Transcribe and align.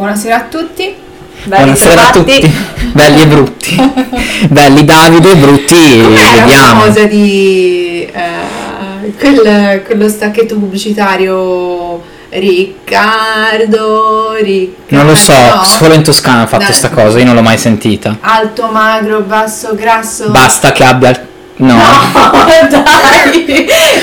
Buonasera 0.00 0.36
a 0.36 0.40
tutti. 0.44 0.94
Belli 1.44 1.62
Buonasera 1.62 2.08
a 2.08 2.10
tutti, 2.10 2.52
belli 2.92 3.20
e 3.20 3.26
brutti. 3.26 3.76
belli 4.48 4.82
Davide 4.86 5.32
e 5.32 5.36
brutti, 5.36 6.00
Com'era 6.00 6.34
la 6.36 6.40
vediamo. 6.40 6.84
cosa 6.84 7.04
di 7.04 8.08
eh, 8.10 9.12
quel- 9.18 9.82
quello 9.84 10.08
stacchetto 10.08 10.54
pubblicitario 10.54 12.02
Riccardo, 12.30 14.36
Riccardo. 14.40 14.96
Non 14.96 15.06
lo 15.06 15.14
so, 15.14 15.34
no? 15.34 15.64
solo 15.64 15.92
in 15.92 16.02
Toscana 16.02 16.44
ha 16.44 16.46
fatto 16.46 16.64
Dai. 16.64 16.72
sta 16.72 16.88
cosa, 16.88 17.18
io 17.18 17.26
non 17.26 17.34
l'ho 17.34 17.42
mai 17.42 17.58
sentita. 17.58 18.16
Alto, 18.22 18.68
magro, 18.68 19.20
basso, 19.20 19.74
grasso. 19.74 20.30
Basta 20.30 20.72
che 20.72 20.82
abbia... 20.82 21.28
No. 21.60 21.74
No, 21.74 21.82
dai, 22.70 23.44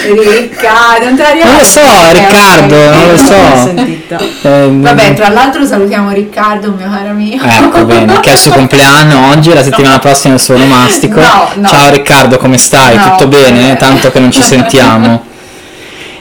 Riccardo, 0.04 1.06
non 1.06 1.16
te 1.16 1.24
la 1.24 1.44
Non 1.44 1.56
lo 1.56 1.64
so? 1.64 1.82
Riccardo, 2.12 2.76
non 2.76 3.02
lo 3.02 3.08
Non 3.08 3.18
so. 3.18 4.48
Eh, 4.48 4.70
Vabbè, 4.72 5.14
tra 5.16 5.30
l'altro 5.30 5.66
salutiamo 5.66 6.12
Riccardo, 6.12 6.72
mio 6.78 6.88
caro 6.88 7.10
amico. 7.10 7.46
Ecco 7.46 7.86
bene, 7.86 8.20
che 8.20 8.30
è 8.30 8.34
il 8.34 8.38
suo 8.38 8.52
compleanno 8.52 9.32
oggi, 9.32 9.54
la 9.54 9.64
settimana 9.64 9.98
prossima 9.98 10.34
è 10.34 10.38
il 10.38 10.44
suo 10.44 10.54
onomastico. 10.54 11.20
No, 11.20 11.50
no. 11.56 11.68
Ciao 11.68 11.90
Riccardo, 11.90 12.38
come 12.38 12.58
stai? 12.58 12.96
No, 12.96 13.12
Tutto 13.12 13.28
bene? 13.28 13.76
Tanto 13.76 14.12
che 14.12 14.20
non 14.20 14.32
ci 14.32 14.44
sentiamo. 14.44 15.26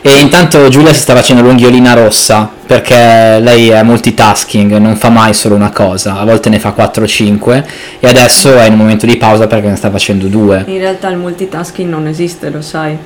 E 0.01 0.19
intanto 0.21 0.69
Giulia 0.69 0.93
si 0.93 1.01
sta 1.01 1.15
facendo 1.15 1.43
l'unghiolina 1.43 1.95
rossa 1.95 2.49
perché 2.67 3.39
lei 3.41 3.69
è 3.69 3.83
multitasking, 3.83 4.77
non 4.77 4.97
fa 4.97 5.09
mai 5.09 5.35
solo 5.35 5.55
una 5.55 5.71
cosa, 5.71 6.19
a 6.19 6.25
volte 6.25 6.49
ne 6.49 6.59
fa 6.59 6.75
4-5 6.77 7.65
e 8.01 8.07
adesso 8.07 8.57
è 8.57 8.67
in 8.67 8.73
un 8.73 8.79
momento 8.79 9.07
di 9.07 9.17
pausa 9.17 9.47
perché 9.47 9.69
ne 9.69 9.77
sta 9.77 9.91
facendo 9.91 10.27
due. 10.27 10.65
In 10.67 10.79
realtà 10.79 11.09
il 11.09 11.17
multitasking 11.17 11.89
non 11.89 12.07
esiste, 12.07 12.51
lo 12.51 12.63
sai. 12.63 12.97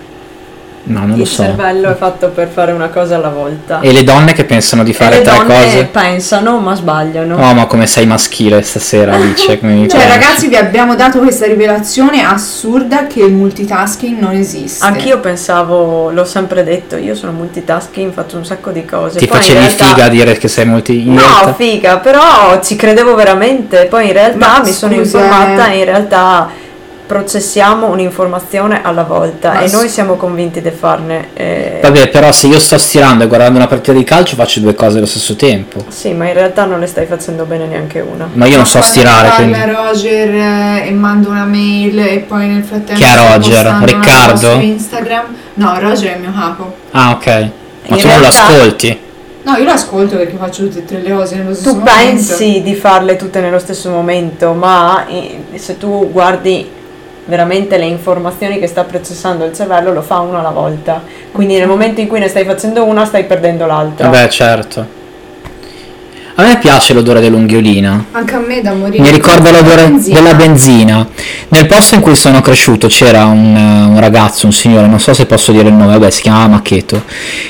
No, 0.83 1.01
non 1.01 1.11
lo 1.17 1.23
il 1.23 1.27
so. 1.29 1.43
cervello 1.45 1.91
è 1.91 1.95
fatto 1.95 2.29
per 2.31 2.49
fare 2.49 2.73
una 2.73 2.89
cosa 2.89 3.15
alla 3.17 3.29
volta. 3.29 3.81
E 3.81 3.93
le 3.93 4.03
donne 4.03 4.33
che 4.33 4.45
pensano 4.45 4.83
di 4.83 4.93
fare 4.93 5.17
le 5.19 5.23
tre 5.23 5.37
donne 5.37 5.55
cose? 5.63 5.85
pensano 5.85 6.59
ma 6.59 6.75
sbagliano. 6.75 7.37
Oh, 7.37 7.55
ma 7.55 7.67
come 7.67 7.87
sei 7.87 8.07
maschile 8.07 8.63
stasera, 8.63 9.15
Alice? 9.15 9.59
come 9.61 9.73
mi 9.75 9.87
Cioè, 9.89 10.01
piace. 10.01 10.09
ragazzi, 10.19 10.49
vi 10.49 10.57
abbiamo 10.57 10.95
dato 10.97 11.19
questa 11.21 11.47
rivelazione 11.47 12.25
assurda 12.25 13.07
che 13.07 13.21
il 13.21 13.33
multitasking 13.33 14.19
non 14.19 14.33
esiste. 14.35 14.85
Anch'io 14.85 15.21
pensavo, 15.21 16.11
l'ho 16.11 16.25
sempre 16.25 16.65
detto, 16.65 16.97
io 16.97 17.15
sono 17.15 17.33
multitasking, 17.33 18.13
faccio 18.13 18.37
un 18.39 18.45
sacco 18.45 18.71
di 18.71 18.85
cose. 18.85 19.19
Ti 19.19 19.27
Poi 19.27 19.37
facevi 19.39 19.59
realtà- 19.59 19.85
figa 19.85 20.05
a 20.05 20.09
dire 20.09 20.37
che 20.39 20.49
sei 20.49 20.65
molti... 20.65 21.07
in 21.07 21.13
No, 21.15 21.21
realtà- 21.21 21.55
figa, 21.55 21.99
però 21.99 22.61
ci 22.63 22.75
credevo 22.77 23.15
veramente. 23.15 23.87
Poi 23.89 24.07
in 24.07 24.13
realtà 24.13 24.37
Ma 24.59 24.61
mi 24.65 24.73
sono 24.73 24.95
scusa, 24.95 25.19
informata 25.19 25.69
eh. 25.71 25.75
e 25.75 25.79
in 25.79 25.85
realtà 25.85 26.49
processiamo 27.15 27.89
un'informazione 27.89 28.83
alla 28.85 29.03
volta 29.03 29.55
Ma 29.55 29.61
e 29.63 29.69
s- 29.69 29.73
noi 29.73 29.89
siamo 29.89 30.15
convinti 30.15 30.61
di 30.61 30.71
farne. 30.71 31.31
eh, 31.35 31.81
Vabbè, 31.83 32.07
però 32.09 32.31
se 32.31 32.47
io 32.47 32.61
sto 32.61 32.79
stirando 32.79 33.25
e 33.25 33.27
guardando 33.27 33.59
una 33.59 33.67
partita 33.67 33.93
di 33.93 34.05
calcio 34.05 34.37
faccio 34.37 34.61
due 34.61 34.77
cose 34.77 34.99
allo 34.99 35.07
stesso 35.07 35.35
tempo. 35.35 35.85
Sì, 35.89 36.13
ma 36.13 36.29
in 36.29 36.35
realtà 36.35 36.67
non 36.67 36.79
ne 36.79 36.87
stai 36.87 37.07
facendo 37.07 37.47
bene 37.47 37.67
neanche 37.67 37.99
una. 37.99 38.29
Ma 38.33 38.47
io 38.47 38.55
non 38.59 38.65
so 38.65 38.79
Quando 38.79 38.89
stirare, 38.97 39.29
parla 39.29 39.45
quindi... 39.59 39.73
Roger 39.75 40.35
eh, 40.35 40.87
e 40.87 40.91
mando 40.93 41.31
una 41.31 41.45
mail 41.45 41.99
e 41.99 42.19
poi 42.29 42.47
nel 42.47 42.63
frattempo 42.63 42.95
Chi 42.95 43.03
è 43.03 43.17
Roger? 43.17 43.67
Riccardo? 43.83 44.53
su 44.53 44.61
Instagram. 44.61 45.25
No, 45.55 45.79
Roger 45.81 46.13
è 46.13 46.15
il 46.15 46.21
mio 46.21 46.33
capo. 46.33 46.75
Ah, 46.93 47.11
ok. 47.11 47.27
Ma 47.27 47.97
In 47.97 48.03
tu 48.03 48.07
non 48.07 48.21
lo 48.21 48.21
realtà- 48.21 48.45
ascolti? 48.47 48.99
No, 49.43 49.57
io 49.57 49.65
lo 49.65 49.73
ascolto 49.73 50.17
perché 50.17 50.37
faccio 50.37 50.63
tutte 50.65 50.79
e 50.81 50.85
tre 50.85 51.01
le 51.01 51.13
cose 51.13 51.35
nello 51.37 51.55
stesso 51.55 51.71
Tu 51.71 51.79
momento. 51.79 51.99
pensi 52.05 52.63
di 52.63 52.75
farle 52.77 53.17
tutte 53.17 53.41
nello 53.41 53.59
stesso 53.59 53.91
momento, 53.91 54.53
ma 54.53 55.07
se 55.57 55.77
tu 55.77 56.09
guardi 56.13 56.79
veramente 57.31 57.79
le 57.79 57.87
informazioni 57.87 58.59
che 58.59 58.67
sta 58.67 58.85
processando 58.85 59.45
il 59.45 59.55
cervello 59.55 59.93
lo 59.93 60.03
fa 60.03 60.19
una 60.19 60.41
alla 60.41 60.51
volta. 60.51 61.03
Quindi 61.33 61.57
nel 61.57 61.69
momento 61.69 62.01
in 62.01 62.09
cui 62.09 62.19
ne 62.19 62.29
stai 62.29 62.45
facendo 62.45 62.85
una 62.85 63.07
stai 63.07 63.25
perdendo 63.25 63.65
l'altra. 63.65 64.09
Vabbè, 64.09 64.29
certo. 64.29 64.99
A 66.35 66.43
me 66.43 66.59
piace 66.59 66.95
l'odore 66.95 67.21
dell'unghiolina. 67.21 68.07
Anche 68.13 68.35
a 68.35 68.39
me 68.39 68.63
da 68.63 68.73
morire. 68.73 69.03
Mi 69.03 69.11
ricorda 69.11 69.51
l'odore 69.51 69.89
Benzina. 69.89 70.21
della 70.21 70.35
benzina. 70.35 71.09
Nel 71.49 71.67
posto 71.67 71.97
in 71.97 72.01
cui 72.01 72.17
sono 72.17 72.41
cresciuto 72.41 72.89
c'era 72.89 73.27
un, 73.27 73.55
eh, 73.55 73.85
un 73.85 74.01
ragazzo, 74.01 74.47
un 74.47 74.53
signore, 74.53 74.87
non 74.87 74.99
so 74.99 75.13
se 75.13 75.27
posso 75.27 75.53
dire 75.53 75.69
il 75.69 75.75
nome, 75.75 75.99
vabbè, 75.99 76.11
si 76.11 76.23
chiamava 76.23 76.49
Maccheto, 76.49 77.05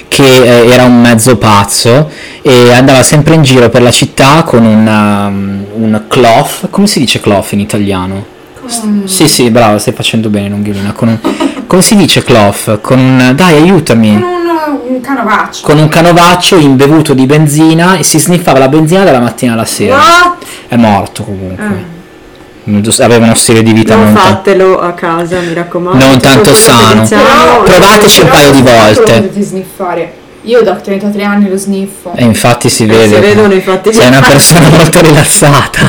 che 0.08 0.24
eh, 0.24 0.72
era 0.72 0.84
un 0.84 1.00
mezzo 1.00 1.36
pazzo 1.36 2.10
e 2.42 2.72
andava 2.72 3.02
sempre 3.02 3.34
in 3.34 3.42
giro 3.42 3.68
per 3.68 3.82
la 3.82 3.92
città 3.92 4.42
con 4.42 4.64
un, 4.64 4.86
um, 4.86 5.64
un 5.84 6.02
cloth, 6.08 6.68
come 6.70 6.88
si 6.88 6.98
dice 6.98 7.20
cloth 7.20 7.52
in 7.52 7.60
italiano? 7.60 8.38
Con- 8.60 9.02
Sì, 9.06 9.28
sì, 9.28 9.50
bravo, 9.50 9.78
stai 9.78 9.92
facendo 9.94 10.28
bene 10.28 10.48
l'unghiolina. 10.48 10.92
Con 10.92 11.08
un, 11.08 11.18
come 11.66 11.82
si 11.82 11.96
dice 11.96 12.22
cloth? 12.22 12.80
Con 12.80 12.98
un, 12.98 13.32
dai, 13.34 13.56
aiutami. 13.56 14.12
Con 14.12 14.22
un, 14.22 14.94
un 14.94 15.00
canovaccio. 15.00 15.66
Con 15.66 15.78
un 15.78 15.88
canovaccio 15.88 16.56
imbevuto 16.56 17.14
di 17.14 17.26
benzina 17.26 17.96
e 17.96 18.02
si 18.04 18.18
sniffava 18.18 18.58
la 18.58 18.68
benzina 18.68 19.04
dalla 19.04 19.20
mattina 19.20 19.52
alla 19.54 19.64
sera. 19.64 19.96
What? 19.96 20.44
È 20.68 20.76
morto 20.76 21.24
comunque. 21.24 21.64
Ah. 21.64 21.98
Aveva 23.02 23.24
uno 23.24 23.34
stile 23.34 23.62
di 23.64 23.72
vita 23.72 23.96
Non 23.96 24.12
non, 24.12 24.16
fatelo 24.16 24.78
a 24.80 24.92
casa, 24.92 25.40
mi 25.40 25.54
raccomando. 25.54 26.04
Non 26.04 26.12
Tutto 26.18 26.28
tanto 26.28 26.54
sano. 26.54 27.02
diciamo- 27.02 27.62
Provateci 27.64 28.20
un 28.20 28.28
paio 28.28 28.52
di 28.52 28.62
volte. 28.62 29.30
Io 30.44 30.62
da 30.62 30.74
33 30.76 31.22
anni 31.22 31.50
lo 31.50 31.56
sniffo. 31.58 32.12
E 32.14 32.24
infatti 32.24 32.70
si 32.70 32.84
Eh, 32.84 32.86
vede. 32.86 33.14
si 33.16 33.20
vedono 33.20 33.52
infatti. 33.52 33.92
Sei 33.92 34.06
una 34.06 34.20
persona 34.20 34.68
molto 34.74 35.00
rilassata. 35.02 35.80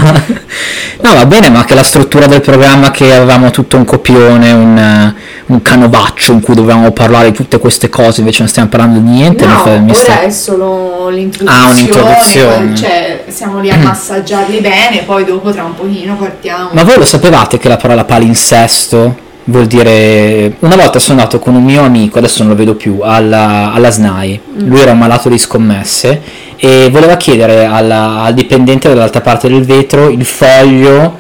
No, 1.02 1.14
va 1.16 1.26
bene, 1.26 1.50
ma 1.50 1.64
che 1.64 1.74
la 1.74 1.84
struttura 1.84 2.28
del 2.28 2.42
programma 2.42 2.92
che 2.92 3.14
avevamo 3.16 3.50
tutto 3.50 3.78
un 3.78 3.86
copione, 3.86 4.52
un, 4.52 4.78
eh, 4.78 5.16
un 5.48 5.62
canovaccio 5.62 6.34
in 6.34 6.42
cui 6.42 6.54
dovevamo 6.54 6.92
parlare 6.92 7.32
di 7.32 7.36
tutte 7.38 7.60
queste 7.60 7.88
cose, 7.90 8.20
invece 8.20 8.40
non 8.40 8.50
stiamo 8.50 8.68
parlando 8.68 9.00
di 9.00 9.10
niente. 9.10 9.46
mi 9.46 9.52
No, 9.54 9.60
fa- 9.60 9.78
mi 9.78 9.92
ora 9.92 10.00
sta- 10.00 10.22
è 10.22 10.30
solo 10.30 11.08
l'introduzione. 11.10 11.66
Ah, 11.66 11.70
un'introduzione. 11.72 12.76
Cioè, 12.76 13.24
siamo 13.30 13.60
lì 13.62 13.72
a 13.72 13.78
massaggiarli 13.78 14.60
bene, 14.60 15.04
poi 15.06 15.24
dopo 15.24 15.52
tra 15.52 15.64
un 15.64 15.76
pochino 15.76 16.16
partiamo. 16.18 16.70
Ma 16.74 16.84
voi 16.84 16.98
lo 16.98 17.06
sapevate 17.06 17.58
che 17.58 17.70
la 17.70 17.78
parola 17.78 18.04
palinsesto 18.04 19.30
vuol 19.46 19.66
dire... 19.66 20.56
Una 20.60 20.76
volta 20.76 21.00
sono 21.00 21.20
andato 21.20 21.40
con 21.40 21.56
un 21.56 21.64
mio 21.64 21.82
amico, 21.84 22.18
adesso 22.18 22.44
non 22.44 22.52
lo 22.52 22.58
vedo 22.58 22.76
più, 22.76 23.00
alla, 23.02 23.72
alla 23.74 23.90
SNAI. 23.90 24.42
Lui 24.58 24.80
era 24.80 24.92
un 24.92 24.98
malato 25.00 25.30
di 25.30 25.38
scommesse 25.38 26.22
e 26.56 26.90
voleva 26.92 27.18
chiedere 27.18 27.66
alla- 27.66 28.22
al 28.22 28.34
dipendente 28.34 28.88
dall'altra 28.90 29.22
parte 29.22 29.50
del 29.50 29.64
vetro 29.64 30.10
il 30.10 30.26
foglio 30.26 31.18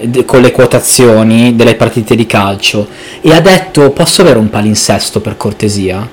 de- 0.00 0.24
con 0.24 0.40
le 0.40 0.50
quotazioni 0.50 1.54
delle 1.54 1.74
partite 1.74 2.16
di 2.16 2.26
calcio 2.26 2.88
e 3.20 3.32
ha 3.32 3.40
detto 3.40 3.90
posso 3.90 4.22
avere 4.22 4.38
un 4.38 4.50
palinsesto 4.50 5.20
per 5.20 5.36
cortesia? 5.36 6.08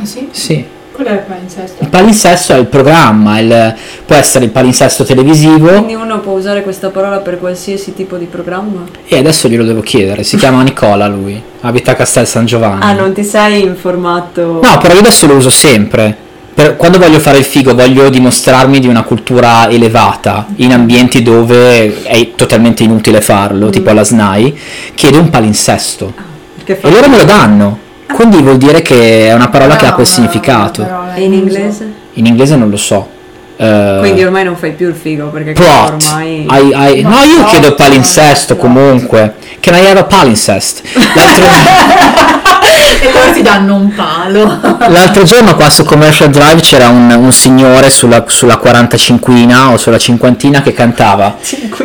Ah 0.00 0.04
sì? 0.04 0.28
Sì. 0.30 0.64
Qual 0.98 1.06
è 1.06 1.12
il 1.12 1.18
palinsesto? 1.28 1.82
Il 1.84 1.88
palinsesto 1.90 2.52
è 2.54 2.58
il 2.58 2.66
programma, 2.66 3.38
il- 3.38 3.74
può 4.04 4.16
essere 4.16 4.46
il 4.46 4.50
palinsesto 4.50 5.04
televisivo 5.04 5.68
Quindi 5.68 5.94
uno 5.94 6.18
può 6.18 6.32
usare 6.32 6.62
questa 6.64 6.88
parola 6.90 7.18
per 7.18 7.38
qualsiasi 7.38 7.94
tipo 7.94 8.16
di 8.16 8.24
programma? 8.24 8.84
e 9.06 9.16
adesso 9.16 9.46
glielo 9.48 9.62
devo 9.62 9.80
chiedere, 9.80 10.24
si 10.24 10.36
chiama 10.36 10.60
Nicola 10.62 11.06
lui, 11.06 11.40
abita 11.60 11.92
a 11.92 11.94
Castel 11.94 12.26
San 12.26 12.46
Giovanni. 12.46 12.82
Ah, 12.82 12.94
non 12.94 13.12
ti 13.12 13.22
sei 13.22 13.62
informato? 13.62 14.58
No, 14.60 14.78
però 14.78 14.92
io 14.92 14.98
adesso 14.98 15.28
lo 15.28 15.34
uso 15.34 15.50
sempre. 15.50 16.16
Per- 16.52 16.74
quando 16.74 16.98
voglio 16.98 17.20
fare 17.20 17.38
il 17.38 17.44
figo, 17.44 17.76
voglio 17.76 18.08
dimostrarmi 18.08 18.80
di 18.80 18.88
una 18.88 19.04
cultura 19.04 19.70
elevata 19.70 20.46
in 20.56 20.72
ambienti 20.72 21.22
dove 21.22 22.02
è 22.02 22.32
totalmente 22.34 22.82
inutile 22.82 23.20
farlo, 23.20 23.70
tipo 23.70 23.90
alla 23.90 24.02
SNAI, 24.02 24.58
chiedo 24.96 25.20
un 25.20 25.30
palinsesto. 25.30 26.12
Fa- 26.64 26.74
E 26.88 26.90
loro 26.90 27.08
me 27.08 27.16
lo 27.18 27.24
danno. 27.24 27.78
Quindi 28.12 28.40
vuol 28.42 28.56
dire 28.56 28.82
che 28.82 29.28
è 29.28 29.32
una 29.34 29.48
parola 29.48 29.76
che 29.76 29.84
ha 29.86 29.90
No, 29.90 29.94
quel 29.96 30.06
una- 30.06 30.14
significato. 30.14 30.86
E 31.14 31.22
in 31.22 31.32
inglese? 31.32 31.92
In 32.14 32.26
inglese 32.26 32.56
non 32.56 32.70
lo 32.70 32.76
so. 32.76 33.08
Eh, 33.56 33.96
Quindi 34.00 34.22
ormai 34.24 34.44
non 34.44 34.56
fai 34.56 34.72
più 34.72 34.88
il 34.88 34.94
figo 34.94 35.26
perché 35.28 35.52
Plot. 35.52 36.04
ormai... 36.04 36.46
I- 36.48 36.98
I- 36.98 37.02
No, 37.02 37.10
no, 37.10 37.22
io 37.24 37.44
chiedo 37.44 37.74
palinsesto 37.74 38.54
no, 38.54 38.60
comunque. 38.60 39.34
Can 39.60 39.74
I 39.74 39.86
have 39.86 39.98
a 40.00 40.04
palinsest? 40.04 40.82
L'altro, 41.14 41.44
E 43.00 43.12
loro 43.12 43.30
ti 43.32 43.42
danno 43.42 43.76
un 43.76 43.94
palo. 43.94 44.58
l'altro 44.88 45.22
giorno 45.22 45.54
qua 45.54 45.70
su 45.70 45.84
Commercial 45.84 46.30
Drive 46.30 46.60
c'era 46.60 46.88
un, 46.88 47.08
un 47.10 47.32
signore 47.32 47.90
sulla, 47.90 48.24
sulla 48.26 48.56
45 48.56 49.54
o 49.54 49.76
sulla 49.76 49.98
cinquantina 49.98 50.62
che 50.62 50.72
cantava. 50.72 51.36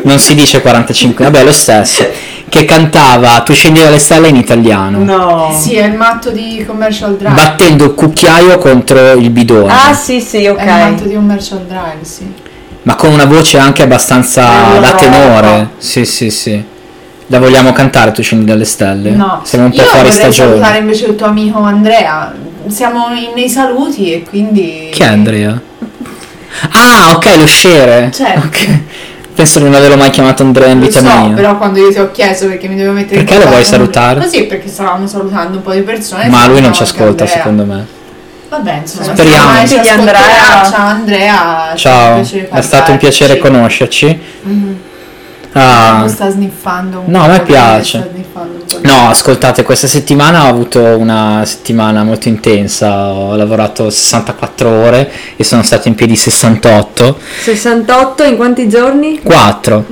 Non 0.04 0.18
si 0.18 0.34
dice 0.34 0.62
45, 0.62 1.26
vabbè 1.26 1.44
lo 1.44 1.52
stesso. 1.52 2.10
Che 2.50 2.66
cantava 2.66 3.42
Tu 3.42 3.54
scendi 3.54 3.82
dalle 3.82 4.00
stelle 4.00 4.28
in 4.28 4.36
italiano. 4.36 5.04
No. 5.04 5.56
Sì, 5.56 5.76
è 5.76 5.86
il 5.86 5.94
matto 5.94 6.32
di 6.32 6.64
Commercial 6.66 7.16
Drive. 7.16 7.34
Battendo 7.34 7.86
il 7.86 7.94
cucchiaio 7.94 8.58
contro 8.58 9.12
il 9.12 9.30
bidone. 9.30 9.72
Ah 9.72 9.94
sì 9.94 10.20
sì, 10.20 10.44
È 10.46 10.50
il 10.50 10.56
matto 10.56 11.04
ok. 11.04 11.08
di 11.08 11.14
Commercial 11.14 11.66
Drive, 11.68 12.00
sì. 12.02 12.32
Ma 12.84 12.96
con 12.96 13.12
una 13.12 13.26
voce 13.26 13.60
anche 13.60 13.84
abbastanza 13.84 14.42
da 14.80 14.92
no. 14.92 14.96
tenore. 14.96 15.70
Sì, 15.78 16.06
sì, 16.06 16.30
sì. 16.32 16.72
La 17.28 17.40
vogliamo 17.40 17.72
cantare 17.72 18.12
Tu 18.12 18.22
scendi 18.22 18.46
dalle 18.46 18.66
stelle? 18.66 19.12
No, 19.12 19.42
Siamo 19.44 19.66
un 19.66 19.72
po' 19.72 19.78
io 19.78 19.84
fuori 19.84 20.08
vorrei 20.10 20.12
stagione. 20.20 20.50
salutare 20.52 20.78
invece 20.80 21.06
il 21.06 21.16
tuo 21.16 21.26
amico 21.28 21.60
Andrea. 21.60 22.34
Siamo 22.68 23.08
in- 23.14 23.32
nei 23.36 23.50
saluti 23.50 24.12
e 24.14 24.24
quindi... 24.24 24.90
Chi 24.92 25.02
è 25.04 25.08
Andrea? 25.08 25.60
Ah, 26.72 27.12
ok, 27.16 27.36
lo 27.38 27.46
scere. 27.46 28.12
Certo. 28.14 28.46
Ok. 28.46 28.80
Penso 29.34 29.58
di 29.60 29.66
non 29.66 29.74
averlo 29.74 29.98
mai 29.98 30.12
chiamato 30.12 30.44
Andrea 30.44 30.68
in 30.70 30.80
Lo 30.80 30.86
vita 30.86 31.00
so, 31.00 31.06
mia. 31.06 31.34
però 31.36 31.58
quando 31.58 31.80
io 31.80 31.92
ti 31.92 31.98
ho 32.00 32.12
chiesto 32.12 32.46
perché 32.48 32.68
mi 32.68 32.76
dovevo 32.76 32.94
mettere 32.94 33.22
in 33.22 33.26
Perché 33.26 33.44
lo 33.44 33.50
vuoi 33.50 33.64
salutare? 33.64 34.20
Così, 34.22 34.44
perché 34.44 34.68
stavamo 34.70 35.08
salutando 35.08 35.58
un 35.58 35.64
po' 35.64 35.72
di 35.74 35.82
persone. 35.82 36.28
Ma 36.30 36.46
lui 36.46 36.62
non 36.62 36.72
ci 36.74 36.84
ascolta, 36.84 37.24
Andrea. 37.24 37.28
secondo 37.28 37.66
me. 37.66 37.86
Vabbè, 38.50 38.80
insomma, 38.82 39.06
Speriamo. 39.16 39.68
ci 39.68 39.78
Andrea- 39.90 40.70
Ciao 40.70 40.86
Andrea. 40.88 41.74
Ciao, 41.76 42.22
è 42.52 42.62
stato 42.62 42.92
un 42.92 42.98
piacere 42.98 43.40
conoscerci. 43.40 44.20
Mhm. 44.44 44.78
Ah, 45.54 46.06
sta 46.08 46.30
sniffando 46.30 47.00
un 47.00 47.12
No, 47.12 47.24
a 47.24 47.28
me 47.28 47.42
piace. 47.42 48.10
No, 48.82 49.10
ascoltate, 49.10 49.64
questa 49.64 49.88
settimana 49.88 50.46
ho 50.46 50.50
avuto 50.50 50.82
una 50.82 51.44
settimana 51.46 52.04
molto 52.04 52.28
intensa, 52.28 53.12
ho 53.14 53.36
lavorato 53.36 53.90
64 53.90 54.70
ore 54.70 55.12
e 55.36 55.44
sono 55.44 55.62
stato 55.64 55.88
in 55.88 55.96
piedi 55.96 56.16
68, 56.16 57.18
68 57.44 58.24
in 58.24 58.36
quanti 58.36 58.68
giorni? 58.68 59.20
4, 59.22 59.86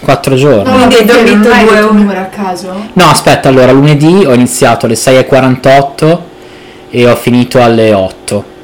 4 0.00 0.34
giorni. 0.36 0.70
No, 0.70 0.76
Quindi 0.76 0.94
hai 0.96 1.04
dormito 1.06 1.48
non 1.48 1.64
due 1.66 1.80
ore. 1.80 1.92
numero 1.92 2.20
a 2.20 2.24
caso? 2.24 2.74
No, 2.92 3.04
aspetta, 3.08 3.48
allora 3.48 3.72
lunedì 3.72 4.24
ho 4.26 4.34
iniziato 4.34 4.84
alle 4.86 4.94
6.48 4.94 6.18
e 6.90 7.08
ho 7.10 7.16
finito 7.16 7.62
alle 7.62 7.92
8. 7.94 8.56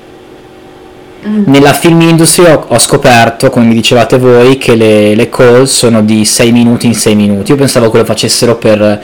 Mm. 1.27 1.45
Nella 1.47 1.73
film 1.73 2.01
industry 2.03 2.45
ho, 2.51 2.65
ho 2.69 2.79
scoperto, 2.79 3.49
come 3.51 3.67
mi 3.67 3.75
dicevate 3.75 4.19
voi, 4.19 4.59
che 4.59 4.75
le, 4.77 5.15
le 5.15 5.29
call 5.29 5.65
sono 5.65 6.03
di 6.03 6.25
6 6.25 6.53
minuti 6.53 6.87
in 6.87 6.95
6 6.95 7.15
minuti. 7.15 7.51
Io 7.53 7.57
pensavo 7.57 7.91
che 7.91 7.99
lo 7.99 8.05
facessero 8.05 8.57
per 8.57 9.01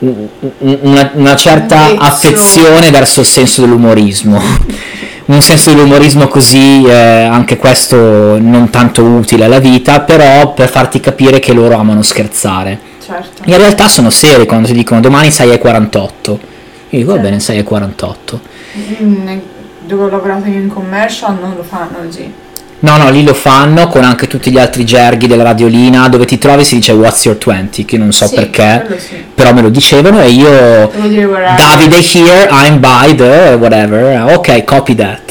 un- 0.00 0.28
una, 0.58 1.10
una 1.14 1.36
certa 1.36 1.76
Un 1.86 1.88
vezzo. 1.92 2.02
affezione 2.02 2.90
verso 2.90 3.20
il 3.20 3.26
senso 3.26 3.62
dell'umorismo. 3.62 4.40
un 5.26 5.42
senso 5.42 5.72
dell'umorismo 5.72 6.28
così, 6.28 6.84
eh, 6.84 6.92
anche 6.92 7.56
questo 7.56 8.38
non 8.38 8.68
tanto 8.70 9.02
utile 9.02 9.44
alla 9.44 9.58
vita, 9.58 10.00
però 10.00 10.52
per 10.54 10.68
farti 10.68 11.00
capire 11.00 11.38
che 11.38 11.52
loro 11.52 11.76
amano 11.76 12.02
scherzare. 12.02 12.78
Certo. 13.04 13.42
In 13.46 13.56
realtà 13.56 13.88
sono 13.88 14.10
seri 14.10 14.44
quando 14.46 14.68
ti 14.68 14.74
dicono 14.74 15.00
domani 15.00 15.28
6.48. 15.28 16.08
Io 16.90 16.98
dico 16.98 17.12
va 17.12 17.18
bene 17.18 17.38
6.48. 17.38 18.38
Mm, 19.02 19.38
dove 19.88 20.04
ho 20.04 20.08
lavorato 20.10 20.48
io 20.48 20.60
in 20.60 20.68
commercial 20.68 21.36
non 21.40 21.54
lo 21.56 21.64
fanno 21.64 21.98
oggi. 22.04 22.32
No, 22.80 22.96
no, 22.96 23.10
lì 23.10 23.24
lo 23.24 23.34
fanno 23.34 23.88
con 23.88 24.04
anche 24.04 24.28
tutti 24.28 24.52
gli 24.52 24.58
altri 24.58 24.84
gerghi 24.84 25.26
della 25.26 25.42
radiolina 25.42 26.08
dove 26.08 26.26
ti 26.26 26.38
trovi 26.38 26.64
si 26.64 26.76
dice 26.76 26.92
what's 26.92 27.24
your 27.24 27.36
20, 27.36 27.84
che 27.84 27.98
non 27.98 28.12
so 28.12 28.28
Sì, 28.28 28.36
perché, 28.36 28.98
sì. 28.98 29.24
però 29.34 29.52
me 29.52 29.62
lo 29.62 29.68
dicevano 29.68 30.20
e 30.20 30.28
io. 30.28 30.88
Davide 31.56 31.96
here, 31.96 32.48
I'm 32.52 32.78
by 32.78 33.16
the 33.16 33.56
whatever. 33.58 34.30
Ok, 34.32 34.62
copy 34.62 34.94
that. 34.94 35.27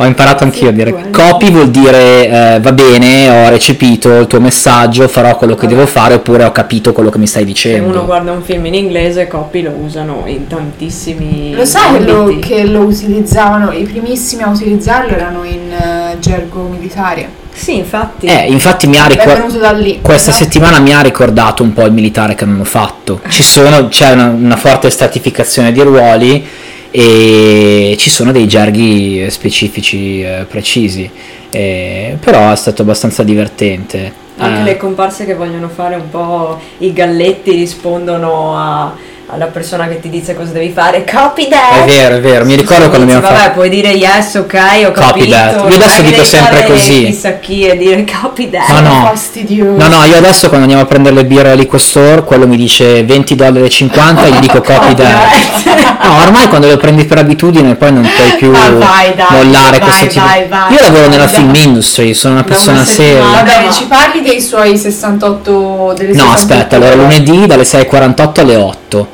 Ho 0.00 0.04
imparato 0.04 0.44
anch'io 0.44 0.68
a 0.68 0.72
dire 0.72 1.10
copy 1.10 1.50
vuol 1.50 1.70
dire 1.70 2.54
eh, 2.54 2.60
va 2.60 2.72
bene, 2.72 3.28
ho 3.28 3.48
recepito 3.48 4.20
il 4.20 4.26
tuo 4.28 4.38
messaggio, 4.40 5.08
farò 5.08 5.34
quello 5.36 5.56
che 5.56 5.66
devo 5.66 5.86
fare 5.86 6.14
oppure 6.14 6.44
ho 6.44 6.52
capito 6.52 6.92
quello 6.92 7.10
che 7.10 7.18
mi 7.18 7.26
stai 7.26 7.42
Se 7.42 7.48
dicendo. 7.48 7.88
uno 7.88 8.04
guarda 8.04 8.30
un 8.30 8.42
film 8.42 8.66
in 8.66 8.74
inglese, 8.74 9.26
copy 9.26 9.62
lo 9.62 9.70
usano 9.72 10.22
in 10.26 10.46
tantissimi 10.46 11.52
Lo 11.52 11.64
sai 11.64 12.04
lo- 12.04 12.38
che 12.40 12.64
lo 12.64 12.82
utilizzavano, 12.82 13.72
i 13.72 13.82
primissimi 13.82 14.42
a 14.44 14.48
utilizzarlo 14.50 15.14
erano 15.14 15.42
in 15.42 15.72
eh, 15.72 16.16
gergo 16.20 16.68
militare. 16.68 17.28
Sì, 17.52 17.74
infatti. 17.78 18.26
Eh, 18.26 18.46
infatti 18.52 18.86
mi 18.86 18.98
ha 18.98 19.06
È 19.06 19.08
ricordato 19.08 19.38
venuto 19.40 19.58
da 19.58 19.72
lì. 19.72 19.98
Questa 20.00 20.30
no? 20.30 20.36
settimana 20.36 20.78
mi 20.78 20.94
ha 20.94 21.00
ricordato 21.00 21.64
un 21.64 21.72
po' 21.72 21.82
il 21.86 21.92
militare 21.92 22.36
che 22.36 22.44
hanno 22.44 22.62
fatto. 22.62 23.20
Ci 23.28 23.42
sono, 23.42 23.88
c'è 23.88 24.12
una, 24.12 24.28
una 24.28 24.56
forte 24.56 24.88
stratificazione 24.90 25.72
di 25.72 25.80
ruoli 25.82 26.46
e 26.90 27.94
ci 27.98 28.10
sono 28.10 28.32
dei 28.32 28.46
gerghi 28.46 29.26
specifici 29.30 30.22
eh, 30.22 30.46
precisi. 30.48 31.10
Eh, 31.50 32.16
però 32.20 32.52
è 32.52 32.56
stato 32.56 32.82
abbastanza 32.82 33.22
divertente. 33.22 34.26
Anche 34.36 34.60
Eh, 34.60 34.64
le 34.64 34.76
comparse 34.76 35.24
che 35.24 35.34
vogliono 35.34 35.68
fare 35.68 35.96
un 35.96 36.08
po' 36.10 36.58
i 36.78 36.92
galletti 36.92 37.50
rispondono 37.52 38.56
a- 38.56 38.94
alla 39.30 39.44
persona 39.46 39.86
che 39.88 40.00
ti 40.00 40.08
dice 40.08 40.34
cosa 40.34 40.52
devi 40.52 40.70
fare. 40.70 41.04
Copy 41.04 41.48
that! 41.48 41.82
È 41.82 41.84
vero, 41.84 42.14
è 42.16 42.20
vero, 42.20 42.44
mi 42.46 42.54
ricordo 42.54 42.88
quando 42.88 43.04
Dici, 43.04 43.16
abbiamo 43.16 43.34
Vabbè, 43.34 43.46
fatto. 43.48 43.54
puoi 43.56 43.68
dire 43.68 43.90
yes, 43.90 44.34
ok, 44.36 44.54
ho 44.86 44.92
Copy 44.92 45.00
capito. 45.00 45.30
that. 45.30 45.68
Io 45.68 45.74
adesso 45.74 46.02
dico 46.02 46.24
sempre 46.24 46.64
così. 46.64 47.04
Chissà 47.04 47.32
chi 47.34 47.66
e 47.66 47.76
dire 47.76 48.04
copy 48.20 48.48
that. 48.50 48.68
No, 48.68 48.80
no. 48.80 49.04
Fastidioso. 49.04 49.76
No, 49.86 49.88
no, 49.98 50.04
io 50.04 50.16
adesso 50.16 50.46
quando 50.48 50.60
andiamo 50.62 50.82
a 50.82 50.86
prendere 50.86 51.14
le 51.14 51.24
birre 51.26 51.50
al 51.50 51.58
liquor 51.58 51.80
store, 51.80 52.24
quello 52.24 52.46
mi 52.46 52.56
dice 52.56 53.04
20 53.04 53.34
dollari 53.34 53.66
e 53.66 53.68
50 53.68 54.24
e 54.24 54.30
gli 54.30 54.38
dico 54.38 54.60
copy 54.62 54.94
that. 54.94 56.02
No, 56.02 56.20
ormai 56.22 56.48
quando 56.48 56.66
lo 56.68 56.76
prendi 56.78 57.04
per 57.04 57.18
abitudine 57.18 57.74
poi 57.74 57.92
non 57.92 58.02
puoi 58.16 58.32
più 58.38 58.50
Ma 58.50 58.70
vai, 58.70 59.14
dai, 59.14 59.26
mollare 59.30 59.78
vai, 59.78 59.80
questo 59.80 60.06
tipo. 60.06 60.24
vai, 60.24 60.46
vai, 60.48 60.72
io 60.72 60.80
lavoro 60.80 61.00
vai, 61.02 61.10
nella 61.10 61.28
film 61.28 61.54
industry, 61.54 62.14
sono 62.14 62.34
una 62.34 62.44
persona 62.44 62.82
seria. 62.84 63.20
Va 63.22 63.42
bene, 63.42 63.66
ma- 63.66 63.72
ci 63.72 63.84
parli 63.84 64.22
dei 64.22 64.40
suoi 64.40 64.78
68 64.78 65.94
delle 65.98 66.12
No, 66.14 66.32
68 66.32 66.32
aspetta, 66.34 66.76
allora 66.76 66.94
lunedì 66.94 67.46
dalle 67.46 67.64
6.48 67.64 68.40
alle 68.40 68.56
8 68.56 69.08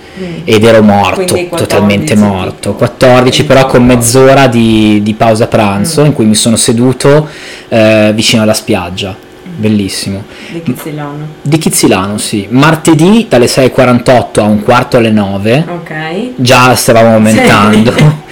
ed 0.44 0.64
ero 0.64 0.82
morto, 0.82 1.20
Mm. 1.22 1.26
Quindi 1.26 1.49
14 1.49 1.56
totalmente 1.56 2.16
morto. 2.16 2.75
14 2.75 3.44
però 3.44 3.66
con 3.66 3.84
mezz'ora 3.84 4.46
di, 4.46 5.00
di 5.02 5.14
pausa 5.14 5.46
pranzo 5.46 6.02
Mm. 6.02 6.06
in 6.06 6.12
cui 6.12 6.25
mi 6.26 6.34
sono 6.34 6.56
seduto 6.56 7.28
eh, 7.69 8.12
vicino 8.14 8.43
alla 8.43 8.55
spiaggia. 8.55 9.16
Bellissimo. 9.56 10.25
Di 10.50 10.62
Chizzilano. 10.62 11.28
Di 11.40 11.58
Chizzilano, 11.58 12.19
sì. 12.19 12.46
Martedì 12.50 13.26
dalle 13.28 13.46
6.48 13.46 14.40
a 14.40 14.43
un 14.43 14.62
quarto 14.62 14.96
alle 14.96 15.11
9. 15.12 15.64
Ok. 15.69 15.93
Già 16.37 16.75
stavamo 16.75 17.14
aumentando. 17.14 17.93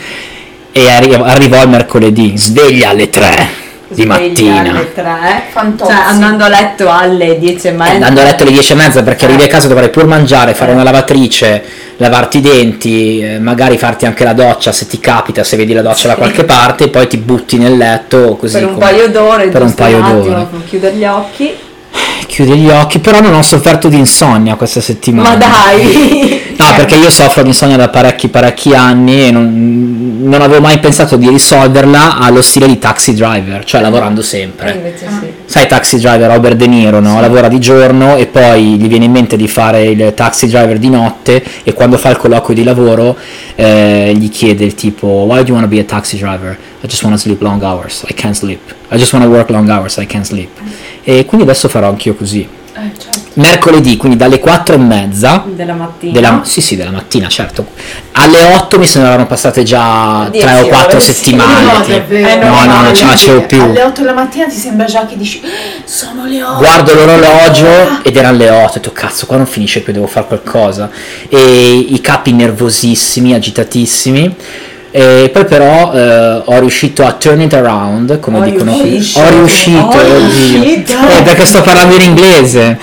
e 0.72 0.88
arri- 0.90 1.14
arrivò 1.14 1.62
il 1.62 1.68
mercoledì, 1.68 2.32
sveglia 2.36 2.88
alle 2.88 3.08
3 3.10 3.60
di 3.94 4.06
mattina. 4.06 4.60
alle 4.60 4.92
3. 4.94 5.42
Fantozzi. 5.50 5.90
Cioè, 5.92 6.00
andando 6.06 6.44
a 6.44 6.48
letto 6.48 6.90
alle 6.90 7.38
10 7.38 7.68
e 7.68 7.72
mezza. 7.72 7.92
Andando 7.92 8.20
a 8.20 8.24
letto 8.24 8.42
alle 8.42 8.52
10 8.52 8.72
e 8.72 8.76
mezza 8.76 9.02
perché 9.02 9.24
arrivi 9.26 9.42
a 9.42 9.46
Eh. 9.46 9.48
casa 9.48 9.68
dovrai 9.68 9.90
pur 9.90 10.06
mangiare, 10.06 10.54
fare 10.54 10.70
Eh. 10.70 10.74
una 10.74 10.82
lavatrice, 10.82 11.62
lavarti 11.98 12.38
i 12.38 12.40
denti, 12.40 13.20
eh, 13.20 13.38
magari 13.38 13.78
farti 13.78 14.06
anche 14.06 14.24
la 14.24 14.32
doccia 14.32 14.72
se 14.72 14.86
ti 14.86 14.98
capita, 14.98 15.44
se 15.44 15.56
vedi 15.56 15.72
la 15.72 15.82
doccia 15.82 16.08
da 16.08 16.14
Sì. 16.14 16.20
qualche 16.20 16.44
parte, 16.44 16.84
e 16.84 16.88
poi 16.88 17.06
ti 17.06 17.16
butti 17.18 17.58
nel 17.58 17.76
letto 17.76 18.36
così. 18.36 18.58
per 18.58 18.66
un 18.68 18.74
come- 18.74 18.84
paio 18.90 19.08
d'ore, 19.08 19.48
per 19.48 19.62
un 19.62 19.74
paio 19.74 20.00
d'ore. 20.00 20.46
chiudere 20.66 20.94
gli 20.96 21.04
occhi. 21.04 21.54
Chiudi 22.32 22.56
gli 22.56 22.70
occhi, 22.70 22.98
però 22.98 23.20
non 23.20 23.34
ho 23.34 23.42
sofferto 23.42 23.90
di 23.90 23.98
insonnia 23.98 24.54
questa 24.54 24.80
settimana. 24.80 25.28
Ma 25.28 25.36
dai! 25.36 26.40
No, 26.62 26.66
perché 26.76 26.94
io 26.94 27.10
soffro 27.10 27.42
di 27.42 27.48
insonnia 27.48 27.76
da 27.76 27.88
parecchi 27.88 28.28
parecchi 28.28 28.72
anni 28.72 29.26
e 29.26 29.30
non, 29.32 30.18
non 30.22 30.42
avevo 30.42 30.60
mai 30.60 30.78
pensato 30.78 31.16
di 31.16 31.28
risolverla 31.28 32.18
allo 32.18 32.40
stile 32.40 32.68
di 32.68 32.78
taxi 32.78 33.14
driver, 33.14 33.64
cioè 33.64 33.80
lavorando 33.80 34.22
sempre. 34.22 34.70
invece 34.72 35.08
sì. 35.08 35.32
Sai, 35.44 35.66
taxi 35.66 35.98
driver 35.98 36.30
Robert 36.30 36.54
De 36.54 36.68
Niro, 36.68 37.00
no? 37.00 37.20
Lavora 37.20 37.48
di 37.48 37.58
giorno 37.58 38.16
e 38.16 38.26
poi 38.26 38.76
gli 38.76 38.86
viene 38.86 39.06
in 39.06 39.10
mente 39.10 39.36
di 39.36 39.48
fare 39.48 39.86
il 39.86 40.12
taxi 40.14 40.46
driver 40.46 40.78
di 40.78 40.88
notte 40.88 41.42
e 41.64 41.72
quando 41.72 41.96
fa 41.98 42.10
il 42.10 42.16
colloquio 42.16 42.54
di 42.54 42.62
lavoro 42.62 43.16
eh, 43.56 44.12
gli 44.14 44.30
chiede 44.30 44.64
il 44.64 44.74
tipo 44.74 45.06
Why 45.06 45.42
do 45.42 45.48
you 45.48 45.54
want 45.54 45.64
to 45.64 45.68
be 45.68 45.80
a 45.80 45.84
taxi 45.84 46.16
driver? 46.16 46.56
I 46.82 46.86
just 46.88 47.02
want 47.04 47.14
to 47.14 47.20
sleep 47.22 47.40
long 47.42 47.62
hours, 47.62 48.04
I 48.08 48.14
can't 48.14 48.34
sleep. 48.34 48.60
I 48.90 48.96
just 48.98 49.12
want 49.12 49.24
to 49.24 49.30
work 49.30 49.48
long 49.50 49.68
hours, 49.70 49.96
I 49.98 50.06
can't 50.06 50.26
sleep. 50.26 50.50
E 51.04 51.24
quindi 51.24 51.46
adesso 51.46 51.68
farò 51.68 51.88
anch'io 51.88 52.14
così. 52.14 52.40
Eh, 52.74 52.80
certo. 52.98 53.20
Mercoledì, 53.34 53.96
quindi 53.96 54.16
dalle 54.18 54.38
4 54.40 54.74
e 54.74 54.78
mezza 54.78 55.44
Della 55.46 55.72
mattina. 55.74 56.12
della, 56.12 56.40
sì, 56.44 56.60
sì, 56.60 56.76
della 56.76 56.90
mattina, 56.90 57.28
certo. 57.28 57.66
Alle 58.12 58.42
8 58.42 58.78
mi 58.78 58.86
sembrano 58.86 59.26
passate 59.26 59.62
già 59.62 60.28
Dieci 60.30 60.44
3 60.46 60.60
o 60.60 60.66
4 60.66 60.86
ore, 60.90 61.00
sì. 61.00 61.12
settimane. 61.14 61.62
No, 61.64 61.84
davvero. 61.86 62.28
Eh, 62.28 62.36
no, 62.36 62.64
no, 62.64 62.80
non 62.82 62.94
ce 62.94 63.04
la 63.04 63.10
facevo 63.10 63.42
più. 63.46 63.62
Alle 63.62 63.82
8 63.84 64.00
della 64.00 64.12
mattina 64.14 64.46
ti 64.46 64.56
sembra 64.56 64.84
già 64.86 65.06
che 65.06 65.16
dici 65.16 65.40
"Ah, 65.44 65.82
sono 65.84 66.26
le 66.26 66.42
8. 66.42 66.58
Guardo 66.58 66.94
l'orologio 66.94 68.02
ed 68.02 68.16
erano 68.16 68.36
le 68.36 68.50
8, 68.50 68.64
ho 68.64 68.72
detto 68.74 68.92
cazzo, 68.92 69.24
qua 69.26 69.36
non 69.36 69.46
finisce 69.46 69.80
più, 69.80 69.92
devo 69.92 70.06
fare 70.08 70.26
qualcosa. 70.26 70.90
E 71.28 71.76
i 71.88 72.00
capi 72.02 72.32
nervosissimi, 72.32 73.32
agitatissimi. 73.34 74.36
E 74.94 75.30
poi 75.32 75.46
però 75.46 75.90
eh, 75.94 76.42
ho 76.44 76.58
riuscito 76.60 77.02
a 77.06 77.12
turn 77.12 77.40
it 77.40 77.54
around, 77.54 78.20
come 78.20 78.40
Ho 78.40 78.42
dicono 78.42 78.72
qui. 78.72 78.90
riuscito. 78.90 79.20
Ho 79.20 79.28
riuscito, 79.30 79.80
Ho 79.80 80.02
riuscito. 80.18 80.92
Eh, 80.92 81.22
perché 81.22 81.46
sto 81.46 81.62
parlando 81.62 81.94
in 81.94 82.02
inglese. 82.02 82.78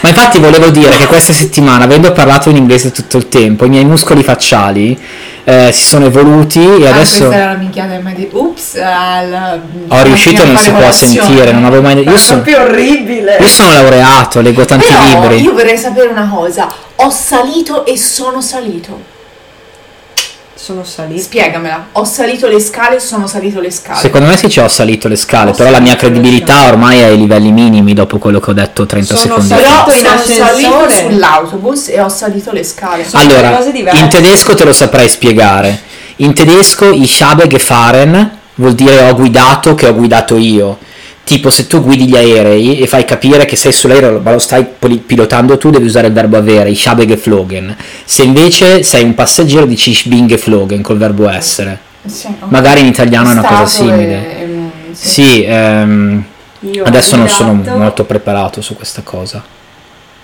Ma 0.00 0.10
infatti 0.10 0.38
volevo 0.38 0.68
dire 0.68 0.94
che 0.98 1.06
questa 1.06 1.32
settimana, 1.32 1.84
avendo 1.84 2.12
parlato 2.12 2.50
in 2.50 2.56
inglese 2.56 2.92
tutto 2.92 3.16
il 3.16 3.28
tempo, 3.28 3.64
i 3.64 3.70
miei 3.70 3.86
muscoli 3.86 4.22
facciali 4.22 4.98
eh, 5.44 5.70
si 5.72 5.84
sono 5.84 6.04
evoluti 6.04 6.58
e 6.60 6.86
Ah, 6.86 6.90
adesso 6.90 7.24
questa 7.24 7.34
era 7.34 7.52
la 7.52 7.58
minchiata 7.58 7.98
di 8.14 8.28
Ups, 8.30 8.76
al, 8.76 9.60
ho 9.88 10.02
riuscito 10.02 10.44
non 10.44 10.58
si 10.58 10.70
può 10.70 10.90
sentire, 10.92 11.52
non 11.52 11.64
avevo 11.64 11.82
mai... 11.82 12.02
Io 12.02 12.16
sono, 12.18 12.42
proprio 12.42 12.64
orribile. 12.66 13.38
io 13.40 13.48
sono 13.48 13.72
laureato, 13.72 14.42
leggo 14.42 14.66
tanti 14.66 14.86
Però 14.86 15.20
libri. 15.22 15.40
io 15.42 15.52
vorrei 15.54 15.78
sapere 15.78 16.08
una 16.08 16.28
cosa. 16.30 16.68
Ho 16.96 17.10
salito 17.10 17.86
e 17.86 17.96
sono 17.96 18.42
salito. 18.42 19.12
Sono 20.64 20.82
salito. 20.82 21.20
Spiegamela. 21.20 21.88
Ho 21.92 22.04
salito 22.06 22.46
le 22.48 22.58
scale 22.58 22.96
e 22.96 22.98
sono 22.98 23.26
salito 23.26 23.60
le 23.60 23.70
scale. 23.70 23.98
Secondo 23.98 24.28
me 24.28 24.34
sì 24.38 24.48
ci 24.48 24.60
ho 24.60 24.68
salito 24.68 25.08
le 25.08 25.16
scale, 25.16 25.50
Ho 25.50 25.54
però 25.54 25.68
la 25.68 25.78
mia 25.78 25.94
credibilità 25.94 26.68
ormai 26.68 27.00
è 27.00 27.04
ai 27.04 27.18
livelli 27.18 27.52
minimi 27.52 27.92
dopo 27.92 28.16
quello 28.16 28.40
che 28.40 28.48
ho 28.48 28.54
detto 28.54 28.86
30 28.86 29.14
Sono 29.14 29.20
secondi 29.42 29.48
fa. 29.48 29.56
Però 29.56 29.84
in 29.84 30.06
sono 30.06 30.16
salito 30.24 30.74
ascensore. 30.78 30.90
sull'autobus 31.10 31.88
e 31.88 32.00
ho 32.00 32.08
salito 32.08 32.50
le 32.52 32.64
scale. 32.64 33.06
Sono 33.06 33.22
Allora, 33.22 33.50
cose 33.58 33.72
diverse. 33.72 34.00
in 34.02 34.08
tedesco 34.08 34.54
te 34.54 34.64
lo 34.64 34.72
saprei 34.72 35.06
spiegare. 35.06 35.82
In 36.16 36.32
tedesco 36.32 36.90
ich 36.90 37.20
habe 37.20 37.46
gefahren 37.46 38.38
vuol 38.54 38.72
dire 38.72 39.02
ho 39.10 39.14
guidato 39.14 39.74
che 39.74 39.86
ho 39.88 39.94
guidato 39.94 40.38
io. 40.38 40.78
Tipo 41.24 41.48
se 41.48 41.66
tu 41.66 41.80
guidi 41.82 42.06
gli 42.06 42.16
aerei 42.16 42.80
e 42.80 42.86
fai 42.86 43.06
capire 43.06 43.46
che 43.46 43.56
sei 43.56 43.72
sull'aereo 43.72 44.20
ma 44.20 44.32
lo 44.32 44.38
stai 44.38 44.66
pilotando 45.06 45.56
tu 45.56 45.70
devi 45.70 45.86
usare 45.86 46.08
il 46.08 46.12
verbo 46.12 46.36
avere, 46.36 46.68
ich 46.68 46.86
habe 46.86 47.06
geflogen. 47.06 47.74
Se 48.04 48.22
invece 48.24 48.82
sei 48.82 49.04
un 49.04 49.14
passeggero 49.14 49.64
dici 49.64 49.90
ich 49.90 50.06
bin 50.08 50.26
geflogen 50.26 50.82
col 50.82 50.98
verbo 50.98 51.28
essere. 51.30 51.78
Sì, 52.04 52.28
Magari 52.48 52.80
in 52.80 52.86
italiano 52.88 53.30
è 53.30 53.32
una 53.32 53.42
cosa 53.42 53.64
simile. 53.66 54.38
e- 54.38 54.42
e- 54.42 54.46
mm, 54.46 54.68
sì. 54.92 55.08
Sì, 55.08 55.44
ehm, 55.44 56.24
adesso 56.84 57.16
non 57.16 57.28
sono 57.28 57.54
molto 57.54 58.04
preparato 58.04 58.60
su 58.60 58.76
questa 58.76 59.00
cosa. 59.02 59.42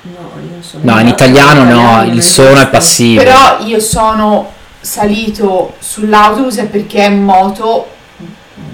No, 0.02 0.18
io 0.42 0.62
sono 0.62 0.82
No, 0.84 1.00
in 1.00 1.08
italiano 1.08 1.64
no, 1.64 2.04
il 2.04 2.22
sono 2.22 2.60
è 2.60 2.68
passivo. 2.68 3.22
Però 3.22 3.58
io 3.64 3.80
sono 3.80 4.50
salito 4.80 5.74
sull'autobus 5.78 6.56
è 6.56 6.64
perché 6.66 7.04
è 7.06 7.10
moto 7.10 7.88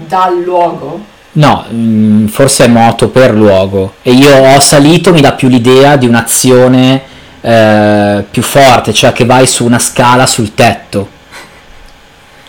dal 0.07 0.41
luogo. 0.41 1.15
No, 1.37 1.65
mm, 1.71 2.27
forse 2.27 2.65
è 2.65 2.67
moto 2.67 3.09
per 3.09 3.33
luogo. 3.33 3.93
E 4.01 4.11
io 4.11 4.35
ho 4.35 4.59
salito, 4.59 5.13
mi 5.13 5.21
dà 5.21 5.33
più 5.33 5.47
l'idea 5.47 5.95
di 5.95 6.07
un'azione 6.07 7.01
eh, 7.41 8.23
più 8.29 8.41
forte, 8.41 8.91
cioè 8.91 9.11
che 9.13 9.25
vai 9.25 9.45
su 9.45 9.63
una 9.63 9.77
scala 9.79 10.25
sul 10.25 10.55
tetto. 10.55 11.15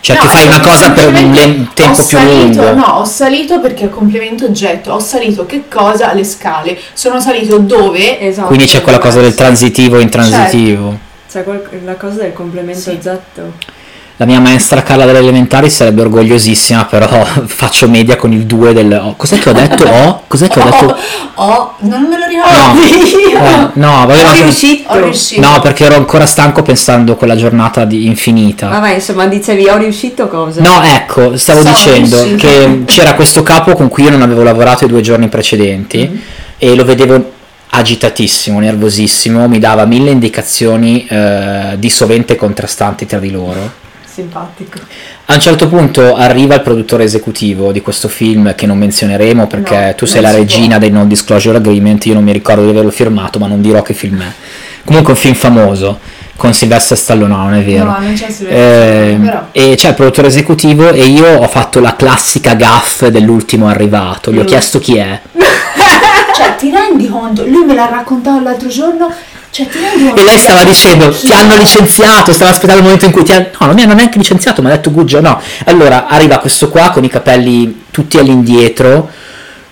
Cioè 0.01 0.15
No, 0.15 0.21
che 0.23 0.27
fai 0.29 0.47
una 0.47 0.59
cosa 0.61 0.91
per 0.91 1.13
un 1.13 1.67
tempo 1.73 2.01
ho 2.01 2.05
più 2.05 2.17
salito, 2.17 2.61
lungo. 2.63 2.73
No, 2.73 2.85
ho 2.99 3.05
salito 3.05 3.59
perché 3.59 3.85
è 3.85 3.89
complemento 3.89 4.45
oggetto. 4.45 4.93
Ho 4.93 4.99
salito 4.99 5.45
che 5.45 5.65
cosa? 5.69 6.13
Le 6.13 6.23
scale. 6.23 6.77
Sono 6.93 7.19
salito 7.19 7.57
dove? 7.59 8.19
Esatto. 8.19 8.47
Quindi 8.47 8.65
c'è 8.65 8.81
quella 8.81 8.97
cosa 8.99 9.19
del 9.21 9.35
transitivo 9.35 9.99
intransitivo. 9.99 10.97
C'è 11.29 11.43
quel- 11.43 11.81
la 11.83 11.95
cosa 11.95 12.21
del 12.21 12.33
complemento 12.33 12.79
Sì. 12.79 12.89
oggetto. 12.91 13.53
La 14.21 14.25
mia 14.25 14.41
maestra 14.41 14.83
Carla 14.83 15.05
delle 15.05 15.19
elementari 15.19 15.69
sarebbe 15.69 16.01
orgogliosissima, 16.01 16.83
però 16.85 17.23
faccio 17.47 17.87
media 17.87 18.17
con 18.17 18.33
il 18.33 18.45
2 18.45 18.73
del... 18.73 18.91
oh, 19.01 19.15
cos'è 19.15 19.39
che 19.39 19.49
ho 19.49 19.53
detto? 19.53 19.85
Oh? 19.87 20.23
Cos'è 20.27 20.49
che 20.49 20.59
ho 20.59 20.63
detto? 20.65 20.97
Oh, 21.35 21.43
oh, 21.45 21.73
non 21.79 22.01
me 22.01 22.17
lo 22.17 22.25
No, 22.25 22.81
ricordo. 22.81 23.45
eh, 23.45 23.69
no, 23.79 24.05
vabbè, 24.05 24.19
Ho 24.19 24.23
no, 24.23 24.31
riuscito. 24.33 24.91
Ho 24.91 24.99
riuscito. 24.99 25.39
no, 25.39 25.61
perché 25.61 25.85
ero 25.85 25.95
ancora 25.95 26.25
stanco 26.25 26.63
pensando 26.63 27.13
a 27.13 27.15
quella 27.15 27.37
giornata 27.37 27.85
di 27.85 28.07
infinita. 28.07 28.67
Vabbè, 28.67 28.95
insomma, 28.95 29.25
dicevi 29.25 29.69
ho 29.69 29.77
riuscito 29.77 30.27
cosa? 30.27 30.59
No, 30.61 30.81
ecco, 30.83 31.37
stavo 31.37 31.61
Sono 31.61 31.73
dicendo 31.73 32.21
riuscita. 32.21 32.47
che 32.51 32.81
c'era 32.91 33.13
questo 33.13 33.41
capo 33.41 33.71
con 33.73 33.87
cui 33.87 34.03
io 34.03 34.09
non 34.09 34.21
avevo 34.21 34.43
lavorato 34.43 34.83
i 34.83 34.89
due 34.89 34.99
giorni 35.01 35.29
precedenti 35.29 36.09
Mm. 36.11 36.17
e 36.57 36.75
lo 36.75 36.83
vedevo 36.83 37.31
agitatissimo, 37.69 38.59
nervosissimo, 38.59 39.47
mi 39.47 39.59
dava 39.59 39.85
mille 39.85 40.09
indicazioni 40.11 41.05
eh, 41.07 41.75
di 41.77 41.89
sovente 41.89 42.35
contrastanti 42.35 43.05
tra 43.05 43.19
di 43.19 43.31
loro. 43.31 43.78
Simpatico. 44.19 44.79
A 45.25 45.33
un 45.35 45.39
certo 45.39 45.67
punto 45.67 46.15
arriva 46.15 46.55
il 46.55 46.61
produttore 46.61 47.03
esecutivo 47.03 47.71
di 47.71 47.81
questo 47.81 48.07
film 48.07 48.53
che 48.55 48.65
non 48.65 48.77
menzioneremo 48.77 49.47
perché 49.47 49.85
No, 49.87 49.95
tu 49.95 50.05
sei 50.05 50.21
la 50.21 50.31
regina 50.31 50.77
dei 50.77 50.89
non 50.91 51.07
disclosure 51.07 51.57
agreement, 51.57 52.05
io 52.05 52.13
non 52.15 52.23
mi 52.23 52.31
ricordo 52.33 52.63
di 52.63 52.69
averlo 52.69 52.91
firmato 52.91 53.39
ma 53.39 53.47
non 53.47 53.61
dirò 53.61 53.81
che 53.81 53.93
film 53.93 54.21
è. 54.21 54.31
Comunque 54.83 55.13
è 55.13 55.15
un 55.15 55.21
film 55.21 55.35
famoso 55.35 55.99
con 56.35 56.53
Sylvester 56.53 56.97
Stallone, 56.97 57.33
no, 57.35 57.43
non 57.43 57.53
è 57.53 57.63
vero. 57.63 57.85
No, 57.85 57.97
non 57.99 58.13
c'è 58.13 58.29
Silvestro 58.29 58.47
Eh, 58.49 59.17
però. 59.21 59.41
e 59.51 59.75
c'è 59.75 59.89
il 59.89 59.93
produttore 59.93 60.27
esecutivo 60.27 60.89
e 60.89 61.03
io 61.05 61.37
ho 61.37 61.47
fatto 61.47 61.79
la 61.79 61.95
classica 61.95 62.53
gaff 62.55 63.05
dell'ultimo 63.07 63.67
arrivato, 63.67 64.31
gli 64.31 64.37
ho 64.39 64.43
Mm. 64.43 64.47
chiesto 64.47 64.79
chi 64.79 64.97
è 64.97 65.19
Cioè, 66.35 66.55
ti 66.55 66.71
rendi 66.71 67.07
conto? 67.09 67.45
Lui 67.45 67.65
me 67.65 67.73
l'ha 67.75 67.87
raccontato 67.91 68.41
l'altro 68.41 68.69
giorno. 68.69 69.11
Cioè, 69.51 69.67
e 70.15 70.23
lei 70.23 70.37
stava 70.37 70.63
dicendo 70.63 71.09
ti 71.09 71.31
hanno 71.31 71.55
licenziato, 71.55 72.31
stava 72.33 72.51
aspettando 72.51 72.77
il 72.81 72.83
momento 72.83 73.05
in 73.05 73.11
cui 73.11 73.23
ti 73.23 73.31
hanno... 73.31 73.47
No, 73.59 73.65
non 73.67 73.75
mi 73.75 73.81
hanno 73.81 73.93
neanche 73.95 74.17
licenziato, 74.19 74.61
mi 74.61 74.67
ha 74.69 74.75
detto 74.75 74.91
job, 74.91 75.21
no. 75.23 75.41
Allora 75.65 76.07
arriva 76.07 76.37
questo 76.37 76.69
qua 76.69 76.91
con 76.91 77.03
i 77.03 77.09
capelli 77.09 77.85
tutti 77.89 78.17
all'indietro, 78.19 79.09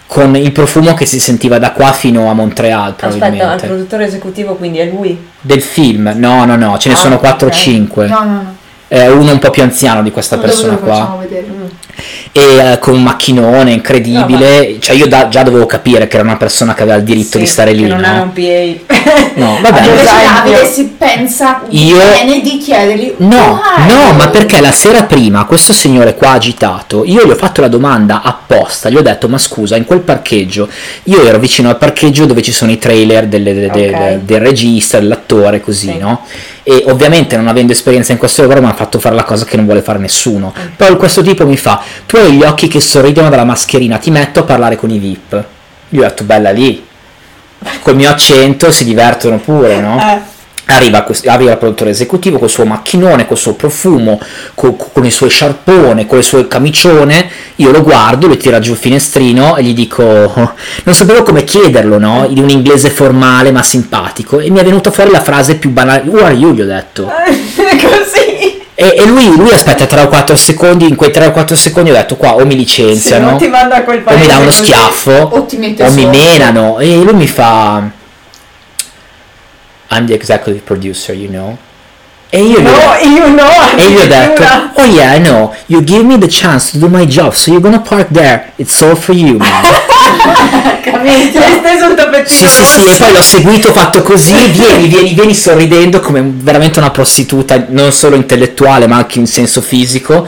con 0.07 0.35
il 0.35 0.51
profumo 0.51 0.93
che 0.93 1.05
si 1.05 1.19
sentiva 1.19 1.59
da 1.59 1.71
qua 1.71 1.91
fino 1.91 2.29
a 2.29 2.33
Montreal 2.33 2.89
Aspetta, 2.97 3.07
il 3.07 3.17
probabilmente. 3.17 3.67
produttore 3.67 4.05
esecutivo 4.05 4.55
quindi 4.55 4.79
è 4.79 4.85
lui. 4.85 5.27
Del 5.39 5.61
film, 5.61 6.11
no, 6.15 6.45
no, 6.45 6.55
no, 6.55 6.77
ce 6.77 6.89
ne 6.89 6.95
Ah, 6.95 6.97
sono 6.97 7.17
4 7.19 7.47
o 7.47 7.49
ok. 7.51 7.55
5. 7.55 8.07
No, 8.07 8.19
no, 8.19 8.25
no. 8.31 8.55
Eh, 8.89 9.09
uno 9.09 9.31
un 9.33 9.39
po' 9.39 9.49
più 9.49 9.61
anziano 9.63 10.01
di 10.01 10.11
questa 10.11 10.37
Dopo 10.37 10.47
persona 10.47 10.71
lo 10.73 10.79
qua. 10.79 10.93
facciamo 10.93 11.17
vedere. 11.19 11.45
E 12.31 12.41
eh, 12.73 12.79
con 12.79 12.93
un 12.95 13.03
macchinone 13.03 13.71
incredibile, 13.71 14.77
cioè 14.79 14.95
io 14.95 15.07
da- 15.07 15.27
già 15.29 15.43
dovevo 15.43 15.65
capire 15.65 16.07
che 16.07 16.15
era 16.17 16.23
una 16.25 16.37
persona 16.37 16.73
che 16.73 16.83
aveva 16.83 16.97
il 16.97 17.03
diritto 17.03 17.37
Sì, 17.37 17.39
di 17.39 17.45
stare 17.45 17.71
lì, 17.73 17.83
che 17.83 17.87
non 17.89 18.03
era 18.03 18.17
no? 18.17 18.23
un 18.23 18.33
PA. 18.33 18.95
No, 19.35 19.57
vabbè. 19.61 19.79
Invece 19.79 20.01
esempio. 20.03 20.51
Davide 20.51 20.65
si 20.71 20.85
pensa 20.97 21.61
Io- 21.69 21.97
bene 21.97 22.41
di 22.41 22.57
chiedergli 22.57 23.13
No, 23.17 23.61
"Why?" 23.61 23.87
no, 23.93 24.13
ma 24.13 24.27
perché 24.29 24.59
la 24.61 24.71
sera 24.71 25.03
prima 25.03 25.45
questo 25.45 25.73
signore 25.73 26.15
qua 26.15 26.31
agitato, 26.31 27.03
io 27.05 27.25
gli 27.25 27.29
ho 27.29 27.35
fatto 27.35 27.61
la 27.61 27.67
domanda 27.67 28.21
apposta, 28.21 28.89
gli 28.89 28.95
ho 28.97 29.01
detto 29.01 29.27
ma 29.29 29.37
scusa, 29.37 29.75
in 29.75 29.85
quel 29.85 29.99
parcheggio, 29.99 30.67
io 31.03 31.23
ero 31.23 31.39
vicino 31.39 31.69
al 31.69 31.77
parcheggio 31.77 32.25
dove 32.25 32.41
ci 32.41 32.51
sono 32.51 32.71
i 32.71 32.77
trailer 32.77 33.27
delle- 33.27 33.53
de- 33.53 33.69
de- 33.69 33.89
Ok. 33.89 33.97
de- 33.97 34.19
del 34.25 34.39
regista, 34.41 34.99
dell'attore, 35.27 35.59
così, 35.61 35.91
Sì. 35.91 35.97
no? 35.97 36.21
E 36.63 36.85
ovviamente 36.87 37.35
non 37.35 37.47
avendo 37.47 37.73
esperienza 37.73 38.13
in 38.13 38.17
questo 38.17 38.41
lavoro 38.41 38.61
mi 38.61 38.67
ha 38.67 38.73
fatto 38.73 38.99
fare 38.99 39.15
la 39.15 39.23
cosa 39.23 39.45
che 39.45 39.55
non 39.57 39.65
vuole 39.65 39.81
fare 39.81 39.99
nessuno. 39.99 40.53
Mm. 40.57 40.65
Poi 40.77 40.95
questo 40.97 41.21
tipo 41.21 41.45
mi 41.45 41.57
fa, 41.57 41.81
tu 42.05 42.15
hai 42.15 42.33
gli 42.33 42.43
occhi 42.43 42.67
che 42.67 42.79
sorridono 42.79 43.29
dalla 43.29 43.43
mascherina, 43.45 43.97
ti 43.97 44.09
metto 44.09 44.39
a 44.39 44.43
parlare 44.43 44.77
con 44.77 44.89
i 44.89 44.97
VIP. 44.97 45.43
Io 45.89 46.01
ho 46.01 46.03
detto 46.07 46.23
bella 46.23 46.51
lì, 46.51 46.85
col 47.81 47.95
mio 47.95 48.09
accento 48.09 48.71
si 48.71 48.85
divertono 48.85 49.37
pure, 49.39 49.79
no? 49.79 49.99
Eh. 49.99 50.35
Arriva, 50.69 51.03
questo- 51.03 51.29
arriva 51.29 51.51
il 51.51 51.57
produttore 51.57 51.91
esecutivo 51.91 52.37
col 52.39 52.49
suo 52.49 52.65
macchinone, 52.65 53.25
col 53.25 53.37
suo 53.37 53.53
profumo, 53.53 54.19
co- 54.53 54.75
con 54.75 55.05
i 55.05 55.11
suoi 55.11 55.29
sciarpone, 55.29 56.05
con 56.05 56.17
le 56.17 56.23
sue 56.23 56.47
camicione. 56.47 57.29
Io 57.55 57.71
lo 57.71 57.81
guardo, 57.81 58.27
lui 58.27 58.35
tira 58.37 58.59
giù 58.59 58.71
il 58.71 58.77
finestrino 58.77 59.55
e 59.55 59.63
gli 59.63 59.73
dico: 59.73 60.03
Non 60.03 60.93
sapevo 60.93 61.23
come 61.23 61.45
chiederlo, 61.45 61.97
no? 61.97 62.25
In 62.27 62.39
un 62.39 62.49
inglese 62.49 62.89
formale 62.89 63.51
ma 63.51 63.63
simpatico. 63.63 64.39
E 64.39 64.49
mi 64.49 64.59
è 64.59 64.63
venuta 64.63 64.91
fuori 64.91 65.09
la 65.09 65.21
frase 65.21 65.55
più 65.55 65.69
banale: 65.69 66.03
Who 66.05 66.23
are 66.23 66.33
you? 66.33 66.53
Gli 66.53 66.61
ho 66.61 66.65
detto. 66.65 67.09
Così. 67.55 68.55
E, 68.79 68.93
e 68.95 69.05
lui, 69.07 69.35
lui 69.35 69.51
aspetta 69.51 69.85
3 69.85 70.01
o 70.01 70.07
4 70.07 70.35
secondi. 70.35 70.87
In 70.87 70.95
quei 70.95 71.09
3 71.11 71.27
o 71.27 71.31
4 71.31 71.55
secondi 71.55 71.89
ho 71.91 71.93
detto: 71.93 72.15
Qua 72.17 72.35
o 72.35 72.45
mi 72.45 72.55
licenziano, 72.55 73.29
o 74.13 74.17
mi 74.17 74.27
dà 74.27 74.37
uno 74.37 74.51
schiaffo, 74.51 75.11
O 75.11 75.45
o 75.85 75.91
mi 75.91 76.05
menano. 76.05 76.79
E 76.79 76.95
lui 77.01 77.13
mi 77.13 77.27
fa: 77.27 77.89
I'm 79.89 80.05
the 80.05 80.13
executive 80.13 80.61
producer, 80.63 81.13
you 81.15 81.29
know. 81.29 81.57
E 82.29 82.41
io 82.41 82.59
gli 82.59 82.65
ho 82.65 82.71
No, 82.71 82.93
io 83.15 83.27
no. 83.29 83.49
e 83.77 83.83
io 83.83 83.89
gli 83.89 83.97
ho 84.01 84.05
detto, 84.05 84.43
oh 84.73 84.83
yeah, 84.83 85.15
I 85.15 85.19
know, 85.21 85.53
you 85.67 85.81
give 85.81 86.03
me 86.03 86.17
the 86.17 86.27
chance 86.27 86.71
to 86.71 86.77
do 86.77 86.89
my 86.89 87.05
job, 87.05 87.31
so 87.33 87.51
you're 87.51 87.61
gonna 87.63 87.79
park 87.79 88.07
there, 88.11 88.51
it's 88.57 88.81
all 88.81 88.95
for 88.97 89.15
you, 89.15 89.37
man. 89.37 89.49
Capito? 90.83 91.39
Hai 91.39 91.57
steso 91.59 91.85
il 91.89 91.95
tappettino 91.95 92.27
sì, 92.27 92.47
sì, 92.49 92.65
sì, 92.65 92.85
e 92.85 92.95
poi 92.97 93.11
l'ho 93.13 93.21
seguito, 93.21 93.71
fatto 93.71 94.01
così, 94.01 94.33
vieni, 94.49 94.87
vieni, 94.87 95.13
vieni 95.13 95.33
sorridendo 95.33 96.01
come 96.01 96.21
veramente 96.23 96.79
una 96.79 96.91
prostituta, 96.91 97.65
non 97.69 97.93
solo 97.93 98.15
intellettuale, 98.17 98.87
ma 98.87 98.97
anche 98.97 99.19
in 99.19 99.27
senso 99.27 99.61
fisico, 99.61 100.27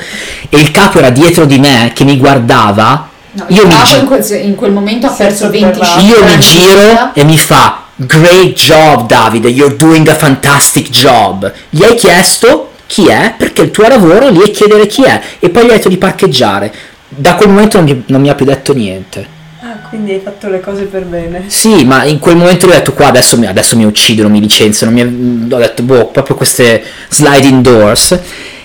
e 0.50 0.58
il 0.58 0.72
capo 0.72 1.00
era 1.00 1.10
dietro 1.10 1.44
di 1.46 1.60
me, 1.60 1.92
che 1.94 2.06
mi 2.06 2.18
guardava, 2.18 3.08
No, 3.32 3.46
io 3.50 3.62
il 3.64 3.68
mi, 3.68 3.74
capo 3.74 3.86
gi- 3.86 3.98
in, 4.00 4.06
quel, 4.08 4.42
in 4.46 4.56
quel 4.56 4.72
momento 4.72 5.08
ha 5.08 5.12
perso 5.12 5.50
25 5.50 5.86
sotterrato. 5.86 6.06
io 6.06 6.24
mi 6.26 6.40
giro 6.40 7.12
e 7.14 7.24
mi 7.26 7.38
fa, 7.38 7.79
great 8.06 8.54
job 8.54 9.08
Davide, 9.08 9.50
you're 9.50 9.76
doing 9.76 10.08
a 10.08 10.14
fantastic 10.14 10.90
job. 10.90 11.52
Gli 11.70 11.84
hai 11.84 11.96
chiesto 11.96 12.72
chi 12.86 13.08
è, 13.08 13.34
perché 13.38 13.64
il 13.64 13.72
tuo 13.72 13.88
lavoro 13.88 14.30
lì 14.30 14.40
è 14.42 14.52
chiedere 14.52 14.88
chi 14.88 15.04
è, 15.04 15.22
e 15.40 15.50
poi 15.50 15.66
gli 15.66 15.70
hai 15.70 15.76
detto 15.76 15.90
di 15.90 15.98
parcheggiare. 15.98 16.74
Da 17.08 17.36
quel 17.36 17.50
momento 17.50 17.78
non 17.78 17.86
mi, 17.86 18.04
non 18.08 18.22
mi 18.22 18.30
ha 18.30 18.36
più 18.36 18.46
detto 18.46 18.74
niente. 18.74 19.38
Ah, 19.62 19.88
quindi 19.90 20.14
hai 20.14 20.22
fatto 20.24 20.48
le 20.48 20.62
cose 20.62 20.84
per 20.84 21.04
bene. 21.04 21.44
Sì, 21.48 21.84
ma 21.84 22.06
in 22.06 22.20
quel 22.20 22.38
momento 22.38 22.66
gli 22.66 22.72
ho 22.72 22.74
detto 22.74 22.94
qua 22.94 23.08
adesso 23.08 23.38
mi, 23.38 23.46
adesso 23.46 23.76
mi 23.76 23.84
uccidono, 23.84 24.30
mi 24.30 24.40
licenziano, 24.40 24.92
mi, 24.92 25.02
ho 25.02 25.58
detto 25.58 25.84
boh, 25.84 26.08
proprio 26.08 26.36
queste 26.36 26.82
sliding 27.10 27.62
doors. 27.62 28.20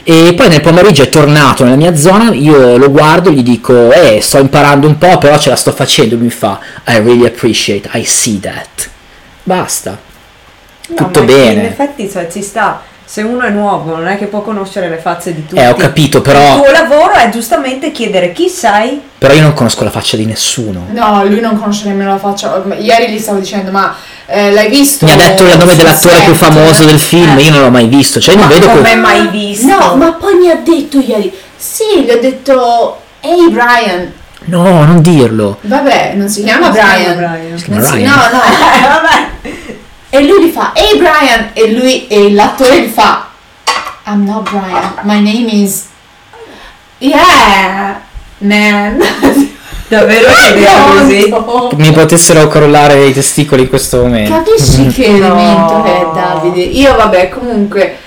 E 0.04 0.34
poi 0.36 0.48
nel 0.48 0.60
pomeriggio 0.60 1.02
è 1.02 1.08
tornato 1.08 1.64
nella 1.64 1.76
mia 1.76 1.96
zona, 1.96 2.30
io 2.32 2.76
lo 2.76 2.90
guardo, 2.90 3.30
gli 3.30 3.42
dico, 3.42 3.90
eh, 3.90 4.20
sto 4.20 4.38
imparando 4.38 4.86
un 4.86 4.98
po', 4.98 5.16
però 5.18 5.38
ce 5.38 5.48
la 5.48 5.56
sto 5.56 5.72
facendo, 5.72 6.14
lui 6.14 6.24
mi 6.24 6.30
fa, 6.30 6.60
I 6.86 6.98
really 6.98 7.24
appreciate, 7.24 7.88
I 7.94 8.04
see 8.04 8.38
that. 8.40 8.92
Basta. 9.44 9.98
No, 10.88 10.94
Tutto 10.96 11.22
bene. 11.22 11.52
In 11.60 11.66
effetti, 11.66 12.10
cioè, 12.10 12.28
ci 12.30 12.42
sta. 12.42 12.82
Se 13.06 13.20
uno 13.20 13.44
è 13.44 13.50
nuovo, 13.50 13.94
non 13.96 14.06
è 14.06 14.16
che 14.16 14.26
può 14.26 14.40
conoscere 14.40 14.88
le 14.88 14.96
facce 14.96 15.34
di 15.34 15.44
tutti. 15.46 15.60
Eh, 15.60 15.68
ho 15.68 15.74
capito, 15.74 16.22
però, 16.22 16.56
Il 16.56 16.62
tuo 16.62 16.72
lavoro 16.72 17.12
è 17.12 17.28
giustamente 17.28 17.92
chiedere 17.92 18.32
chi 18.32 18.48
sei. 18.48 18.98
però 19.18 19.34
io 19.34 19.42
non 19.42 19.52
conosco 19.52 19.84
la 19.84 19.90
faccia 19.90 20.16
di 20.16 20.24
nessuno. 20.24 20.86
No, 20.90 21.22
lui 21.26 21.40
non 21.40 21.58
conosce 21.58 21.86
nemmeno 21.88 22.12
la 22.12 22.18
faccia. 22.18 22.62
Ieri 22.78 23.12
gli 23.12 23.18
stavo 23.18 23.38
dicendo, 23.40 23.70
ma 23.70 23.94
eh, 24.24 24.50
l'hai 24.52 24.70
visto? 24.70 25.04
Mi 25.04 25.12
ha 25.12 25.16
detto 25.16 25.42
il 25.46 25.56
nome 25.58 25.76
dell'attore 25.76 26.20
più 26.24 26.32
famoso 26.32 26.84
del 26.86 26.98
film, 26.98 27.36
Eh. 27.38 27.42
io 27.42 27.50
non 27.50 27.60
l'ho 27.60 27.70
mai 27.70 27.88
visto, 27.88 28.20
cioè 28.20 28.36
non 28.36 28.46
Ma 28.46 28.52
vedo 28.54 28.68
come 28.68 28.80
come... 28.80 28.94
mai 28.96 29.28
visto? 29.28 29.66
No, 29.66 29.96
ma 29.96 30.12
poi 30.12 30.34
mi 30.36 30.48
ha 30.50 30.56
detto 30.56 30.98
ieri. 30.98 31.30
Sì, 31.56 32.04
gli 32.06 32.10
ho 32.10 32.18
detto, 32.18 33.00
ehi 33.20 33.50
Brian. 33.50 34.12
No, 34.46 34.84
non 34.84 35.00
dirlo. 35.00 35.58
Vabbè, 35.62 36.12
non 36.16 36.28
si 36.28 36.42
chiama 36.42 36.66
si 36.66 36.72
chiama 36.72 36.92
Brian. 36.94 37.16
Brian. 37.16 37.58
Si 37.58 37.64
chiama 37.64 37.80
Non 37.80 37.90
si- 37.90 38.02
no, 38.02 38.14
no. 38.14 38.42
Eh, 38.42 38.88
vabbè. 38.88 39.28
E 40.10 40.22
lui 40.24 40.44
gli 40.46 40.50
fa, 40.52 40.72
ehi 40.74 40.96
Brian. 40.98 41.50
E 41.52 41.72
lui, 41.72 42.06
e 42.06 42.32
l'attore 42.32 42.82
gli 42.82 42.88
fa, 42.90 43.28
I'm 44.06 44.24
not 44.24 44.48
Brian. 44.50 44.92
My 45.02 45.20
name 45.20 45.50
is... 45.50 45.84
Yeah, 46.98 48.00
man. 48.38 48.98
Davvero 49.88 50.28
così? 50.98 51.28
No, 51.28 51.70
Mi 51.76 51.92
potessero 51.92 52.48
crollare 52.48 53.04
i 53.06 53.12
testicoli 53.12 53.62
in 53.62 53.68
questo 53.68 54.00
momento. 54.02 54.32
Capisci 54.32 54.86
che 54.88 55.08
No. 55.08 55.16
elemento 55.16 55.84
è 55.84 56.06
Davide? 56.14 56.60
Io 56.62 56.96
vabbè, 56.96 57.28
comunque 57.28 57.98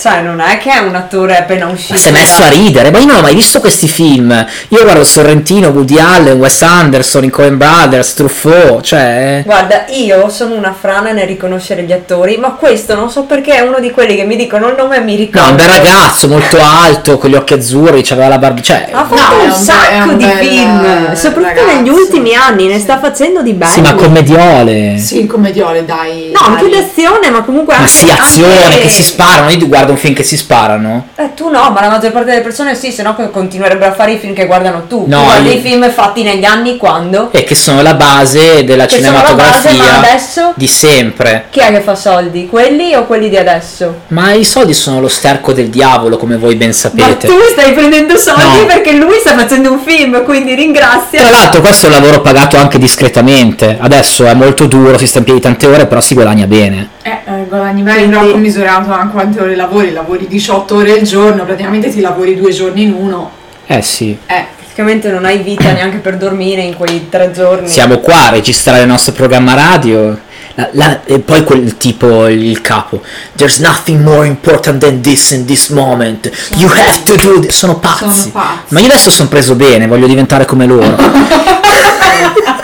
Cioè, 0.00 0.22
non 0.22 0.40
è 0.40 0.56
che 0.58 0.72
è 0.72 0.78
un 0.78 0.94
attore 0.94 1.36
appena 1.36 1.66
uscito. 1.66 1.92
Ma 1.92 1.98
si 1.98 2.08
è 2.08 2.12
messo 2.12 2.42
a 2.42 2.48
ridere, 2.48 2.90
ma 2.90 2.98
io 2.98 3.06
non 3.06 3.16
ho 3.16 3.20
mai 3.20 3.34
visto 3.34 3.60
questi 3.60 3.86
film. 3.86 4.46
Io 4.68 4.82
guardo 4.82 5.04
Sorrentino, 5.04 5.68
Woody 5.68 5.98
Allen, 5.98 6.38
Wes 6.38 6.62
Anderson, 6.62 7.24
i 7.24 7.28
Coen 7.28 7.58
Brothers, 7.58 8.14
Truffaut, 8.14 8.82
cioè... 8.82 9.42
Guarda, 9.44 9.84
io 9.88 10.28
sono 10.30 10.54
una 10.54 10.74
frana 10.78 11.12
nel 11.12 11.26
riconoscere 11.26 11.82
gli 11.82 11.92
attori, 11.92 12.38
ma 12.38 12.52
questo 12.52 12.94
non 12.94 13.10
so 13.10 13.24
perché 13.24 13.54
è 13.56 13.60
uno 13.60 13.78
di 13.78 13.90
quelli 13.90 14.16
che 14.16 14.24
mi 14.24 14.36
dicono 14.36 14.68
il 14.68 14.74
nome 14.76 14.96
e 14.96 15.00
mi 15.00 15.16
ricordo. 15.16 15.40
No, 15.46 15.50
un 15.50 15.56
bel 15.56 15.66
ragazzo, 15.68 16.28
molto 16.28 16.58
alto, 16.62 17.18
con 17.18 17.28
gli 17.30 17.34
occhi 17.34 17.52
azzurri, 17.54 18.02
c'aveva 18.02 18.28
la 18.28 18.38
barba... 18.38 18.60
Cioè... 18.62 18.88
Ha 18.90 19.04
fatto 19.04 19.34
No, 19.36 19.42
un 19.42 19.50
un 19.50 19.54
sacco 19.56 20.08
un 20.10 20.16
di 20.16 20.24
film, 20.24 21.14
soprattutto 21.14 21.66
negli 21.66 21.76
ragazzo. 21.88 21.92
ultimi 21.92 22.34
anni, 22.34 22.66
ne 22.68 22.74
Sì. 22.76 22.80
sta 22.80 22.98
facendo 22.98 23.42
di 23.42 23.52
belli. 23.52 23.72
Sì, 23.72 23.80
ma 23.82 23.94
commediole. 23.94 24.96
Sì, 24.98 25.26
commediole, 25.26 25.84
dai. 25.84 26.30
No, 26.32 26.40
anche 26.40 26.68
dai. 26.70 26.80
d'azione, 26.80 27.28
ma 27.30 27.42
comunque 27.42 27.74
Ma 27.74 27.80
anche... 27.82 27.92
sì, 27.92 28.10
azione, 28.10 28.64
anche- 28.64 28.78
che 28.80 28.88
si 28.88 29.02
sparano. 29.02 29.50
Io 29.50 29.66
guardo 29.68 29.89
un 29.90 29.96
film 29.96 30.14
che 30.14 30.22
si 30.22 30.36
sparano. 30.36 31.08
Eh, 31.16 31.34
tu 31.34 31.48
no, 31.48 31.70
ma 31.70 31.80
la 31.80 31.88
maggior 31.88 32.12
parte 32.12 32.30
delle 32.30 32.40
persone 32.42 32.74
sì, 32.74 32.90
sennò 32.92 33.14
co- 33.14 33.30
continuerebbero 33.30 33.90
a 33.90 33.94
fare 33.94 34.12
i 34.12 34.18
film 34.18 34.34
che 34.34 34.46
guardano 34.46 34.84
tu. 34.88 35.04
No, 35.06 35.18
tu 35.18 35.24
guardi 35.24 35.48
io- 35.48 35.54
i 35.54 35.60
film 35.60 35.90
fatti 35.90 36.22
negli 36.22 36.44
anni 36.44 36.76
quando? 36.76 37.28
E 37.32 37.44
che 37.44 37.54
sono 37.54 37.82
la 37.82 37.94
base 37.94 38.64
della 38.64 38.86
Che 38.86 39.02
sono 39.02 39.12
la 39.16 39.34
base, 39.34 39.68
cinematografia 39.68 39.92
ma 39.92 39.98
adesso? 40.08 40.52
di 40.56 40.66
sempre. 40.66 41.46
Chi 41.50 41.60
è 41.60 41.70
che 41.72 41.80
fa 41.80 41.94
soldi? 41.94 42.46
Quelli 42.48 42.94
o 42.94 43.04
quelli 43.06 43.28
di 43.28 43.36
adesso? 43.36 44.00
Ma 44.08 44.32
i 44.32 44.44
soldi 44.44 44.72
sono 44.74 45.00
lo 45.00 45.08
sterco 45.08 45.52
del 45.52 45.68
diavolo, 45.68 46.16
come 46.16 46.36
voi 46.36 46.54
ben 46.56 46.68
Ma 46.68 46.74
sapete. 46.74 47.26
tu 47.26 47.34
stai 47.52 47.72
prendendo 47.72 48.16
soldi 48.16 48.60
No. 48.60 48.66
perché 48.66 48.92
lui 48.92 49.16
sta 49.20 49.34
facendo 49.36 49.72
un 49.72 49.80
film, 49.80 50.22
quindi 50.24 50.54
ringrazia. 50.54 51.20
Tra 51.20 51.30
l'altro 51.30 51.60
questo 51.60 51.86
è 51.86 51.88
un 51.88 51.94
lavoro 52.00 52.20
pagato 52.20 52.56
anche 52.56 52.78
discretamente. 52.78 53.76
Adesso 53.80 54.24
è 54.26 54.34
molto 54.34 54.66
duro, 54.66 54.96
si 54.98 55.06
sta 55.06 55.18
in 55.18 55.24
piedi 55.24 55.40
tante 55.40 55.66
ore, 55.66 55.86
però 55.86 56.00
si 56.00 56.14
guadagna 56.14 56.46
bene. 56.46 56.88
Eh, 57.02 57.10
eh, 57.10 57.44
guadagni 57.48 57.82
bene, 57.82 57.98
Quindi- 57.98 58.16
però 58.16 58.30
commisurato 58.30 58.92
a 58.92 59.08
quante 59.12 59.40
ore 59.40 59.56
lavori, 59.80 59.92
lavori 59.92 60.26
18 60.28 60.74
ore 60.74 60.92
al 60.98 61.02
giorno, 61.02 61.44
praticamente 61.44 61.90
ti 61.90 62.00
lavori 62.00 62.36
due 62.36 62.52
giorni 62.52 62.82
in 62.82 62.92
uno. 62.92 63.30
Eh 63.66 63.82
sì. 63.82 64.16
Eh, 64.26 64.58
Praticamente 64.72 65.10
non 65.10 65.24
hai 65.24 65.38
vita 65.38 65.72
neanche 65.72 65.98
per 65.98 66.16
dormire 66.16 66.62
in 66.62 66.74
quei 66.74 67.08
tre 67.10 67.32
giorni. 67.32 67.68
Siamo 67.68 67.98
qua 67.98 68.28
a 68.28 68.30
registrare 68.30 68.82
il 68.82 68.86
nostro 68.86 69.12
programma 69.12 69.54
radio. 69.54 70.18
La- 70.54 70.68
la- 70.72 71.00
e 71.04 71.18
poi 71.18 71.42
quel 71.44 71.76
tipo, 71.76 72.26
il 72.28 72.60
capo. 72.62 73.02
There's 73.34 73.58
nothing 73.58 74.00
more 74.02 74.26
important 74.26 74.80
than 74.82 75.00
this 75.02 75.32
in 75.32 75.44
this 75.44 75.68
moment. 75.68 76.30
You 76.56 76.68
have 76.70 77.02
to 77.02 77.16
do 77.16 77.40
this. 77.40 77.56
Sono 77.56 77.78
pazzi. 77.78 77.98
Sono 77.98 78.30
pazzi. 78.32 78.58
Ma 78.74 78.80
io 78.80 78.86
adesso 78.86 79.10
sono 79.10 79.28
preso 79.28 79.54
bene, 79.54 79.86
voglio 79.86 80.06
diventare 80.06 80.44
come 80.46 80.66
loro. 80.66 80.96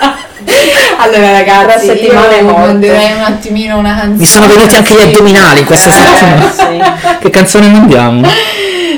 allora 0.98 1.30
ragazzi, 1.32 1.64
Tra 1.86 1.94
settimane 1.94 2.38
è 2.38 2.42
io 2.42 2.56
manderei 2.56 3.12
un 3.12 3.22
attimino 3.22 3.78
una 3.78 3.94
canzone. 3.94 4.16
Mi 4.18 4.26
sono 4.26 4.46
venuti 4.46 4.74
anche 4.74 4.94
gli 4.94 5.00
addominali 5.00 5.60
in 5.60 5.66
questa 5.66 5.90
settimana. 5.92 6.50
sì. 6.52 7.18
Che 7.20 7.30
canzone 7.30 7.68
mandiamo? 7.68 8.28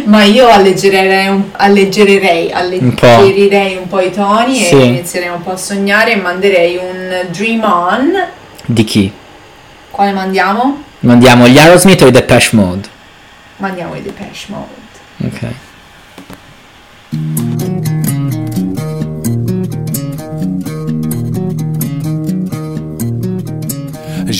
Ma 0.05 0.23
io 0.25 0.49
alleggererei 0.49 1.29
un, 1.29 1.43
alleggererei, 1.53 2.51
alleggerirei 2.51 3.77
un 3.77 3.89
po' 3.89 4.01
i 4.01 4.11
toni 4.11 4.57
Sì. 4.57 4.75
e 4.75 4.85
inizierei 4.85 5.29
un 5.29 5.43
po' 5.43 5.53
a 5.53 5.57
sognare 5.57 6.13
e 6.13 6.17
manderei 6.17 6.77
un 6.77 7.27
Dream 7.31 7.63
On. 7.63 8.27
Di 8.65 8.85
chi? 8.85 9.13
Quale 9.91 10.13
mandiamo? 10.13 10.83
Mandiamo 11.01 11.47
gli 11.47 11.59
Aerosmith 11.59 12.01
o 12.03 12.07
i 12.07 12.11
Depeche 12.11 12.57
Mode? 12.57 12.89
Mandiamo 13.59 13.95
i 13.97 14.03
Depeche 14.03 14.47
Mode. 14.47 15.27
Ok. 15.27 15.47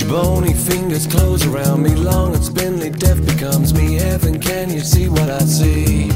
Bony 0.09 0.55
fingers 0.55 1.07
close 1.07 1.45
around 1.47 1.83
me, 1.83 1.95
long 1.95 2.35
and 2.35 2.43
spindly 2.43 2.91
death 2.91 3.25
becomes 3.27 3.75
me. 3.75 3.95
Heaven, 3.95 4.41
can 4.41 4.71
you 4.73 4.81
see 4.81 5.09
what 5.09 5.29
I 5.29 5.41
see? 5.41 6.09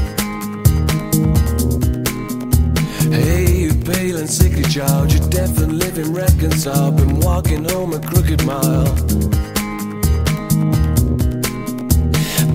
Hey, 3.11 3.51
you 3.51 3.73
pale 3.75 4.17
and 4.17 4.29
sickly 4.29 4.63
child, 4.63 5.13
you're 5.13 5.29
deaf 5.29 5.57
and 5.59 5.77
living 5.77 6.11
reconciled. 6.11 6.97
Been 6.97 7.19
walking 7.19 7.65
home 7.69 7.93
a 7.93 7.99
crooked 7.99 8.43
mile. 8.45 8.95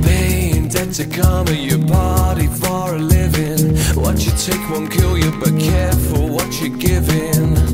Paying 0.03 0.69
debt 0.69 0.93
to 0.95 1.07
karma, 1.07 1.53
your 1.53 1.79
body 1.87 2.49
for 2.49 2.97
a 2.97 2.99
living. 2.99 3.77
What 3.95 4.27
you 4.27 4.33
take 4.33 4.69
won't 4.71 4.91
kill 4.91 5.17
you, 5.17 5.31
but 5.39 5.59
careful 5.61 6.29
what 6.29 6.61
you're 6.61 6.77
giving. 6.77 7.68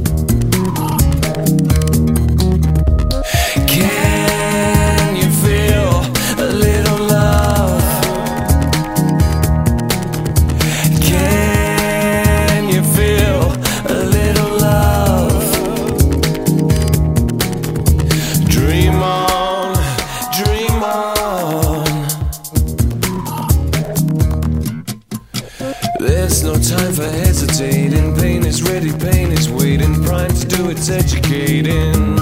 Its 30.77 30.89
educating. 30.89 32.19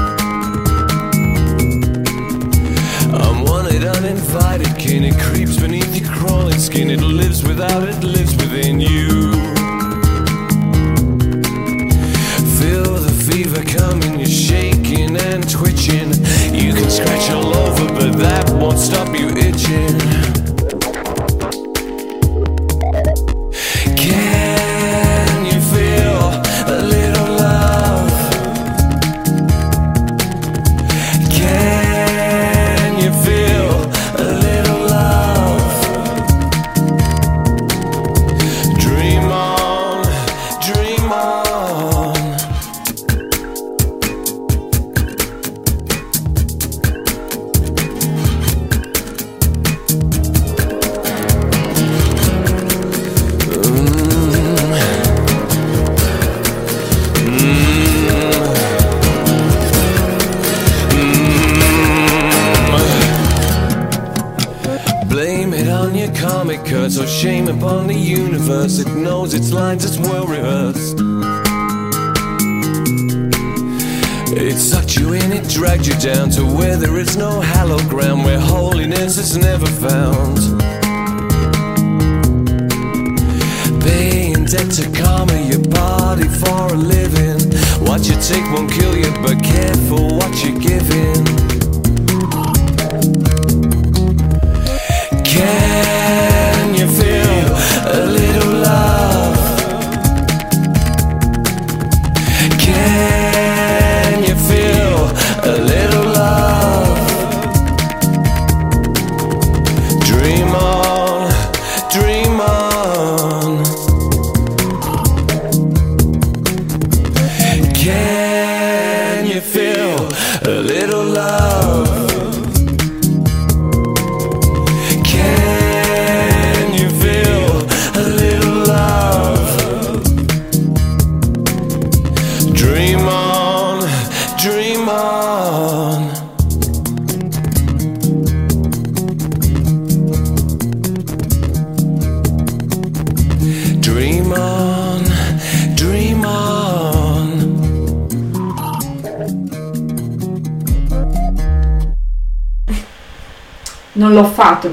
I'm 3.14 3.44
wanted, 3.44 3.84
uninvited, 3.84 4.76
kin. 4.78 5.04
It 5.04 5.18
creeps 5.18 5.58
beneath 5.58 5.94
your 5.96 6.08
crawling 6.10 6.58
skin. 6.58 6.90
It 6.90 7.00
lives 7.00 7.42
without, 7.42 7.88
it 7.88 8.02
lives 8.02 8.36
within 8.36 8.80
you. 8.80 9.32
Feel 12.58 12.94
the 12.96 13.14
fever 13.26 13.62
coming, 13.64 14.18
you're 14.18 14.28
shaking 14.28 15.16
and 15.16 15.48
twitching. 15.48 16.10
You 16.52 16.74
can 16.74 16.90
scratch 16.90 17.30
all 17.30 17.54
over, 17.56 17.86
but 17.94 18.18
that 18.18 18.50
won't 18.50 18.78
stop 18.78 19.08
you 19.18 19.28
itching. 19.28 20.21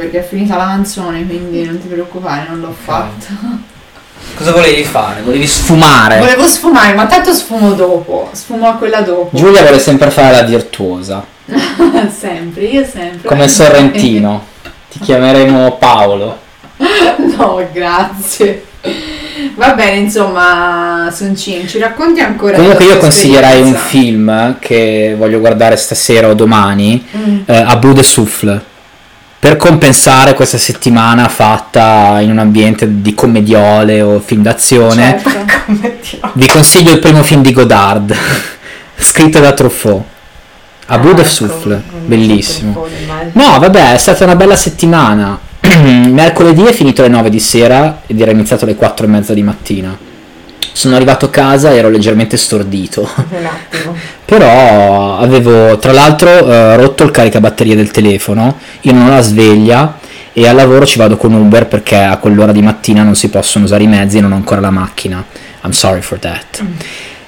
Perché 0.09 0.19
è 0.25 0.27
finita 0.27 0.55
la 0.57 0.65
canzone, 0.65 1.25
quindi 1.25 1.63
non 1.63 1.79
ti 1.79 1.87
preoccupare, 1.87 2.45
non 2.49 2.59
l'ho 2.59 2.75
fatto. 2.83 3.25
Cosa 4.35 4.51
volevi 4.51 4.83
fare? 4.83 5.21
Volevi 5.21 5.47
sfumare? 5.47 6.17
Volevo 6.19 6.45
sfumare, 6.47 6.93
ma 6.93 7.05
tanto 7.05 7.33
sfumo 7.33 7.73
dopo. 7.73 8.29
Sfumo 8.33 8.67
a 8.67 8.73
quella 8.73 9.01
dopo. 9.01 9.35
Giulia 9.37 9.61
vuole 9.61 9.79
sempre 9.79 10.09
fare 10.09 10.31
la 10.31 10.41
virtuosa, 10.43 11.23
sempre, 12.17 12.63
io 12.65 12.83
sempre. 12.85 13.27
come 13.27 13.47
Sorrentino. 13.47 14.45
Ti 14.91 14.99
chiameremo 15.03 15.77
Paolo. 15.77 16.37
No, 17.37 17.67
grazie. 17.71 18.63
Va 19.55 19.73
bene, 19.73 19.97
insomma, 19.97 21.09
Soncin, 21.13 21.67
ci 21.67 21.79
racconti 21.79 22.19
ancora 22.21 22.55
Comunque 22.57 22.85
io 22.85 22.97
consiglierei 22.97 23.61
un 23.61 23.73
film 23.75 24.57
che 24.59 25.15
voglio 25.17 25.39
guardare 25.39 25.75
stasera 25.75 26.29
o 26.29 26.33
domani, 26.33 27.05
Mm. 27.15 27.39
eh, 27.45 27.57
A 27.57 27.75
Bout 27.77 27.95
de 27.95 28.03
Souffle, 28.03 28.63
per 29.39 29.55
compensare 29.55 30.33
questa 30.33 30.57
settimana 30.57 31.29
fatta 31.29 32.19
in 32.19 32.29
un 32.29 32.39
ambiente 32.39 33.01
di 33.01 33.13
commediole 33.15 34.01
o 34.01 34.19
film 34.19 34.41
d'azione. 34.41 35.21
Certo. 35.23 36.31
Vi 36.33 36.45
consiglio 36.45 36.91
il 36.91 36.99
primo 36.99 37.23
film 37.23 37.41
di 37.41 37.53
Godard, 37.53 38.13
scritto 38.97 39.39
da 39.39 39.53
Truffaut. 39.53 40.03
A 40.91 40.97
Bout 40.97 41.15
de 41.15 41.21
Ecco, 41.21 41.29
Souffle, 41.29 41.83
bellissimo. 42.05 42.87
No, 43.33 43.59
vabbè, 43.59 43.93
è 43.93 43.97
stata 43.97 44.23
una 44.23 44.35
bella 44.35 44.55
settimana. 44.55 45.39
Mercoledì 45.61 46.63
è 46.63 46.73
finito 46.73 47.01
alle 47.01 47.11
9 47.11 47.29
di 47.29 47.39
sera 47.39 48.01
ed 48.07 48.19
era 48.19 48.31
iniziato 48.31 48.65
alle 48.65 48.75
4 48.75 49.05
e 49.05 49.09
mezza 49.09 49.33
di 49.35 49.43
mattina. 49.43 49.95
Sono 50.79 50.95
arrivato 50.95 51.25
a 51.25 51.29
casa 51.29 51.73
e 51.73 51.75
ero 51.75 51.89
leggermente 51.89 52.37
stordito. 52.37 53.01
Un 53.01 53.45
attimo. 53.45 53.97
Però 54.23 55.17
avevo 55.17 55.77
tra 55.77 55.91
l'altro 55.91 56.29
eh, 56.29 56.77
rotto 56.77 57.03
il 57.03 57.11
caricabatterie 57.11 57.75
del 57.75 57.91
telefono, 57.91 58.57
io 58.79 58.93
non 58.93 59.07
ho 59.07 59.09
la 59.09 59.19
sveglia 59.19 59.99
e 60.31 60.47
al 60.47 60.55
lavoro 60.55 60.85
ci 60.85 60.97
vado 60.97 61.17
con 61.17 61.33
Uber 61.33 61.67
perché 61.67 61.97
a 61.97 62.15
quell'ora 62.15 62.53
di 62.53 62.61
mattina 62.61 63.03
non 63.03 63.15
si 63.15 63.27
possono 63.27 63.65
usare 63.65 63.83
i 63.83 63.87
mezzi 63.87 64.19
e 64.19 64.21
non 64.21 64.31
ho 64.31 64.35
ancora 64.35 64.61
la 64.61 64.69
macchina. 64.69 65.21
I'm 65.63 65.71
sorry 65.71 65.99
for 65.99 66.17
that. 66.17 66.63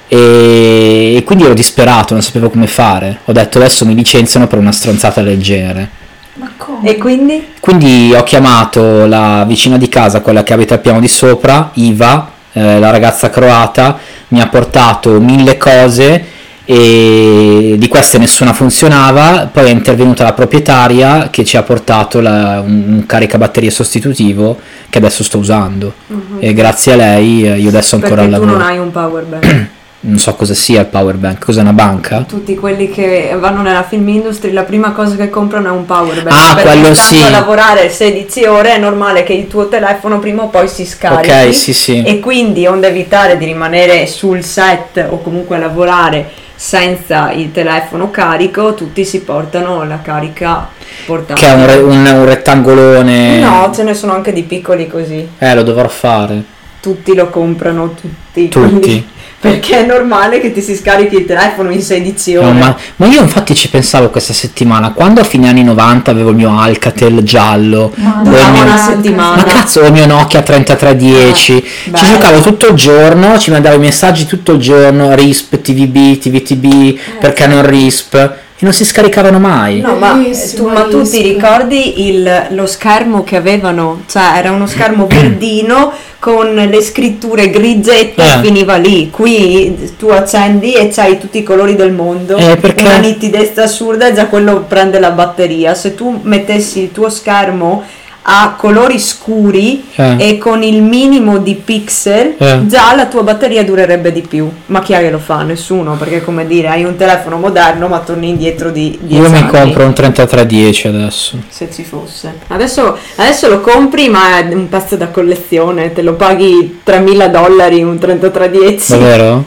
E, 0.08 1.16
e 1.18 1.22
quindi 1.22 1.44
ero 1.44 1.52
disperato, 1.52 2.14
non 2.14 2.22
sapevo 2.22 2.48
come 2.48 2.66
fare. 2.66 3.18
Ho 3.26 3.32
detto 3.32 3.58
adesso 3.58 3.84
mi 3.84 3.94
licenziano 3.94 4.46
per 4.46 4.58
una 4.58 4.72
stronzata 4.72 5.20
del 5.20 5.42
genere. 5.42 5.90
Ma 6.36 6.50
come? 6.56 6.88
E 6.88 6.96
quindi? 6.96 7.48
Quindi 7.60 8.14
ho 8.14 8.22
chiamato 8.22 9.04
la 9.04 9.44
vicina 9.46 9.76
di 9.76 9.90
casa, 9.90 10.22
quella 10.22 10.42
che 10.42 10.54
abita 10.54 10.72
al 10.72 10.80
piano 10.80 11.00
di 11.00 11.08
sopra, 11.08 11.68
Iva, 11.74 12.31
eh, 12.52 12.78
la 12.78 12.90
ragazza 12.90 13.30
croata, 13.30 13.98
mi 14.28 14.40
ha 14.40 14.48
portato 14.48 15.20
mille 15.20 15.56
cose 15.56 16.24
e 16.64 17.74
di 17.76 17.88
queste 17.88 18.18
nessuna 18.18 18.52
funzionava, 18.52 19.48
poi 19.52 19.66
è 19.66 19.70
intervenuta 19.70 20.22
la 20.24 20.32
proprietaria 20.32 21.28
che 21.30 21.44
ci 21.44 21.56
ha 21.56 21.62
portato 21.62 22.20
la- 22.20 22.62
un, 22.64 22.84
un 22.86 23.06
caricabatterie 23.06 23.70
sostitutivo 23.70 24.60
che 24.88 24.98
adesso 24.98 25.24
sto 25.24 25.38
usando 25.38 25.92
e 26.38 26.52
grazie 26.54 26.92
a 26.92 26.96
lei 26.96 27.44
eh, 27.46 27.58
io 27.58 27.68
adesso 27.68 27.96
ancora 27.96 28.22
Perché 28.22 28.34
al 28.36 28.40
tu 28.40 28.46
lavoro. 28.46 28.58
non 28.58 28.68
hai 28.68 28.78
un 28.78 28.90
power 28.92 29.24
bank. 29.24 29.66
Non 30.04 30.18
so 30.18 30.34
cosa 30.34 30.52
sia 30.52 30.80
il 30.80 30.86
power 30.86 31.14
bank, 31.14 31.44
cos'è 31.44 31.60
una 31.60 31.72
banca? 31.72 32.24
Tutti 32.26 32.56
quelli 32.56 32.90
che 32.90 33.36
vanno 33.38 33.62
nella 33.62 33.84
film 33.84 34.08
industry 34.08 34.50
la 34.50 34.64
prima 34.64 34.90
cosa 34.90 35.14
che 35.14 35.30
comprano 35.30 35.68
è 35.68 35.70
un 35.70 35.86
power 35.86 36.24
bank. 36.24 36.36
Ah, 36.36 36.54
perché 36.56 36.80
quello 36.80 36.94
sì. 36.94 37.22
a 37.22 37.30
lavorare 37.30 37.88
16 37.88 38.44
ore 38.46 38.74
è 38.74 38.78
normale 38.78 39.22
che 39.22 39.32
il 39.32 39.46
tuo 39.46 39.68
telefono 39.68 40.18
prima 40.18 40.42
o 40.42 40.48
poi 40.48 40.66
si 40.66 40.84
scarichi. 40.84 41.30
Ok, 41.30 41.54
sì, 41.54 41.72
sì. 41.72 42.02
E 42.02 42.18
quindi 42.18 42.66
onde 42.66 42.88
evitare 42.88 43.38
di 43.38 43.44
rimanere 43.44 44.08
sul 44.08 44.42
set 44.42 45.06
o 45.08 45.22
comunque 45.22 45.56
lavorare 45.58 46.30
senza 46.56 47.30
il 47.30 47.52
telefono 47.52 48.10
carico, 48.10 48.74
tutti 48.74 49.04
si 49.04 49.20
portano 49.20 49.84
la 49.84 50.00
carica 50.02 50.68
portatile. 51.06 51.46
Che 51.46 51.52
è 51.52 51.56
un, 51.56 51.66
re- 51.66 51.76
un- 51.76 52.18
un 52.18 52.24
rettangolone. 52.24 53.38
No, 53.38 53.70
ce 53.72 53.84
ne 53.84 53.94
sono 53.94 54.14
anche 54.14 54.32
di 54.32 54.42
piccoli 54.42 54.88
così. 54.88 55.28
Eh, 55.38 55.54
lo 55.54 55.62
dovrò 55.62 55.86
fare. 55.86 56.60
Tutti 56.82 57.14
lo 57.14 57.28
comprano, 57.30 57.94
tutti. 57.94 58.48
Tutti. 58.48 59.06
perché 59.38 59.84
è 59.84 59.86
normale 59.86 60.40
che 60.40 60.52
ti 60.52 60.60
si 60.60 60.74
scarichi 60.74 61.14
il 61.16 61.24
telefono 61.26 61.70
in 61.70 61.80
16 61.80 62.36
ore. 62.36 62.46
No, 62.46 62.52
ma, 62.54 62.76
ma 62.96 63.06
io 63.06 63.20
infatti 63.20 63.54
ci 63.54 63.68
pensavo 63.68 64.10
questa 64.10 64.32
settimana, 64.32 64.90
quando 64.92 65.20
a 65.20 65.24
fine 65.24 65.48
anni 65.48 65.62
90 65.62 66.10
avevo 66.10 66.30
il 66.30 66.36
mio 66.36 66.58
Alcatel 66.58 67.22
giallo, 67.22 67.92
Ma 67.96 68.20
mio- 68.24 68.30
una 68.32 68.64
ma 68.64 68.76
settimana. 68.76 69.42
cazzo, 69.44 69.80
o 69.82 69.86
il 69.86 69.92
mio 69.92 70.06
Nokia 70.06 70.42
3310, 70.42 71.56
Eh, 71.56 71.64
ci 71.94 72.04
giocavo 72.06 72.40
tutto 72.40 72.66
il 72.68 72.74
giorno, 72.74 73.38
ci 73.38 73.50
mandavo 73.52 73.76
i 73.76 73.80
messaggi 73.80 74.26
tutto 74.26 74.52
il 74.52 74.58
giorno, 74.60 75.14
RISP, 75.14 75.60
TVB, 75.60 76.18
TVTB, 76.18 76.98
perché 77.20 77.46
non 77.46 77.64
RISP, 77.64 78.30
e 78.62 78.64
non 78.64 78.72
si 78.72 78.84
scaricavano 78.84 79.40
mai. 79.40 79.80
No, 79.80 79.96
ma, 79.96 80.16
tu, 80.54 80.68
ma 80.68 80.82
tu 80.84 81.02
ti 81.02 81.20
ricordi 81.20 82.06
il- 82.06 82.46
lo 82.50 82.66
schermo 82.66 83.24
che 83.24 83.34
avevano? 83.34 84.02
Cioè 84.06 84.34
era 84.36 84.52
uno 84.52 84.66
schermo 84.68 85.08
verdino 85.08 85.90
con 86.20 86.54
le 86.54 86.80
scritture 86.80 87.50
grigette 87.50 88.22
Eh. 88.22 88.38
e 88.38 88.40
finiva 88.40 88.76
lì. 88.76 89.10
Qui 89.10 89.94
tu 89.98 90.10
accendi 90.10 90.74
e 90.74 90.88
c'hai 90.94 91.18
tutti 91.18 91.38
i 91.38 91.42
colori 91.42 91.74
del 91.74 91.90
mondo. 91.90 92.36
Eh, 92.36 92.56
perché- 92.56 92.84
Una 92.84 92.98
nitidezza 92.98 93.64
assurda 93.64 94.06
e 94.06 94.12
già 94.14 94.26
quello 94.26 94.60
prende 94.68 95.00
la 95.00 95.10
batteria. 95.10 95.74
Se 95.74 95.96
tu 95.96 96.20
mettessi 96.22 96.82
il 96.82 96.92
tuo 96.92 97.08
schermo 97.10 97.82
a 98.24 98.54
colori 98.56 99.00
scuri 99.00 99.88
Eh. 99.96 100.16
e 100.28 100.38
con 100.38 100.62
il 100.62 100.80
minimo 100.82 101.38
di 101.38 101.54
pixel, 101.56 102.34
Eh. 102.38 102.66
già 102.66 102.94
la 102.94 103.06
tua 103.06 103.22
batteria 103.22 103.64
durerebbe 103.64 104.12
di 104.12 104.20
più. 104.22 104.48
Ma 104.66 104.80
chi 104.80 104.92
è 104.92 105.00
che 105.00 105.10
lo 105.10 105.18
fa? 105.18 105.42
Nessuno, 105.42 105.96
perché 105.96 106.22
come 106.22 106.46
dire, 106.46 106.68
hai 106.68 106.84
un 106.84 106.94
telefono 106.96 107.36
moderno 107.38 107.88
ma 107.88 107.98
torni 107.98 108.28
indietro 108.28 108.70
di 108.70 108.96
10 109.02 109.22
Io 109.22 109.28
mi 109.30 109.38
anni. 109.38 109.48
compro 109.50 109.84
un 109.86 109.92
3310 109.92 110.86
adesso. 110.88 111.38
Se 111.48 111.68
ci 111.72 111.82
fosse. 111.82 112.32
Adesso, 112.46 112.96
adesso 113.16 113.48
lo 113.48 113.60
compri 113.60 114.08
ma 114.08 114.38
è 114.38 114.54
un 114.54 114.68
pezzo 114.68 114.94
da 114.96 115.08
collezione, 115.08 115.92
te 115.92 116.02
lo 116.02 116.14
paghi 116.14 116.80
3.000 116.84 117.26
dollari 117.28 117.82
un 117.82 117.98
3310. 117.98 118.92
Davvero? 118.92 119.44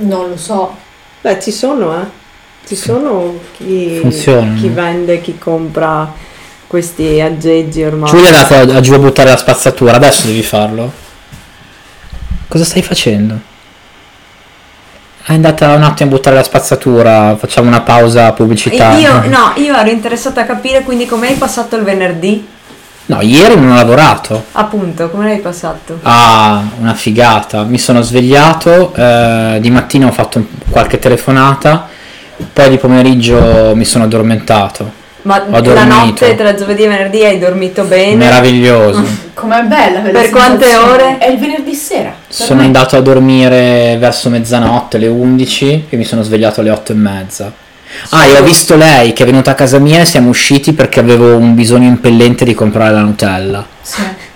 Non 0.00 0.28
lo 0.28 0.36
so. 0.36 0.74
Beh 1.22 1.40
ci 1.40 1.50
sono 1.50 1.94
eh. 1.94 2.18
Ci 2.66 2.76
sono 2.76 3.34
chi, 3.56 4.00
chi 4.60 4.68
vende, 4.68 5.20
chi 5.22 5.36
compra 5.38 6.12
questi 6.70 7.20
aggeggi 7.20 7.82
ormai. 7.82 8.08
Giulia 8.08 8.28
è 8.28 8.32
andata 8.54 8.76
a- 8.76 8.80
giù 8.80 8.92
a 8.92 8.98
buttare 9.00 9.30
la 9.30 9.36
spazzatura, 9.36 9.96
adesso 9.96 10.28
devi 10.28 10.44
farlo. 10.44 10.92
Cosa 12.46 12.64
stai 12.64 12.80
facendo? 12.82 13.36
È 15.24 15.32
andata 15.32 15.74
un 15.74 15.82
attimo 15.82 16.10
a 16.10 16.12
buttare 16.14 16.36
la 16.36 16.44
spazzatura, 16.44 17.36
facciamo 17.36 17.66
una 17.66 17.80
pausa 17.80 18.30
pubblicitaria. 18.30 19.24
io, 19.24 19.28
no, 19.28 19.52
io 19.56 19.74
ero 19.74 19.90
interessata 19.90 20.42
a 20.42 20.44
capire 20.44 20.82
quindi 20.82 21.06
come 21.06 21.26
hai 21.26 21.34
passato 21.34 21.74
il 21.74 21.82
venerdì. 21.82 22.46
No, 23.06 23.20
ieri 23.20 23.56
non 23.56 23.72
ho 23.72 23.74
lavorato. 23.74 24.44
Appunto, 24.52 25.10
come 25.10 25.24
l'hai 25.26 25.40
passato? 25.40 25.98
Ah, 26.02 26.62
una 26.78 26.94
figata. 26.94 27.64
Mi 27.64 27.78
sono 27.78 28.00
svegliato, 28.02 28.94
eh, 28.94 29.58
di 29.60 29.70
mattina 29.72 30.06
ho 30.06 30.12
fatto 30.12 30.46
qualche 30.68 31.00
telefonata, 31.00 31.88
poi 32.52 32.70
di 32.70 32.78
pomeriggio 32.78 33.72
mi 33.74 33.84
sono 33.84 34.04
addormentato. 34.04 34.98
Ma 35.22 35.44
Ho 35.50 35.60
la 35.60 35.84
notte 35.84 36.34
tra 36.34 36.54
giovedì 36.54 36.84
e 36.84 36.88
venerdì 36.88 37.24
hai 37.24 37.38
dormito 37.38 37.84
bene? 37.84 38.14
Meraviglioso. 38.16 39.04
Com'è 39.34 39.62
bella 39.62 40.00
quella 40.00 40.20
Per 40.20 40.30
quante 40.30 40.76
ore? 40.76 41.18
È 41.18 41.28
il 41.28 41.38
venerdì 41.38 41.74
sera. 41.74 42.14
Sono 42.28 42.60
me. 42.60 42.66
andato 42.66 42.96
a 42.96 43.00
dormire 43.00 43.96
verso 43.98 44.28
mezzanotte, 44.28 44.96
alle 44.96 45.08
11, 45.08 45.86
e 45.88 45.96
mi 45.96 46.04
sono 46.04 46.22
svegliato 46.22 46.60
alle 46.60 46.70
8 46.70 46.92
e 46.92 46.94
mezza. 46.94 47.52
Ah, 48.10 48.26
e 48.26 48.38
ho 48.38 48.42
visto 48.42 48.76
lei 48.76 49.12
che 49.12 49.24
è 49.24 49.26
venuta 49.26 49.50
a 49.50 49.54
casa 49.54 49.78
mia 49.78 50.00
e 50.00 50.04
siamo 50.04 50.28
usciti 50.28 50.72
perché 50.72 51.00
avevo 51.00 51.36
un 51.36 51.54
bisogno 51.54 51.88
impellente 51.88 52.44
di 52.44 52.54
comprare 52.54 52.92
la 52.92 53.00
Nutella. 53.00 53.66
Sì. 53.82 54.02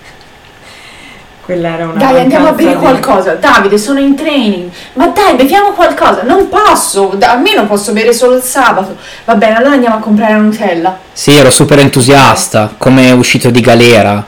Quella 1.45 1.67
era 1.75 1.85
una 1.85 1.93
Dai, 1.99 2.21
andiamo 2.21 2.47
a 2.47 2.51
bere 2.53 2.71
di- 2.71 2.75
qualcosa. 2.77 3.35
Davide, 3.35 3.77
sono 3.77 3.99
in 3.99 4.15
training. 4.15 4.71
Ma 4.93 5.07
dai, 5.09 5.35
beviamo 5.35 5.73
qualcosa. 5.73 6.23
Non 6.23 6.49
posso. 6.49 7.13
Da- 7.15 7.31
almeno 7.33 7.67
posso 7.67 7.91
bere 7.93 8.13
solo 8.13 8.35
il 8.35 8.41
sabato. 8.41 8.95
Va 9.25 9.35
bene, 9.35 9.55
allora 9.57 9.73
andiamo 9.73 9.95
a 9.97 9.99
comprare 9.99 10.33
la 10.33 10.39
Nutella. 10.39 10.97
Sì, 11.13 11.33
ero 11.35 11.51
super 11.51 11.77
entusiasta, 11.77 12.73
come 12.77 13.11
uscito 13.11 13.51
di 13.51 13.61
galera. 13.61 14.25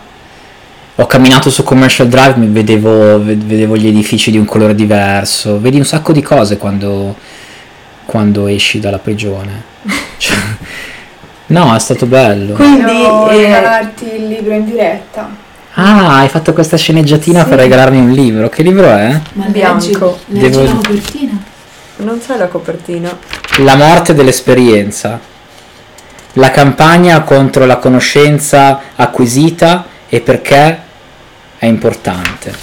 Ho 0.99 1.05
camminato 1.07 1.49
su 1.49 1.63
Commercial 1.63 2.07
Drive, 2.07 2.35
mi 2.37 2.47
vedevo, 2.49 3.19
ved- 3.23 3.43
vedevo 3.43 3.75
gli 3.77 3.87
edifici 3.87 4.29
di 4.29 4.37
un 4.37 4.45
colore 4.45 4.75
diverso. 4.75 5.59
Vedi 5.59 5.77
un 5.77 5.85
sacco 5.85 6.11
di 6.11 6.21
cose 6.21 6.57
quando, 6.57 7.15
quando 8.05 8.45
esci 8.45 8.79
dalla 8.79 8.99
prigione. 8.99 9.63
Cioè, 10.17 10.37
no, 11.47 11.73
è 11.75 11.79
stato 11.79 12.05
bello. 12.05 12.53
Quindi 12.53 12.83
Devo 12.85 13.29
eh, 13.31 13.37
regalarti 13.41 14.05
il 14.15 14.27
libro 14.27 14.53
in 14.53 14.65
diretta. 14.65 15.45
Ah, 15.79 16.17
hai 16.19 16.27
fatto 16.29 16.53
questa 16.53 16.75
sceneggiatina 16.75 17.43
Sì. 17.43 17.49
per 17.49 17.59
regalarmi 17.59 17.99
un 17.99 18.11
libro. 18.11 18.49
Che 18.49 18.63
libro 18.63 18.87
è? 18.89 19.19
Ma 19.33 19.45
Bianco. 19.45 20.17
leggi, 20.27 20.49
Devo- 20.49 20.63
la 20.63 20.71
copertina. 20.73 21.43
non 21.97 22.19
c'è 22.19 22.35
la 22.37 22.47
copertina. 22.47 23.15
La 23.59 23.75
morte 23.75 24.13
dell'esperienza. 24.15 25.19
La 26.33 26.49
campagna 26.51 27.21
contro 27.21 27.65
la 27.65 27.77
conoscenza 27.77 28.79
acquisita 28.95 29.85
e 30.09 30.19
perché 30.21 30.79
è 31.57 31.65
importante. 31.65 32.53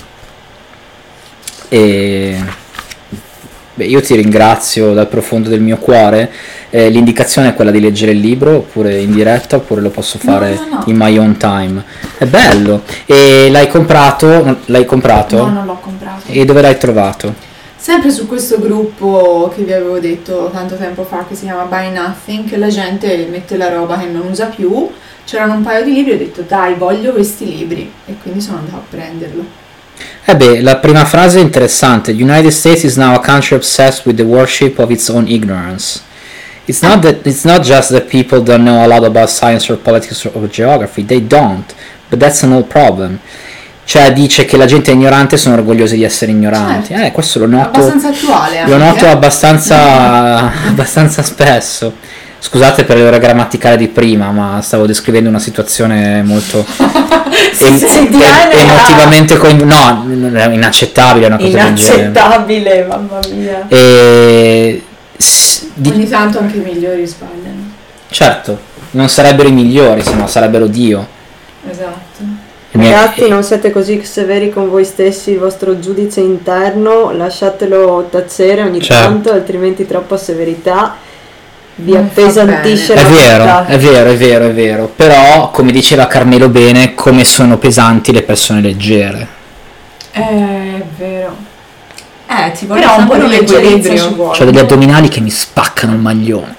E 1.68 2.42
Beh, 3.76 3.86
io 3.86 4.00
ti 4.00 4.14
ringrazio 4.14 4.92
dal 4.92 5.08
profondo 5.08 5.48
del 5.48 5.60
mio 5.60 5.78
cuore. 5.78 6.30
Eh, 6.70 6.90
l'indicazione 6.90 7.48
è 7.48 7.54
quella 7.54 7.72
di 7.72 7.80
leggere 7.80 8.12
il 8.12 8.20
libro, 8.20 8.58
oppure 8.58 9.00
in 9.00 9.12
diretta, 9.12 9.56
oppure 9.56 9.80
lo 9.80 9.90
posso 9.90 10.16
fare 10.18 10.54
no, 10.54 10.76
no. 10.76 10.82
in 10.86 10.96
my 10.96 11.18
own 11.18 11.36
time. 11.36 11.82
È 12.16 12.24
bello. 12.24 12.82
E 13.04 13.48
l'hai 13.50 13.66
comprato? 13.66 14.58
L'hai 14.66 14.84
comprato? 14.84 15.38
No, 15.38 15.50
non 15.50 15.66
l'ho 15.66 15.78
comprato. 15.80 16.22
E 16.30 16.44
dove 16.44 16.60
l'hai 16.60 16.78
trovato? 16.78 17.34
Sempre 17.76 18.12
su 18.12 18.28
questo 18.28 18.60
gruppo 18.60 19.52
che 19.54 19.62
vi 19.64 19.72
avevo 19.72 19.98
detto 19.98 20.50
tanto 20.52 20.76
tempo 20.76 21.02
fa 21.02 21.26
che 21.28 21.34
si 21.34 21.42
chiama 21.42 21.64
Buy 21.64 21.90
Nothing, 21.90 22.48
che 22.48 22.56
la 22.56 22.68
gente 22.68 23.26
mette 23.28 23.56
la 23.56 23.70
roba 23.70 23.98
che 23.98 24.06
non 24.06 24.28
usa 24.30 24.46
più. 24.46 24.88
C'erano 25.24 25.54
un 25.54 25.62
paio 25.62 25.84
di 25.84 25.92
libri 25.92 26.12
e 26.12 26.14
ho 26.14 26.18
detto 26.18 26.44
dai, 26.46 26.74
voglio 26.74 27.10
questi 27.10 27.44
libri. 27.44 27.90
E 28.06 28.14
quindi 28.22 28.40
sono 28.40 28.58
andata 28.58 28.76
a 28.76 28.82
prenderlo. 28.88 29.62
Eh 30.26 30.36
beh, 30.36 30.62
la 30.62 30.76
prima 30.76 31.04
frase 31.04 31.38
è 31.38 31.42
interessante. 31.42 32.16
The 32.16 32.22
United 32.22 32.50
States 32.50 32.84
is 32.84 32.96
now 32.96 33.14
a 33.14 33.20
country 33.20 33.56
obsessed 33.56 34.06
with 34.06 34.16
the 34.16 34.22
worship 34.22 34.78
of 34.78 34.90
its 34.90 35.08
own 35.10 35.26
ignorance. 35.28 36.00
It's 36.66 36.80
not 36.80 37.00
that 37.00 37.26
it's 37.26 37.44
not 37.44 37.60
just 37.60 37.92
that 37.92 38.04
people 38.06 38.40
don't 38.40 38.62
know 38.62 38.82
a 38.82 38.86
lot 38.86 39.04
about 39.04 39.28
science 39.28 39.70
or 39.70 39.76
politics 39.76 40.24
or 40.24 40.48
geography, 40.48 41.04
they 41.04 41.20
don't, 41.20 41.74
but 42.08 42.18
that's 42.18 42.42
an 42.42 42.52
old 42.52 42.68
problem. 42.68 43.18
Cioè 43.84 44.14
dice 44.14 44.46
che 44.46 44.56
la 44.56 44.64
gente 44.64 44.90
è 44.90 44.94
ignorante 44.94 45.34
e 45.34 45.38
sono 45.38 45.56
orgogliosi 45.56 45.96
di 45.96 46.04
essere 46.04 46.30
ignoranti. 46.30 46.94
Certo. 46.94 47.06
Eh, 47.06 47.12
questo 47.12 47.40
lo 47.40 47.46
noto. 47.46 47.80
Abbastanza 47.80 48.08
attuale 48.08 48.66
Lo 48.66 48.78
noto 48.78 49.06
abbastanza, 49.06 50.50
abbastanza 50.68 51.22
spesso. 51.22 51.96
Scusate 52.46 52.84
per 52.84 52.98
l'ora 52.98 53.16
grammaticale 53.16 53.78
di 53.78 53.88
prima, 53.88 54.30
ma 54.30 54.60
stavo 54.60 54.84
descrivendo 54.84 55.30
una 55.30 55.38
situazione 55.38 56.22
molto 56.22 56.58
em- 56.78 57.52
Sì, 57.52 57.86
em- 57.86 58.20
era- 58.20 58.50
emotivamente 58.52 59.38
coin- 59.38 59.66
no, 59.66 60.04
inaccettabile 60.52 61.24
una 61.26 61.38
cosa 61.38 61.48
del 61.48 61.72
genere. 61.74 62.02
Inaccettabile, 62.02 62.84
mamma 62.86 63.18
mia. 63.32 63.64
E 63.68 64.82
s- 65.16 65.68
di- 65.72 65.88
Ogni 65.88 66.06
tanto 66.06 66.38
anche 66.38 66.58
i 66.58 66.60
migliori 66.60 67.06
sbagliano. 67.06 67.70
certo, 68.10 68.58
non 68.90 69.08
sarebbero 69.08 69.48
i 69.48 69.52
migliori, 69.52 70.02
se 70.02 70.12
no 70.14 70.26
sarebbero 70.26 70.66
Dio. 70.66 71.06
Esatto. 71.68 72.42
Ragazzi, 72.72 73.26
non 73.26 73.42
siete 73.42 73.70
così 73.70 74.04
severi 74.04 74.50
con 74.50 74.68
voi 74.68 74.84
stessi, 74.84 75.30
il 75.30 75.38
vostro 75.38 75.78
giudice 75.80 76.20
interno, 76.20 77.10
lasciatelo 77.12 78.08
tacere 78.10 78.62
ogni 78.64 78.82
Certo. 78.82 79.02
tanto, 79.02 79.32
altrimenti 79.32 79.86
troppa 79.86 80.18
severità 80.18 80.96
vi 81.76 81.96
appesantisce 81.96 82.94
È 82.94 83.02
la 83.02 83.08
vero, 83.08 83.42
vita. 83.44 83.66
è 83.66 83.78
vero, 83.78 84.10
è 84.10 84.16
vero, 84.16 84.44
è 84.46 84.52
vero. 84.52 84.92
Però, 84.94 85.50
come 85.50 85.72
diceva 85.72 86.06
Carmelo 86.06 86.48
bene, 86.48 86.94
come 86.94 87.24
sono 87.24 87.58
pesanti 87.58 88.12
le 88.12 88.22
persone 88.22 88.60
leggere. 88.60 89.26
Eh, 90.12 90.20
È 90.20 90.82
vero. 90.96 91.36
Eh, 92.26 92.52
ci 92.56 92.66
vuole 92.66 92.80
Però 92.80 92.96
un 92.98 93.06
po' 93.06 93.16
di 93.16 93.28
leggerezza 93.28 93.96
ci 93.96 94.14
vuole. 94.14 94.38
Ho 94.40 94.44
degli 94.44 94.58
addominali 94.58 95.08
che 95.08 95.20
mi 95.20 95.30
spaccano 95.30 95.92
il 95.92 95.98
maglione. 95.98 96.54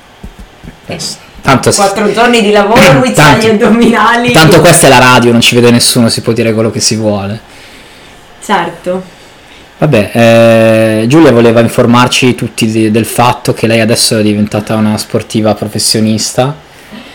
Tanto, 1.41 1.71
Quattro 1.71 2.11
giorni 2.11 2.41
di 2.41 2.51
lavoro, 2.51 2.79
lui 2.99 3.11
c'ha 3.13 3.23
Tanto- 3.23 3.45
gli 3.45 3.49
addominali. 3.51 4.31
tanto 4.31 4.59
questa 4.61 4.87
è 4.87 4.89
la 4.89 4.97
radio, 4.99 5.31
non 5.31 5.41
ci 5.41 5.53
vede 5.55 5.69
nessuno, 5.71 6.09
si 6.09 6.21
può 6.21 6.33
dire 6.33 6.53
quello 6.53 6.71
che 6.71 6.79
si 6.79 6.95
vuole. 6.95 7.39
Certo. 8.43 9.03
Vabbè, 9.77 10.11
eh, 11.01 11.07
Giulia 11.07 11.31
voleva 11.33 11.59
informarci 11.59 12.33
tutti 12.33 12.65
di- 12.71 12.91
del 12.91 13.05
fatto 13.05 13.53
che 13.53 13.67
lei 13.67 13.81
adesso 13.81 14.17
è 14.17 14.21
diventata 14.21 14.75
una 14.75 14.97
sportiva 14.97 15.53
professionista 15.53 16.55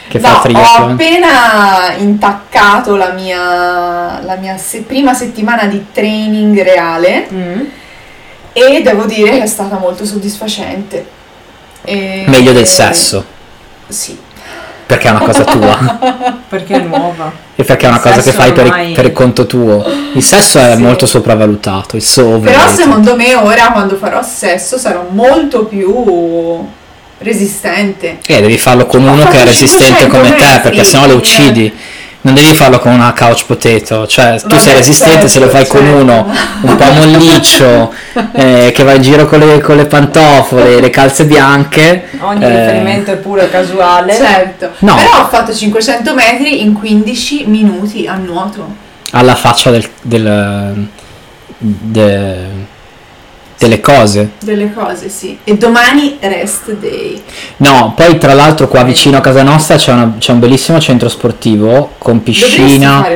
che 0.09 0.19
fa 0.21 0.33
No, 0.33 0.37
ho 0.37 0.41
triathlon. 0.43 0.91
appena 0.93 1.95
intaccato 1.97 2.97
la 2.97 3.13
mia, 3.13 4.21
la 4.23 4.37
mia 4.39 4.59
se- 4.59 4.83
prima 4.83 5.15
settimana 5.15 5.65
di 5.67 5.87
training 5.91 6.61
reale 6.63 7.29
Mm. 7.33 7.61
e 8.53 8.83
devo 8.83 9.07
dire 9.07 9.31
che 9.31 9.43
è 9.43 9.47
stata 9.47 9.79
molto 9.79 10.05
soddisfacente. 10.05 11.07
E- 11.83 12.25
Meglio 12.27 12.53
del 12.53 12.67
sesso, 12.67 13.25
Sì. 13.89 14.19
Perché 14.91 15.07
è 15.09 15.11
una 15.11 15.21
cosa 15.21 15.45
tua 15.45 15.99
Perché 16.51 16.75
è 16.75 16.79
nuova. 16.81 17.31
e 17.55 17.63
perché 17.63 17.87
è 17.87 17.89
una 17.89 17.99
Il 17.99 18.03
cosa 18.03 18.21
che 18.23 18.33
fai 18.33 18.53
per, 18.53 18.65
ormai- 18.65 18.93
per 18.93 19.05
il 19.05 19.13
conto 19.13 19.47
tuo. 19.47 19.85
Il 20.15 20.23
sesso 20.23 20.59
è 20.59 20.75
Sì. 20.75 20.83
molto 20.83 21.07
sopravvalutato, 21.07 21.95
il 21.95 22.03
Però 22.41 22.69
secondo 22.69 23.15
me 23.15 23.35
ora 23.37 23.71
quando 23.71 23.95
farò 23.97 24.21
sesso 24.23 24.77
sarò 24.79 25.07
molto 25.11 25.67
più 25.67 26.67
resistente. 27.19 28.19
Eh, 28.27 28.41
devi 28.41 28.57
farlo 28.59 28.87
con 28.87 29.05
uno 29.07 29.25
che 29.29 29.39
è 29.43 29.45
resistente 29.45 30.01
500 30.07 30.17
come 30.17 30.35
te, 30.35 30.61
perché 30.61 30.85
sennò 30.85 31.07
lo 31.07 31.15
uccidi. 31.17 31.73
Non 32.23 32.35
devi 32.35 32.55
farlo 32.55 32.79
con 32.81 32.93
una 32.93 33.15
couch 33.17 33.47
potato, 33.47 34.07
cioè 34.07 34.39
tu 34.41 34.49
Vabbè, 34.49 34.61
sei 34.61 34.75
resistente 34.75 35.27
se 35.27 35.39
lo 35.39 35.49
fai 35.49 35.65
certo, 35.65 35.79
con 35.79 35.87
certo. 35.87 36.03
uno 36.03 36.33
un 36.61 36.77
po' 36.77 36.93
molliccio, 36.93 37.93
eh, 38.35 38.73
che 38.75 38.83
va 38.83 38.93
in 38.93 39.01
giro 39.03 39.25
con 39.27 39.39
le, 39.39 39.61
con 39.61 39.77
le 39.77 39.87
pantofole, 39.87 40.81
le 40.81 40.91
calze 40.91 41.25
bianche. 41.25 42.09
Ogni 42.21 42.45
eh, 42.45 42.49
riferimento 42.49 43.11
è 43.13 43.17
pure 43.17 43.49
casuale. 43.49 44.15
Certo. 44.15 44.71
No. 44.81 44.97
Però 44.97 45.23
ho 45.23 45.29
fatto 45.29 45.55
500 45.55 46.13
metri 46.15 46.61
in 46.61 46.75
15 46.75 47.45
minuti 47.47 48.07
a 48.07 48.17
nuoto. 48.17 48.67
alla 49.13 49.35
faccia 49.35 49.71
del, 49.71 49.89
del- 50.03 50.89
de- 51.57 52.60
delle 53.61 53.81
cose. 53.81 54.31
Delle 54.43 54.73
cose, 54.73 55.11
sì. 55.11 55.37
E 55.45 55.55
domani 55.59 56.17
rest 56.19 56.73
day. 56.77 57.23
No, 57.59 57.93
poi 57.95 58.17
tra 58.17 58.33
l'altro 58.33 58.67
qua 58.69 58.83
vicino 58.85 59.19
a 59.19 59.21
casa 59.21 59.43
nostra 59.43 59.77
c'è, 59.77 59.93
una- 59.93 60.15
c'è 60.19 60.33
un 60.33 60.39
bellissimo 60.39 60.81
centro 60.81 61.11
sportivo 61.11 61.93
con 61.99 62.23
piscina. 62.23 63.07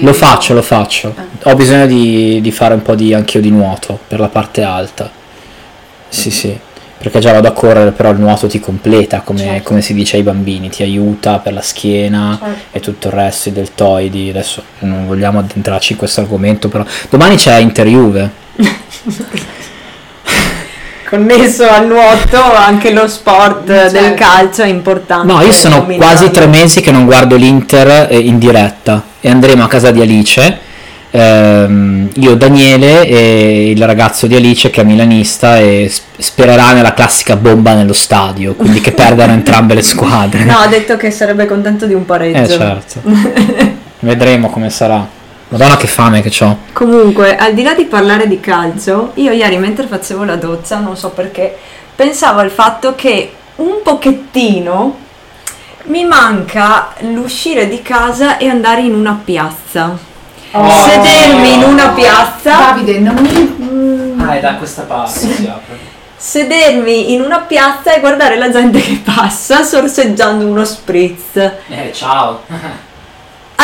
Lo 0.00 0.14
faccio, 0.14 0.54
lo 0.54 0.62
faccio. 0.62 1.14
Ah. 1.14 1.50
Ho 1.50 1.54
bisogno 1.54 1.86
di, 1.86 2.40
di 2.40 2.50
fare 2.50 2.72
un 2.72 2.80
po' 2.80 2.94
di 2.94 3.12
anch'io 3.12 3.42
di 3.42 3.50
nuoto 3.50 3.98
per 4.08 4.18
la 4.18 4.28
parte 4.28 4.62
alta. 4.62 5.10
Sì, 6.08 6.30
sì. 6.30 6.58
Perché 6.96 7.18
già 7.18 7.32
vado 7.32 7.48
a 7.48 7.52
correre, 7.52 7.90
però 7.90 8.12
il 8.12 8.18
nuoto 8.18 8.46
ti 8.46 8.60
completa, 8.60 9.20
come, 9.20 9.40
Certo. 9.40 9.62
come 9.68 9.82
si 9.82 9.92
dice 9.92 10.16
ai 10.16 10.22
bambini, 10.22 10.70
ti 10.70 10.82
aiuta 10.82 11.38
per 11.38 11.52
la 11.52 11.60
schiena 11.60 12.38
Certo. 12.40 12.60
e 12.70 12.80
tutto 12.80 13.08
il 13.08 13.12
resto, 13.14 13.50
i 13.50 13.52
deltoidi. 13.52 14.30
Adesso 14.30 14.62
non 14.80 15.06
vogliamo 15.06 15.38
addentrarci 15.40 15.92
in 15.92 15.98
questo 15.98 16.20
argomento, 16.22 16.68
però 16.68 16.82
domani 17.10 17.36
c'è 17.36 17.56
Inter 17.58 17.86
Juve. 17.88 18.30
Connesso 21.12 21.68
al 21.68 21.86
nuoto, 21.88 22.38
anche 22.42 22.90
lo 22.90 23.06
sport 23.06 23.66
Certo. 23.66 23.92
del 24.00 24.14
calcio 24.14 24.62
è 24.62 24.66
importante. 24.68 25.30
No, 25.30 25.42
io 25.42 25.52
sono 25.52 25.80
dominarlo. 25.80 26.06
quasi 26.16 26.30
tre 26.30 26.46
mesi 26.46 26.80
che 26.80 26.90
non 26.90 27.04
guardo 27.04 27.36
l'Inter 27.36 28.06
eh, 28.10 28.18
in 28.18 28.38
diretta 28.38 29.02
e 29.20 29.28
andremo 29.28 29.62
a 29.62 29.68
casa 29.68 29.90
di 29.90 30.00
Alice. 30.00 30.58
ehm, 31.10 32.08
io, 32.14 32.34
Daniele 32.36 33.06
e 33.06 33.70
il 33.72 33.84
ragazzo 33.84 34.26
di 34.26 34.36
Alice 34.36 34.70
che 34.70 34.80
è 34.80 34.84
milanista 34.84 35.58
e 35.58 35.92
spererà 36.16 36.72
nella 36.72 36.94
classica 36.94 37.36
bomba 37.36 37.74
nello 37.74 37.92
stadio, 37.92 38.54
quindi 38.54 38.80
che 38.80 38.92
perdano 38.92 39.32
entrambe 39.34 39.74
le 39.74 39.82
squadre. 39.82 40.44
No, 40.44 40.56
ha 40.56 40.66
detto 40.66 40.96
che 40.96 41.10
sarebbe 41.10 41.44
contento 41.44 41.84
di 41.84 41.92
un 41.92 42.06
pareggio. 42.06 42.38
Eh 42.38 42.48
certo. 42.48 43.00
Vedremo 44.00 44.48
come 44.48 44.70
sarà. 44.70 45.06
Madonna 45.52 45.76
che 45.76 45.86
fame 45.86 46.22
che 46.22 46.44
ho. 46.44 46.56
Comunque, 46.72 47.36
al 47.36 47.52
di 47.52 47.62
là 47.62 47.74
di 47.74 47.84
parlare 47.84 48.26
di 48.26 48.40
calcio, 48.40 49.10
io 49.16 49.32
ieri 49.32 49.58
mentre 49.58 49.86
facevo 49.86 50.24
la 50.24 50.36
doccia, 50.36 50.78
non 50.78 50.96
so 50.96 51.10
perché, 51.10 51.54
pensavo 51.94 52.40
al 52.40 52.50
fatto 52.50 52.94
che 52.94 53.34
un 53.56 53.82
pochettino 53.82 54.96
mi 55.84 56.06
manca 56.06 56.94
l'uscire 57.00 57.68
di 57.68 57.82
casa 57.82 58.38
e 58.38 58.48
andare 58.48 58.80
in 58.80 58.94
una 58.94 59.20
piazza. 59.22 59.94
Oh. 60.52 60.70
Sedermi 60.70 61.52
in 61.52 61.64
una 61.64 61.88
piazza, 61.90 62.56
Davide, 62.56 62.98
non 62.98 63.16
mi... 63.16 64.16
Ah, 64.22 64.36
è 64.36 64.40
da 64.40 64.54
questa 64.54 64.82
parte 64.82 65.18
si 65.18 65.46
apre. 65.46 65.78
sedermi 66.16 67.12
in 67.12 67.20
una 67.20 67.40
piazza 67.40 67.92
e 67.92 68.00
guardare 68.00 68.38
la 68.38 68.50
gente 68.50 68.80
che 68.80 69.02
passa 69.04 69.62
sorseggiando 69.64 70.46
uno 70.46 70.64
spritz. 70.64 71.36
Eh, 71.68 71.90
ciao. 71.92 72.40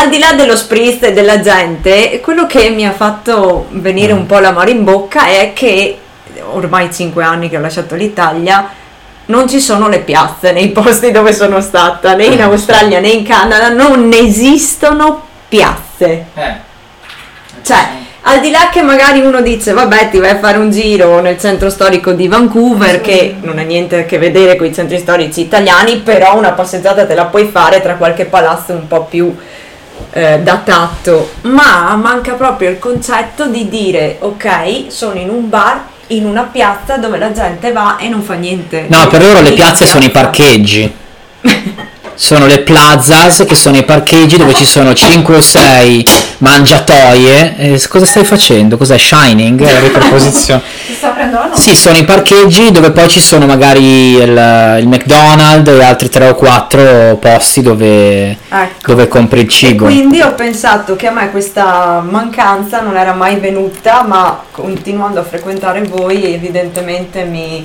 Al 0.00 0.10
di 0.10 0.18
là 0.20 0.32
dello 0.34 0.54
spritz 0.54 1.02
e 1.02 1.12
della 1.12 1.40
gente, 1.40 2.20
quello 2.20 2.46
che 2.46 2.70
mi 2.70 2.86
ha 2.86 2.92
fatto 2.92 3.66
venire 3.70 4.12
un 4.12 4.26
po' 4.26 4.38
l'amore 4.38 4.70
in 4.70 4.84
bocca 4.84 5.26
è 5.26 5.52
che 5.52 5.98
ormai 6.52 6.92
5 6.92 7.24
anni 7.24 7.48
che 7.48 7.56
ho 7.56 7.60
lasciato 7.60 7.96
l'Italia 7.96 8.70
non 9.26 9.48
ci 9.48 9.58
sono 9.58 9.88
le 9.88 9.98
piazze 9.98 10.52
nei 10.52 10.68
posti 10.70 11.10
dove 11.10 11.32
sono 11.32 11.60
stata, 11.60 12.14
né 12.14 12.26
in 12.26 12.40
Australia 12.40 13.00
né 13.00 13.08
in 13.08 13.24
Canada, 13.24 13.70
non 13.70 14.08
esistono 14.12 15.20
piazze. 15.48 16.26
Eh. 16.32 16.54
Cioè, 17.62 17.88
al 18.22 18.38
di 18.38 18.52
là 18.52 18.68
che 18.70 18.82
magari 18.82 19.18
uno 19.18 19.40
dice 19.40 19.72
vabbè 19.72 20.10
ti 20.10 20.18
vai 20.18 20.30
a 20.30 20.38
fare 20.38 20.58
un 20.58 20.70
giro 20.70 21.18
nel 21.18 21.40
centro 21.40 21.70
storico 21.70 22.12
di 22.12 22.28
Vancouver 22.28 23.00
che 23.00 23.34
non 23.40 23.58
ha 23.58 23.62
niente 23.62 24.02
a 24.02 24.04
che 24.04 24.18
vedere 24.18 24.54
con 24.54 24.68
i 24.68 24.72
centri 24.72 25.00
storici 25.00 25.40
italiani, 25.40 25.96
però 25.96 26.38
una 26.38 26.52
passeggiata 26.52 27.04
te 27.04 27.16
la 27.16 27.24
puoi 27.24 27.48
fare 27.48 27.82
tra 27.82 27.96
qualche 27.96 28.26
palazzo 28.26 28.74
un 28.74 28.86
po' 28.86 29.02
più 29.02 29.34
eh, 30.18 30.40
datato, 30.40 31.30
ma 31.42 31.94
manca 31.94 32.32
proprio 32.32 32.70
il 32.70 32.80
concetto 32.80 33.46
di 33.46 33.68
dire 33.68 34.16
ok 34.18 34.86
sono 34.88 35.20
in 35.20 35.28
un 35.28 35.48
bar 35.48 35.80
in 36.08 36.26
una 36.26 36.42
piazza 36.42 36.96
dove 36.96 37.18
la 37.18 37.30
gente 37.30 37.70
va 37.70 37.96
e 37.98 38.08
non 38.08 38.22
fa 38.22 38.34
niente. 38.34 38.86
No, 38.88 39.06
per 39.06 39.22
loro 39.22 39.40
le 39.40 39.52
piazze 39.52 39.86
sono 39.86 40.04
i 40.04 40.10
parcheggi. 40.10 40.92
sono 42.20 42.46
le 42.46 42.58
plazas 42.62 43.44
che 43.46 43.54
sono 43.54 43.76
i 43.76 43.84
parcheggi 43.84 44.36
dove 44.36 44.52
ci 44.52 44.64
sono 44.64 44.92
5 44.92 45.36
o 45.36 45.40
6 45.40 46.04
mangiatoie. 46.38 47.54
Eh, 47.56 47.80
cosa 47.88 48.04
stai 48.06 48.24
facendo? 48.24 48.76
Cos'è 48.76 48.98
Shining? 48.98 49.62
È 49.64 49.70
la 49.72 49.78
riproposizione. 49.78 50.60
Sì, 51.54 51.76
sono 51.76 51.96
i 51.96 52.04
parcheggi 52.04 52.72
dove 52.72 52.90
poi 52.90 53.08
ci 53.08 53.20
sono 53.20 53.46
magari 53.46 54.14
il, 54.14 54.76
il 54.80 54.88
McDonald's 54.88 55.70
e 55.70 55.82
altri 55.84 56.08
3 56.08 56.28
o 56.30 56.34
4 56.34 57.16
posti 57.20 57.62
dove, 57.62 58.30
Ecco. 58.30 58.86
dove 58.86 59.06
compri 59.06 59.40
il 59.40 59.46
E 59.46 59.50
cibo. 59.50 59.84
quindi 59.84 60.20
ho 60.20 60.32
pensato 60.32 60.96
che 60.96 61.06
a 61.06 61.12
me 61.12 61.30
questa 61.30 62.02
mancanza 62.06 62.80
non 62.80 62.96
era 62.96 63.12
mai 63.14 63.36
venuta, 63.36 64.02
ma 64.02 64.42
continuando 64.50 65.20
a 65.20 65.22
frequentare 65.22 65.82
voi 65.82 66.34
evidentemente 66.34 67.22
mi 67.22 67.64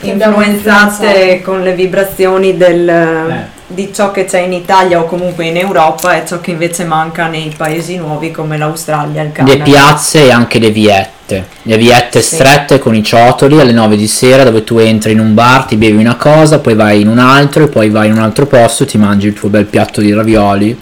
influenzate 0.00 1.40
con 1.42 1.62
le 1.62 1.74
vibrazioni 1.74 2.56
del, 2.56 2.88
Eh. 2.88 3.60
Di 3.74 3.92
ciò 3.94 4.10
che 4.10 4.24
c'è 4.24 4.40
in 4.40 4.52
Italia 4.52 5.00
o 5.00 5.04
comunque 5.06 5.46
in 5.46 5.56
Europa 5.56 6.14
e 6.14 6.26
ciò 6.26 6.40
che 6.40 6.50
invece 6.52 6.84
manca 6.84 7.26
nei 7.26 7.52
paesi 7.56 7.96
nuovi 7.96 8.30
come 8.30 8.56
l'Australia, 8.58 9.22
il 9.22 9.32
Canada. 9.32 9.56
Le 9.56 9.62
piazze 9.62 10.24
e 10.24 10.30
anche 10.30 10.58
le 10.58 10.70
viette. 10.70 11.46
Le 11.62 11.76
viette 11.78 12.20
Sì. 12.20 12.34
strette 12.34 12.78
con 12.78 12.94
i 12.94 13.02
ciotoli 13.02 13.58
alle 13.58 13.72
9 13.72 13.96
di 13.96 14.06
sera 14.06 14.44
dove 14.44 14.64
tu 14.64 14.78
entri 14.78 15.12
in 15.12 15.20
un 15.20 15.32
bar, 15.34 15.64
ti 15.64 15.76
bevi 15.76 15.96
una 15.96 16.16
cosa, 16.16 16.58
poi 16.58 16.74
vai 16.74 17.00
in 17.00 17.08
un 17.08 17.18
altro 17.18 17.64
e 17.64 17.68
poi 17.68 17.88
vai 17.88 18.08
in 18.08 18.14
un 18.14 18.18
altro 18.22 18.46
posto, 18.46 18.84
ti 18.84 18.98
mangi 18.98 19.28
il 19.28 19.32
tuo 19.32 19.48
bel 19.48 19.64
piatto 19.64 20.00
di 20.00 20.12
ravioli 20.12 20.78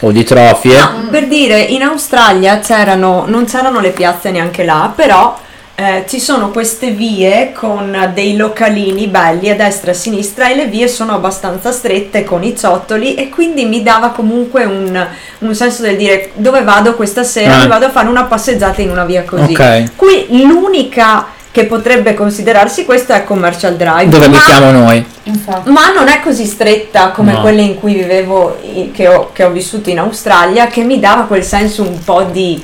o 0.00 0.10
di 0.10 0.24
trofie. 0.24 0.78
No, 0.78 1.08
per 1.10 1.28
dire, 1.28 1.60
in 1.60 1.82
Australia 1.82 2.58
c'erano, 2.58 3.24
non 3.28 3.44
c'erano 3.44 3.80
le 3.80 3.90
piazze 3.90 4.30
neanche 4.30 4.64
là, 4.64 4.92
però 4.94 5.38
eh, 5.78 6.04
ci 6.08 6.18
sono 6.18 6.50
queste 6.50 6.90
vie 6.90 7.52
con 7.52 8.10
dei 8.14 8.34
localini 8.34 9.08
belli 9.08 9.50
a 9.50 9.54
destra 9.54 9.90
e 9.90 9.94
a 9.94 9.96
sinistra 9.96 10.48
e 10.48 10.54
le 10.56 10.66
vie 10.66 10.88
sono 10.88 11.12
abbastanza 11.14 11.70
strette 11.70 12.24
con 12.24 12.42
i 12.42 12.56
ciottoli 12.56 13.14
e 13.14 13.28
quindi 13.28 13.66
mi 13.66 13.82
dava 13.82 14.08
comunque 14.08 14.64
un, 14.64 15.06
un 15.40 15.54
senso 15.54 15.82
del 15.82 15.96
dire 15.96 16.30
dove 16.34 16.62
vado 16.62 16.94
questa 16.94 17.24
sera, 17.24 17.56
Eh. 17.56 17.62
mi 17.62 17.66
vado 17.68 17.86
a 17.86 17.90
fare 17.90 18.08
una 18.08 18.24
passeggiata 18.24 18.80
in 18.80 18.88
una 18.90 19.04
via 19.04 19.22
così. 19.24 19.52
Ok. 19.52 19.96
Qui 19.96 20.26
l'unica 20.46 21.26
che 21.50 21.64
potrebbe 21.64 22.14
considerarsi 22.14 22.84
questa 22.84 23.14
è 23.14 23.24
Commercial 23.24 23.76
Drive. 23.76 24.08
Dove 24.08 24.26
abitiamo 24.26 24.70
noi. 24.70 25.04
Infatti. 25.24 25.70
ma 25.70 25.92
non 25.92 26.08
è 26.08 26.20
così 26.20 26.44
stretta 26.46 27.10
come 27.10 27.32
No. 27.32 27.40
quelle 27.40 27.62
in 27.62 27.78
cui 27.78 27.94
vivevo, 27.94 28.58
che 28.92 29.08
ho, 29.08 29.30
che 29.32 29.42
ho 29.44 29.50
vissuto 29.50 29.90
in 29.90 29.98
Australia, 29.98 30.66
che 30.68 30.82
mi 30.84 31.00
dava 31.00 31.22
quel 31.24 31.42
senso 31.44 31.82
un 31.82 32.02
po' 32.02 32.22
di... 32.30 32.62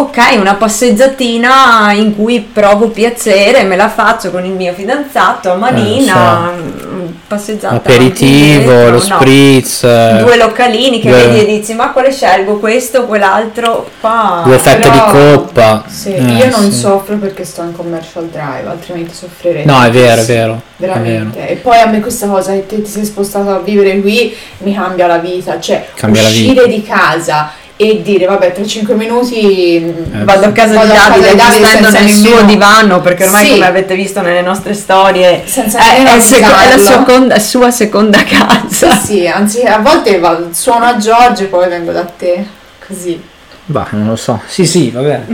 Ok, 0.00 0.16
una 0.38 0.54
passeggiatina 0.54 1.90
in 1.92 2.14
cui 2.14 2.38
provo 2.40 2.86
piacere, 2.90 3.64
me 3.64 3.74
la 3.74 3.88
faccio 3.88 4.30
con 4.30 4.44
il 4.44 4.52
mio 4.52 4.72
fidanzato 4.72 5.50
a 5.50 5.56
manina, 5.56 6.52
mm, 6.52 7.06
passeggiata. 7.26 7.74
Aperitivo, 7.74 8.70
lo 8.84 8.90
no. 8.92 8.98
spritz, 9.00 9.82
eh, 9.82 10.18
Due 10.22 10.36
localini 10.36 11.00
che 11.00 11.08
due- 11.08 11.26
vedi 11.26 11.40
e 11.40 11.46
dici 11.58 11.74
ma 11.74 11.90
quale 11.90 12.12
scelgo, 12.12 12.58
questo 12.60 13.00
o 13.00 13.04
quell'altro? 13.06 13.90
Pa. 14.00 14.42
due 14.44 14.58
fette 14.58 14.88
però- 14.88 15.10
di 15.10 15.18
coppa. 15.18 15.82
Sì, 15.88 16.14
Eh, 16.14 16.22
io 16.22 16.48
non 16.48 16.70
sì. 16.70 16.78
soffro 16.78 17.16
perché 17.16 17.44
sto 17.44 17.62
in 17.62 17.72
commercial 17.72 18.26
drive, 18.28 18.68
altrimenti 18.68 19.12
soffrirei. 19.12 19.64
No, 19.64 19.82
è 19.82 19.90
vero, 19.90 20.20
è 20.20 20.24
vero. 20.24 20.52
È 20.54 20.60
vero. 20.76 20.92
Veramente. 20.92 21.48
E 21.48 21.56
poi 21.56 21.80
a 21.80 21.86
me 21.86 21.98
questa 21.98 22.28
cosa 22.28 22.52
che 22.52 22.66
te 22.68 22.80
ti 22.82 22.88
sei 22.88 23.04
spostato 23.04 23.50
a 23.50 23.58
vivere 23.58 24.00
qui 24.00 24.32
mi 24.58 24.74
cambia 24.74 25.08
la 25.08 25.18
vita. 25.18 25.58
Cioè, 25.58 25.88
Cambia 25.94 26.22
la 26.22 26.28
uscire 26.28 26.66
vita. 26.66 26.66
di 26.68 26.82
casa 26.84 27.50
e 27.80 28.02
dire 28.02 28.26
vabbè 28.26 28.52
tra 28.52 28.66
5 28.66 28.94
minuti 28.96 29.80
mm, 30.12 30.24
Vado 30.24 30.46
a 30.46 30.50
casa 30.50 30.74
Vado 30.74 30.86
di 30.92 30.96
Davide, 30.98 31.34
Davide 31.36 31.58
mi 31.60 31.66
stendo 31.66 31.90
nel 31.90 32.10
suo 32.10 32.28
nemmeno- 32.30 32.46
divano 32.48 33.00
perché 33.00 33.24
ormai 33.24 33.44
Sì. 33.46 33.52
come 33.52 33.66
avete 33.66 33.94
visto 33.94 34.20
nelle 34.20 34.42
nostre 34.42 34.74
storie 34.74 35.44
senza 35.46 35.78
è, 35.78 36.02
è 36.02 36.18
seco- 36.20 36.46
è 36.56 36.76
la 36.76 36.82
seconda- 36.82 37.38
sua 37.38 37.70
seconda 37.70 38.24
casa. 38.24 38.96
Sì, 38.96 39.06
sì, 39.06 39.26
anzi 39.28 39.62
a 39.62 39.78
volte 39.78 40.18
vado- 40.18 40.48
suono 40.52 40.86
a 40.86 40.96
Giorgio 40.96 41.44
e 41.44 41.46
poi 41.46 41.68
vengo 41.68 41.92
da 41.92 42.04
te. 42.04 42.44
Così. 42.84 43.22
Bah, 43.66 43.86
non 43.90 44.08
lo 44.08 44.16
so. 44.16 44.40
Sì, 44.46 44.66
sì, 44.66 44.90
va 44.90 45.00
bene. 45.02 45.26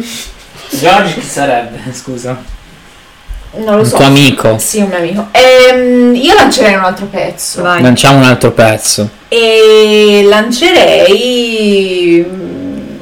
Giorgio 0.71 1.15
chi 1.21 1.27
sarebbe? 1.27 1.79
Scusa. 1.95 2.37
Non 3.57 3.75
lo 3.77 3.81
Un 3.83 3.87
so. 3.87 3.97
tuo 3.97 4.05
amico. 4.07 4.59
Sì, 4.59 4.81
un 4.81 4.89
mio 4.89 4.97
amico. 4.99 5.29
Ehm, 5.31 6.15
io 6.15 6.35
lancerei 6.35 6.75
un 6.75 6.85
altro 6.85 7.07
pezzo. 7.07 7.63
Vai. 7.63 7.81
Lanciamo 7.83 8.19
un 8.19 8.25
altro 8.25 8.51
pezzo. 8.53 9.09
E 9.29 10.23
lancerei 10.29 12.25
mm, 12.29 12.97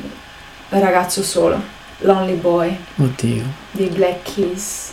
Ragazzo 0.71 1.23
solo, 1.23 1.61
Lonely 2.01 2.35
Boy 2.35 2.77
Oddio. 2.97 3.43
dei 3.73 3.89
Black 3.89 4.35
Keys. 4.35 4.91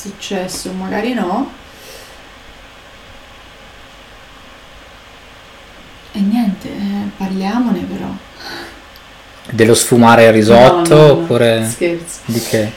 Successo, 0.00 0.72
magari 0.72 1.12
no. 1.14 1.50
E 6.12 6.18
niente, 6.20 6.68
eh, 6.68 7.08
parliamone 7.16 7.80
però. 7.80 8.08
Dello 9.52 9.74
sfumare 9.74 10.24
il 10.26 10.32
risotto 10.32 10.94
No, 10.94 11.00
no, 11.00 11.06
no, 11.06 11.12
oppure 11.12 11.66
Scherzo. 11.70 12.18
di 12.26 12.40
che? 12.40 12.72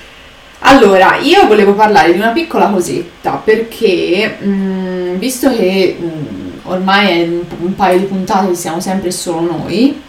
Allora, 0.66 1.18
io 1.18 1.46
volevo 1.48 1.74
parlare 1.74 2.14
di 2.14 2.20
una 2.20 2.30
piccola 2.30 2.68
cosetta 2.70 3.34
perché, 3.44 4.38
mh, 4.40 5.18
visto 5.18 5.50
che 5.54 5.98
mh, 6.00 6.60
ormai 6.64 7.08
è 7.08 7.24
un, 7.28 7.42
un 7.60 7.76
paio 7.76 8.00
di 8.00 8.06
puntate 8.06 8.50
che 8.50 8.56
siamo 8.56 8.80
sempre 8.80 9.12
solo 9.12 9.42
noi, 9.42 10.02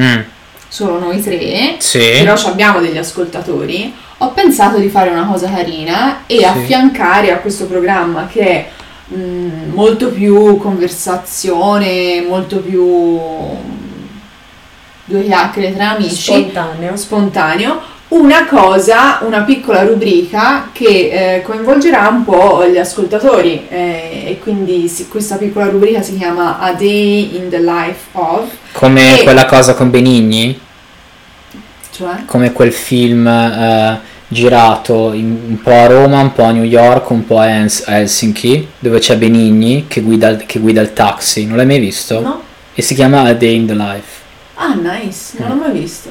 Mm, 0.00 0.20
solo 0.68 0.98
noi 0.98 1.20
tre, 1.22 1.76
sì. 1.78 1.98
però 1.98 2.34
ci 2.34 2.46
abbiamo 2.46 2.80
degli 2.80 2.96
ascoltatori, 2.96 3.94
ho 4.24 4.30
pensato 4.30 4.78
di 4.78 4.88
fare 4.88 5.10
una 5.10 5.24
cosa 5.26 5.48
carina 5.50 6.22
e 6.26 6.38
Sì. 6.38 6.44
affiancare 6.44 7.32
a 7.32 7.38
questo 7.38 7.66
programma 7.66 8.26
che 8.30 8.40
è 8.44 8.68
mh, 9.14 9.72
molto 9.72 10.08
più 10.10 10.56
conversazione, 10.58 12.24
molto 12.26 12.58
più 12.58 12.84
mh, 12.84 14.18
due 15.06 15.24
chiacchiere 15.24 15.74
tra 15.74 15.90
amici. 15.90 16.14
Spontaneo. 16.14 16.96
spontaneo, 16.96 17.80
una 18.08 18.46
cosa, 18.46 19.20
una 19.22 19.40
piccola 19.40 19.82
rubrica 19.84 20.68
che 20.72 21.36
eh, 21.36 21.42
coinvolgerà 21.42 22.08
un 22.08 22.24
po' 22.24 22.64
gli 22.66 22.76
ascoltatori 22.78 23.66
eh, 23.70 24.24
e 24.26 24.38
quindi 24.42 24.86
si- 24.88 25.08
questa 25.08 25.36
piccola 25.36 25.66
rubrica 25.70 26.02
si 26.02 26.16
chiama 26.18 26.58
A 26.60 26.72
Day 26.74 27.36
in 27.36 27.48
the 27.48 27.58
Life 27.60 28.08
of, 28.12 28.50
Come 28.72 29.18
E- 29.20 29.22
quella 29.22 29.46
cosa 29.46 29.74
con 29.74 29.90
Benigni, 29.90 30.58
cioè? 31.90 32.24
Come 32.26 32.52
quel 32.52 32.72
film 32.72 33.26
eh, 33.26 34.00
girato 34.32 35.12
in- 35.12 35.38
un 35.48 35.60
po' 35.62 35.70
a 35.72 35.86
Roma, 35.86 36.20
un 36.20 36.32
po' 36.32 36.42
a 36.44 36.50
New 36.50 36.64
York, 36.64 37.10
un 37.10 37.24
po' 37.26 37.38
a 37.38 37.48
Hels- 37.48 37.84
a 37.86 37.98
Helsinki, 37.98 38.66
dove 38.78 38.98
c'è 38.98 39.16
Benigni 39.16 39.84
che 39.88 40.00
guida, 40.00 40.28
il- 40.28 40.44
che 40.46 40.58
guida 40.58 40.80
il 40.80 40.92
taxi. 40.92 41.46
Non 41.46 41.56
l'hai 41.56 41.66
mai 41.66 41.78
visto? 41.78 42.20
no? 42.20 42.42
E 42.74 42.82
si 42.82 42.94
chiama 42.94 43.22
A 43.22 43.34
Day 43.34 43.54
in 43.54 43.66
the 43.66 43.74
Life. 43.74 44.20
Ah, 44.54 44.74
nice, 44.74 45.34
non 45.38 45.48
l'ho 45.48 45.54
mai 45.54 45.72
visto. 45.78 46.10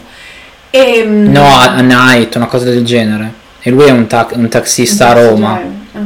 E, 0.70 1.04
mm, 1.06 1.32
No, 1.32 1.46
a, 1.46 1.74
a 1.76 1.82
Night, 1.82 2.36
una 2.36 2.46
cosa 2.48 2.66
del 2.66 2.84
genere. 2.86 3.34
E 3.62 3.70
lui 3.70 3.86
è 3.86 3.92
un, 3.92 4.08
tac- 4.08 4.36
un 4.36 4.48
taxista 4.48 5.10
a 5.10 5.14
Roma 5.28 5.62
Ah, 5.94 6.00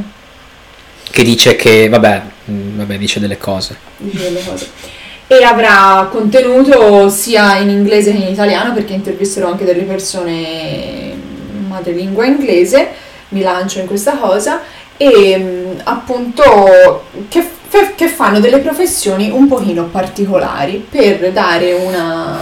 che 1.12 1.24
dice 1.24 1.56
che, 1.56 1.88
vabbè, 1.90 2.22
mm, 2.52 2.78
vabbè, 2.78 2.98
dice 2.98 3.20
delle 3.20 3.38
cose. 3.38 3.78
dice 3.98 4.24
delle 4.24 4.44
cose. 4.44 4.68
E 5.28 5.44
avrà 5.44 6.08
contenuto 6.12 7.10
sia 7.10 7.58
in 7.58 7.70
inglese 7.70 8.12
che 8.12 8.18
in 8.18 8.32
italiano 8.32 8.74
perché 8.74 8.94
intervisterò 8.94 9.50
anche 9.50 9.66
delle 9.66 9.82
persone 9.84 11.14
madrelingua 11.76 12.26
inglese, 12.26 12.88
mi 13.30 13.42
lancio 13.42 13.80
in 13.80 13.88
questa 13.88 14.18
cosa 14.18 14.62
e 14.98 15.38
mh, 15.38 15.82
appunto 15.84 17.04
che, 17.30 17.42
fe- 17.68 17.94
che 17.96 18.08
fanno 18.08 18.40
delle 18.40 18.60
professioni 18.60 19.30
un 19.30 19.48
pochino 19.48 19.86
particolari 19.86 20.86
per 20.90 21.32
dare 21.32 21.74
una, 21.74 22.38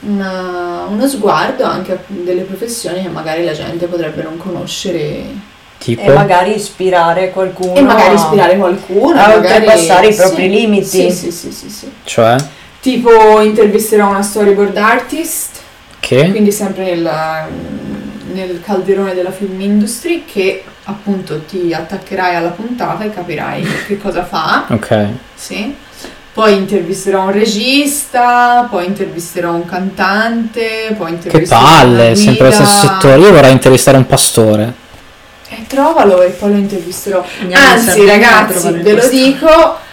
una- 0.00 0.84
uno 0.88 1.08
sguardo 1.08 1.64
anche 1.64 1.92
a 1.92 1.98
delle 2.06 2.42
professioni 2.42 3.02
che 3.02 3.08
magari 3.08 3.44
la 3.44 3.52
gente 3.52 3.86
potrebbe 3.86 4.22
non 4.22 4.36
conoscere 4.36 5.54
Tipo, 5.78 6.00
E 6.00 6.08
magari 6.14 6.54
ispirare 6.56 7.30
qualcuno. 7.30 7.74
e 7.74 7.82
magari 7.82 8.14
ispirare 8.14 8.56
qualcuno 8.56 9.20
a 9.20 9.34
oltrepassare 9.34 10.06
i 10.08 10.12
sì, 10.12 10.18
propri 10.20 10.48
limiti. 10.48 10.86
sì, 10.86 11.10
sì, 11.10 11.30
sì, 11.30 11.52
sì, 11.52 11.68
sì. 11.68 11.90
cioè, 12.02 12.34
Tipo 12.80 13.40
intervisterò 13.42 14.08
una 14.08 14.22
storyboard 14.22 14.74
artist, 14.78 15.58
che? 16.00 16.30
quindi 16.30 16.50
sempre 16.50 16.84
nel, 16.94 17.10
nel 18.32 18.60
calderone 18.60 19.14
della 19.14 19.30
film 19.30 19.60
industry, 19.60 20.24
che 20.24 20.64
appunto 20.84 21.42
ti 21.42 21.72
attaccherai 21.72 22.36
alla 22.36 22.50
puntata 22.50 23.04
e 23.04 23.12
capirai 23.12 23.66
che 23.86 23.98
cosa 23.98 24.24
fa. 24.24 24.66
Ok. 24.76 25.08
Sì. 25.34 25.74
Poi 26.32 26.54
intervisterò 26.54 27.24
un 27.24 27.32
regista, 27.32 28.68
poi 28.70 28.84
intervisterò 28.84 29.54
un 29.54 29.64
cantante, 29.64 30.94
poi 30.96 31.06
Che 31.06 31.14
intervisterò 31.14 31.62
palle, 31.62 32.06
una 32.08 32.14
sempre 32.14 32.46
lo 32.48 32.52
stesso 32.52 32.76
settore. 32.76 33.18
Io 33.18 33.32
vorrei 33.32 33.52
intervistare 33.52 33.96
un 33.96 34.06
pastore. 34.06 34.74
E 35.48 35.64
trovalo 35.66 36.20
e 36.20 36.30
poi 36.30 36.50
lo 36.50 36.58
intervisterò. 36.58 37.24
Andiamo 37.40 37.64
Anzi, 37.64 38.04
ragazzi, 38.04 38.70
ve 38.70 38.92
lo 38.92 39.08
dico. 39.08 39.84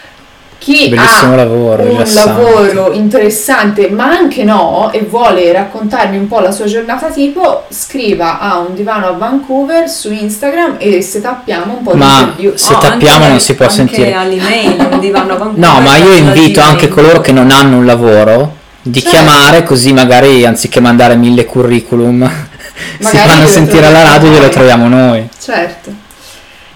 Chi 0.64 0.88
Bellissimo 0.88 1.34
ha 1.34 1.36
lavoro, 1.36 1.84
un 1.84 2.06
lavoro 2.14 2.94
interessante, 2.94 3.90
ma 3.90 4.06
anche 4.06 4.46
no, 4.46 4.92
e 4.94 5.02
vuole 5.02 5.52
raccontarmi 5.52 6.16
un 6.16 6.28
po' 6.30 6.40
la 6.40 6.52
sua 6.52 6.64
giornata 6.68 7.08
tipo, 7.10 7.66
scriva 7.70 8.40
a 8.40 8.60
un 8.60 8.74
divano 8.74 9.08
a 9.08 9.12
Vancouver 9.12 9.90
su 9.90 10.10
Instagram 10.10 10.76
e 10.80 11.02
setappiamo 11.02 11.76
un 11.80 11.84
po' 11.84 11.92
di 11.92 11.98
Ma 11.98 12.20
interview. 12.20 12.54
se 12.56 12.74
Oh, 12.74 12.78
tappiamo 12.78 13.28
non 13.28 13.40
si 13.42 13.56
può 13.56 13.66
anche 13.66 13.76
sentire. 13.78 14.14
all'email, 14.14 14.88
un 14.90 15.00
divano 15.02 15.34
a 15.34 15.38
Vancouver, 15.38 15.70
No, 15.70 15.82
ma 15.82 15.98
io 15.98 16.14
invito 16.14 16.62
anche 16.62 16.88
coloro 16.88 17.20
che 17.20 17.34
non 17.34 17.52
hanno 17.52 17.76
un 17.76 17.86
lavoro 17.86 18.56
di 18.82 19.02
Certo. 19.02 19.18
chiamare 19.18 19.64
così 19.64 19.92
magari 19.92 20.46
anziché 20.46 20.80
mandare 20.80 21.16
mille 21.18 21.44
curriculum 21.46 22.26
si 23.00 23.18
fanno 23.18 23.48
sentire 23.48 23.86
alla 23.88 24.04
radio 24.04 24.30
e 24.30 24.32
glielo 24.32 24.48
troviamo 24.50 24.88
noi. 24.88 25.28
Certo. 25.38 26.03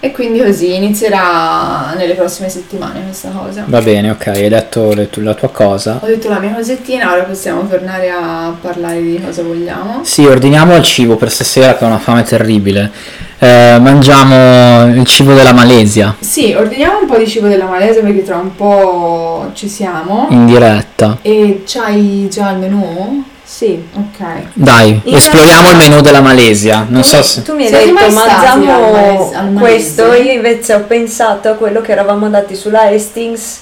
E 0.00 0.12
quindi 0.12 0.38
così 0.40 0.76
inizierà 0.76 1.92
nelle 1.96 2.14
prossime 2.14 2.48
settimane 2.48 3.02
questa 3.02 3.30
cosa. 3.30 3.64
Va 3.66 3.80
bene, 3.80 4.10
ok, 4.10 4.26
hai 4.28 4.48
detto 4.48 4.94
tu- 5.10 5.20
la 5.22 5.34
tua 5.34 5.48
cosa. 5.50 5.98
Ho 6.00 6.06
detto 6.06 6.28
la 6.28 6.38
mia 6.38 6.52
cosettina, 6.54 7.12
ora 7.12 7.24
possiamo 7.24 7.66
tornare 7.66 8.08
a 8.10 8.54
parlare 8.60 9.02
di 9.02 9.20
cosa 9.20 9.42
vogliamo. 9.42 10.00
Sì, 10.04 10.24
ordiniamo 10.24 10.76
il 10.76 10.84
cibo 10.84 11.16
per 11.16 11.32
stasera 11.32 11.76
che 11.76 11.82
ho 11.84 11.88
una 11.88 11.98
fame 11.98 12.22
terribile. 12.22 12.92
Eh, 13.40 13.78
mangiamo 13.80 14.86
il 14.92 15.04
cibo 15.06 15.32
della 15.32 15.52
Malesia 15.52 16.16
Sì, 16.18 16.54
ordiniamo 16.54 16.98
un 17.02 17.06
po' 17.06 17.16
di 17.18 17.26
cibo 17.28 17.46
della 17.46 17.66
Malesia 17.66 18.02
perché 18.02 18.24
tra 18.24 18.36
un 18.36 18.54
po' 18.56 19.50
ci 19.54 19.68
siamo. 19.68 20.26
in 20.30 20.46
diretta. 20.46 21.18
E 21.22 21.62
c'hai 21.66 22.28
già 22.30 22.50
il 22.50 22.58
menù? 22.58 23.22
Sì. 23.50 23.82
Ok. 23.94 24.24
Dai, 24.52 25.00
In 25.04 25.14
esploriamo 25.16 25.60
il 25.70 25.74
realtà- 25.74 25.88
menù 25.88 26.00
della 26.02 26.20
Malesia. 26.20 26.84
Non 26.86 27.00
tu, 27.00 27.08
so 27.08 27.16
mi- 27.16 27.22
se... 27.22 27.42
tu 27.42 27.54
mi 27.54 27.62
hai 27.62 27.68
Siete 27.68 27.92
detto 27.94 28.10
mangiamo 28.12 29.32
questo, 29.58 30.12
io 30.12 30.32
invece 30.32 30.74
ho 30.74 30.80
pensato 30.80 31.48
a 31.48 31.52
quello 31.54 31.80
che 31.80 31.92
eravamo 31.92 32.26
andati 32.26 32.54
sulla 32.54 32.82
Hastings 32.82 33.60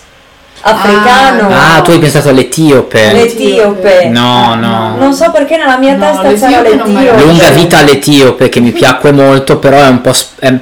africano, 0.62 1.48
Ah, 1.54 1.80
tu 1.82 1.92
hai 1.92 1.98
pensato 2.00 2.30
all'etiope. 2.30 3.12
l'etiope. 3.12 4.08
No, 4.08 4.54
no. 4.56 4.96
Non 4.98 5.12
so 5.14 5.30
perché 5.30 5.56
nella 5.56 5.78
mia 5.78 5.94
No, 5.94 6.20
testa 6.20 6.48
c'era 6.48 6.62
l'etiope. 6.62 7.22
Lunga 7.22 7.50
vita 7.50 7.78
all'etiope 7.78 8.48
che 8.48 8.58
mi 8.60 8.72
piacque 8.72 9.12
molto, 9.12 9.58
però 9.58 9.78
è 9.78 9.86
un 9.88 10.00
po', 10.00 10.12
sp- 10.12 10.40
è, 10.40 10.52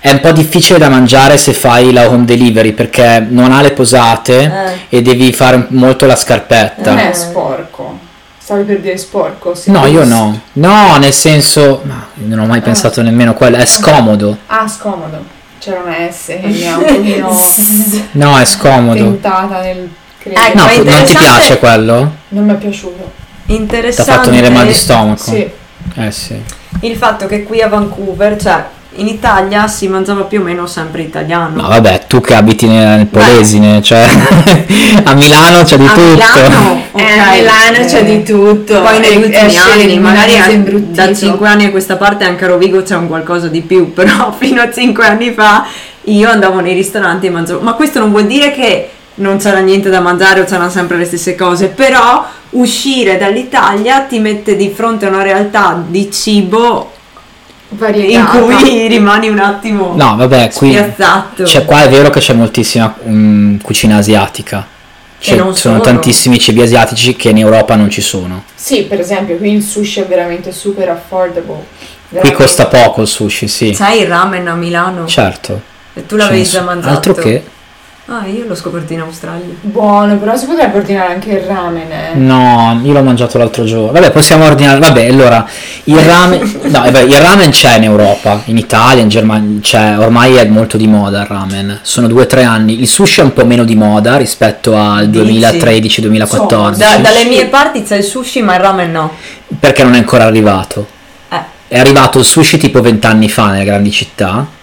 è 0.00 0.10
un 0.12 0.20
po' 0.20 0.30
difficile 0.30 0.78
da 0.78 0.88
mangiare 0.88 1.36
se 1.36 1.52
fai 1.52 1.92
la 1.92 2.08
home 2.08 2.24
delivery 2.24 2.72
perché 2.72 3.26
non 3.28 3.50
ha 3.52 3.60
le 3.60 3.72
posate 3.72 4.76
Eh. 4.88 4.96
e 4.98 5.02
devi 5.02 5.32
fare 5.32 5.66
molto 5.70 6.06
la 6.06 6.14
scarpetta. 6.16 6.90
Non 6.90 6.98
è 7.00 7.12
sporco. 7.12 8.06
Stavi 8.48 8.62
per 8.64 8.80
dire 8.80 8.96
sporco? 8.96 9.52
No, 9.66 9.84
io 9.84 10.04
no. 10.06 10.40
No, 10.54 10.96
nel 10.96 11.12
senso, 11.12 11.82
ma 11.84 12.06
non 12.14 12.38
ho 12.38 12.46
mai 12.46 12.62
pensato 12.62 13.02
nemmeno 13.02 13.34
quello, 13.34 13.58
è 13.58 13.66
scomodo. 13.66 14.38
Ah, 14.46 14.66
scomodo. 14.66 15.22
C'era 15.58 15.82
una 15.84 16.10
S 16.10 16.28
che 16.28 16.40
mi 16.46 16.66
ha 16.66 16.78
un 16.78 16.82
pochino 16.88 17.38
No, 18.12 18.38
è 18.38 18.46
scomodo. 18.46 19.02
tentata 19.02 19.60
nel 19.60 19.90
credere. 20.18 20.46
Ecco, 20.46 20.56
No, 20.56 20.62
non 20.64 20.72
ti 20.72 20.78
interessante- 20.80 21.18
piace 21.18 21.58
quello? 21.58 22.12
Non 22.28 22.44
mi 22.46 22.52
è 22.52 22.56
piaciuto. 22.56 23.10
Ti 23.44 23.52
ha 23.52 23.56
Interessante 23.56 24.10
fatto 24.12 24.30
venire 24.30 24.48
mal 24.48 24.66
di 24.66 24.72
stomaco? 24.72 25.30
Sì. 25.30 25.50
Eh 25.96 26.10
sì. 26.10 26.42
il 26.80 26.96
fatto 26.96 27.26
che 27.26 27.42
qui 27.42 27.60
a 27.60 27.68
Vancouver, 27.68 28.40
cioè 28.40 28.64
in 28.92 29.06
Italia 29.06 29.68
si 29.68 29.86
mangiava 29.86 30.22
più 30.22 30.40
o 30.40 30.42
meno 30.42 30.66
sempre 30.66 31.02
italiano. 31.02 31.60
No, 31.60 31.68
vabbè, 31.68 32.06
tu 32.06 32.20
che 32.20 32.34
abiti 32.34 32.66
nel, 32.66 33.06
Polesine, 33.06 33.82
cioè 33.82 34.06
a 35.04 35.14
Milano 35.14 35.62
c'è 35.62 35.76
di 35.76 35.84
a 35.84 35.92
tutto. 35.92 36.10
Milano, 36.10 36.82
ok. 36.92 37.00
Eh, 37.00 37.18
a 37.18 37.30
Milano 37.32 37.84
c'è 37.84 38.04
di 38.04 38.22
tutto. 38.22 38.80
Poi 38.80 38.98
negli 38.98 39.22
ultimi 39.22 39.56
anni, 39.56 39.98
magari 39.98 40.32
Milanese 40.32 40.50
a- 40.50 40.50
imbruttito. 40.52 41.06
da 41.06 41.14
5 41.14 41.48
anni 41.48 41.64
a 41.66 41.70
questa 41.70 41.96
parte 41.96 42.24
anche 42.24 42.44
a 42.44 42.48
Rovigo 42.48 42.82
c'è 42.82 42.96
un 42.96 43.08
qualcosa 43.08 43.48
di 43.48 43.60
più, 43.60 43.92
però 43.94 44.34
fino 44.36 44.62
a 44.62 44.70
5 44.70 45.04
anni 45.04 45.32
fa 45.32 45.66
io 46.04 46.30
andavo 46.30 46.60
nei 46.60 46.74
ristoranti 46.74 47.26
e 47.26 47.30
mangiavo. 47.30 47.60
Ma 47.60 47.74
questo 47.74 47.98
non 47.98 48.10
vuol 48.10 48.26
dire 48.26 48.52
che 48.52 48.90
non 49.16 49.36
c'era 49.36 49.58
niente 49.58 49.90
da 49.90 50.00
mangiare 50.00 50.40
o 50.40 50.44
c'erano 50.44 50.70
sempre 50.70 50.96
le 50.96 51.04
stesse 51.04 51.34
cose, 51.34 51.66
però 51.66 52.24
uscire 52.50 53.18
dall'Italia 53.18 54.00
ti 54.00 54.18
mette 54.18 54.56
di 54.56 54.72
fronte 54.74 55.04
a 55.04 55.10
una 55.10 55.22
realtà 55.22 55.84
di 55.86 56.10
cibo 56.10 56.92
in 57.70 57.76
variegata. 57.76 58.38
cui 58.38 58.86
rimani 58.88 59.28
un 59.28 59.38
attimo 59.38 59.94
No, 59.94 60.16
vabbè, 60.16 60.50
qui 60.54 60.72
spiazzato. 60.72 61.42
c'è, 61.44 61.64
qua 61.64 61.82
è 61.84 61.88
vero 61.88 62.10
che 62.10 62.20
c'è 62.20 62.32
moltissima 62.34 62.94
mm, 63.06 63.58
cucina 63.58 63.96
asiatica. 63.96 64.66
E 65.20 65.34
non 65.34 65.54
sono 65.56 65.74
solo. 65.74 65.80
tantissimi 65.80 66.38
cibi 66.38 66.62
asiatici 66.62 67.16
che 67.16 67.30
in 67.30 67.38
Europa 67.38 67.74
non 67.74 67.90
ci 67.90 68.00
sono. 68.00 68.44
Sì, 68.54 68.84
per 68.84 69.00
esempio, 69.00 69.36
qui 69.36 69.52
il 69.54 69.62
sushi 69.62 70.00
è 70.00 70.06
veramente 70.06 70.52
super 70.52 70.88
affordable. 70.88 71.54
Qui 71.54 71.64
Veramente. 72.10 72.42
costa 72.42 72.66
poco 72.66 73.02
il 73.02 73.08
sushi, 73.08 73.48
sì. 73.48 73.74
Sai 73.74 74.00
il 74.02 74.06
ramen 74.06 74.46
a 74.46 74.54
Milano? 74.54 75.06
Certo. 75.06 75.60
E 75.92 76.06
tu 76.06 76.14
l'avevi 76.16 76.44
già 76.44 76.62
mangiato? 76.62 76.94
Altro 76.94 77.14
che. 77.14 77.44
Ah, 78.10 78.24
io 78.26 78.46
l'ho 78.46 78.54
scoperto 78.54 78.94
in 78.94 79.00
Australia. 79.00 79.54
Buono, 79.60 80.16
però 80.16 80.34
si 80.34 80.46
potrebbe 80.46 80.78
ordinare 80.78 81.12
anche 81.12 81.30
il 81.30 81.40
ramen. 81.40 81.92
eh. 81.92 82.14
No, 82.14 82.80
io 82.82 82.92
l'ho 82.94 83.02
mangiato 83.02 83.36
l'altro 83.36 83.64
giorno. 83.64 83.92
Vabbè, 83.92 84.10
possiamo 84.12 84.46
ordinare. 84.46 84.78
Vabbè, 84.78 85.06
allora, 85.08 85.46
il 85.84 85.98
ramen. 85.98 86.60
No, 86.68 86.80
vabbè, 86.80 87.00
il 87.02 87.20
ramen 87.20 87.50
c'è 87.50 87.76
in 87.76 87.82
Europa, 87.84 88.40
in 88.46 88.56
Italia, 88.56 89.02
in 89.02 89.10
Germania. 89.10 89.60
C'è, 89.60 89.98
ormai 89.98 90.36
è 90.36 90.46
molto 90.46 90.78
di 90.78 90.86
moda 90.86 91.20
il 91.20 91.26
ramen. 91.26 91.80
Sono 91.82 92.06
due 92.06 92.22
o 92.22 92.26
tre 92.26 92.44
anni. 92.44 92.80
Il 92.80 92.88
sushi 92.88 93.20
è 93.20 93.24
un 93.24 93.34
po' 93.34 93.44
meno 93.44 93.64
di 93.64 93.74
moda 93.76 94.16
rispetto 94.16 94.74
al 94.74 95.08
Dici? 95.10 95.38
2013-2014. 95.40 96.76
Da- 96.78 96.96
dalle 96.96 97.24
mie 97.26 97.44
parti 97.48 97.82
c'è 97.82 97.96
il 97.96 98.04
sushi, 98.04 98.40
ma 98.40 98.54
il 98.54 98.60
ramen 98.60 98.90
no. 98.90 99.12
Perché 99.60 99.82
non 99.84 99.92
è 99.94 99.98
ancora 99.98 100.24
arrivato. 100.24 100.86
Eh. 101.28 101.40
È 101.68 101.78
arrivato 101.78 102.18
il 102.18 102.24
sushi 102.24 102.56
tipo 102.56 102.80
vent'anni 102.80 103.28
fa 103.28 103.48
nelle 103.50 103.64
grandi 103.64 103.90
città. 103.90 104.56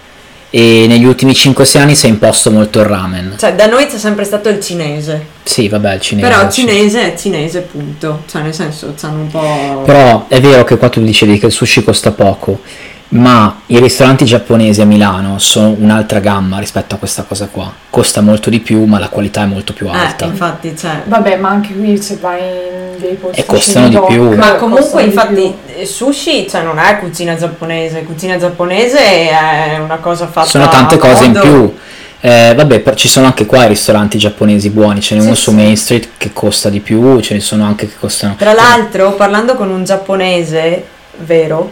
E 0.56 0.86
negli 0.88 1.04
ultimi 1.04 1.34
5-6 1.34 1.78
anni 1.80 1.96
si 1.96 2.06
è 2.06 2.10
imposto 2.10 2.50
molto 2.50 2.80
il 2.80 2.86
ramen. 2.86 3.36
Cioè, 3.38 3.56
da 3.56 3.66
noi 3.66 3.88
c'è 3.88 3.98
sempre 3.98 4.24
stato 4.24 4.48
il 4.48 4.62
cinese. 4.62 5.26
Sì, 5.44 5.68
vabbè, 5.68 5.96
il 5.96 6.00
cinese. 6.00 6.30
Però 6.30 6.42
il 6.46 6.50
sì. 6.50 6.62
cinese 6.62 7.14
è 7.14 7.18
cinese, 7.18 7.60
punto. 7.60 8.24
Cioè, 8.26 8.42
nel 8.42 8.54
senso, 8.54 8.94
c'hanno 8.98 9.20
un 9.20 9.28
po'. 9.28 9.82
Però 9.84 10.28
è 10.30 10.40
vero 10.40 10.64
che 10.64 10.78
qua 10.78 10.88
tu 10.88 11.04
dicevi 11.04 11.40
che 11.40 11.48
il 11.48 11.52
sushi 11.52 11.84
costa 11.84 12.14
poco, 12.14 12.62
ma 13.10 13.62
i 13.68 13.80
ristoranti 13.80 14.26
giapponesi 14.26 14.82
a 14.82 14.86
Milano 14.86 15.38
sono 15.40 15.76
un'altra 15.78 16.20
gamma 16.20 16.60
rispetto 16.60 16.96
a 16.96 16.98
questa 16.98 17.24
cosa 17.24 17.48
qua. 17.52 17.72
Costa 17.90 18.22
molto 18.22 18.50
di 18.50 18.60
più, 18.60 18.84
ma 18.86 19.00
la 19.00 19.10
qualità 19.10 19.44
è 19.44 19.46
molto 19.46 19.74
più 19.74 19.88
Eh, 19.88 19.96
alta. 19.96 20.26
infatti, 20.26 20.76
cioè. 20.76 21.04
Vabbè, 21.06 21.38
ma 21.38 21.50
anche 21.50 21.74
qui 21.74 22.02
se 22.02 22.18
vai 22.20 22.40
in 22.42 23.00
dei 23.00 23.14
posti 23.16 23.40
E 23.40 23.46
costano 23.46 23.90
di 23.90 24.00
più. 24.08 24.36
Ma 24.36 24.56
comunque, 24.56 25.04
infatti, 25.04 25.54
eh, 25.78 25.86
sushi 25.86 26.48
cioè, 26.50 26.64
non 26.64 26.80
è 26.80 26.98
cucina 27.00 27.36
giapponese. 27.36 28.04
Cucina 28.04 28.38
giapponese 28.38 28.98
è 29.30 29.78
una 29.82 29.98
cosa 29.98 30.28
fatta. 30.28 30.48
sono 30.48 30.68
tante 30.68 30.98
cose 30.98 31.26
in 31.26 31.32
modo. 31.32 31.42
più. 31.42 31.76
Eh, 32.22 32.54
vabbè, 32.56 32.80
per- 32.80 32.96
ci 32.96 33.08
sono 33.08 33.28
anche 33.28 33.46
qua 33.46 33.66
i 33.66 33.68
ristoranti 33.68 34.18
giapponesi 34.18 34.72
buoni, 34.72 35.00
ce 35.00 35.14
n'è 35.14 35.22
Sì, 35.22 35.28
uno 35.28 35.36
su 35.36 35.52
sì. 35.52 35.56
Main 35.56 35.78
Street 35.78 36.10
che 36.18 36.34
costa 36.34 36.70
di 36.70 36.80
più, 36.80 37.20
ce 37.20 37.36
ne 37.36 37.40
sono 37.40 37.66
anche 37.66 37.88
che 37.88 37.94
costano. 38.00 38.34
Tra 38.36 38.52
l'altro, 38.54 39.12
parlando 39.14 39.54
con 39.54 39.70
un 39.70 39.84
giapponese 39.86 40.84
vero, 41.20 41.72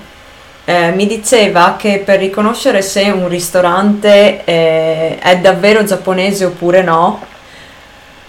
eh, 0.66 0.92
mi 0.92 1.06
diceva 1.08 1.76
che 1.78 2.02
per 2.06 2.20
riconoscere 2.20 2.82
se 2.82 3.02
un 3.10 3.28
ristorante 3.28 4.42
eh, 4.46 5.20
è 5.20 5.38
davvero 5.38 5.84
giapponese 5.84 6.46
oppure 6.46 6.82
no, 6.84 7.22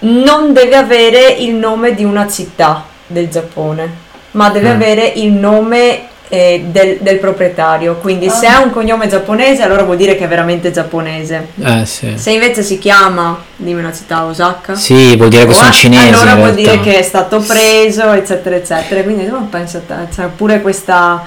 non 0.00 0.52
deve 0.52 0.76
avere 0.76 1.28
il 1.38 1.54
nome 1.54 1.94
di 1.94 2.04
una 2.04 2.28
città 2.28 2.84
del 3.06 3.28
Giappone, 3.28 3.88
ma 4.32 4.50
deve 4.50 4.70
Mm. 4.70 4.74
avere 4.74 5.12
il 5.16 5.30
nome 5.32 6.08
eh, 6.30 6.64
del, 6.66 6.98
del 7.00 7.18
proprietario. 7.18 7.96
Quindi 7.96 8.28
se 8.28 8.46
Ah. 8.46 8.56
ha 8.56 8.62
un 8.62 8.70
cognome 8.72 9.06
giapponese, 9.06 9.62
allora 9.62 9.84
vuol 9.84 9.96
dire 9.98 10.16
che 10.16 10.24
è 10.24 10.28
veramente 10.28 10.72
giapponese. 10.72 11.48
Eh 11.62 11.86
sì. 11.86 12.14
Se 12.16 12.32
invece 12.32 12.62
si 12.62 12.78
chiama, 12.78 13.40
dimmi 13.54 13.78
una 13.80 13.92
città, 13.92 14.24
Osaka. 14.24 14.74
Sì, 14.74 15.14
vuol 15.16 15.28
dire 15.28 15.46
che 15.46 15.52
sono 15.54 15.68
Eh, 15.68 15.72
cinesi. 15.72 16.08
Allora 16.08 16.34
vuol 16.34 16.52
realtà. 16.54 16.72
dire 16.72 16.80
che 16.80 16.98
è 16.98 17.02
stato 17.02 17.38
preso, 17.40 18.10
eccetera, 18.12 18.56
eccetera. 18.56 19.02
Quindi 19.02 19.26
no, 19.26 19.46
pensa 19.50 19.78
a 19.78 19.80
te, 19.86 19.94
c'è 20.12 20.24
pure 20.34 20.60
questa, 20.60 21.24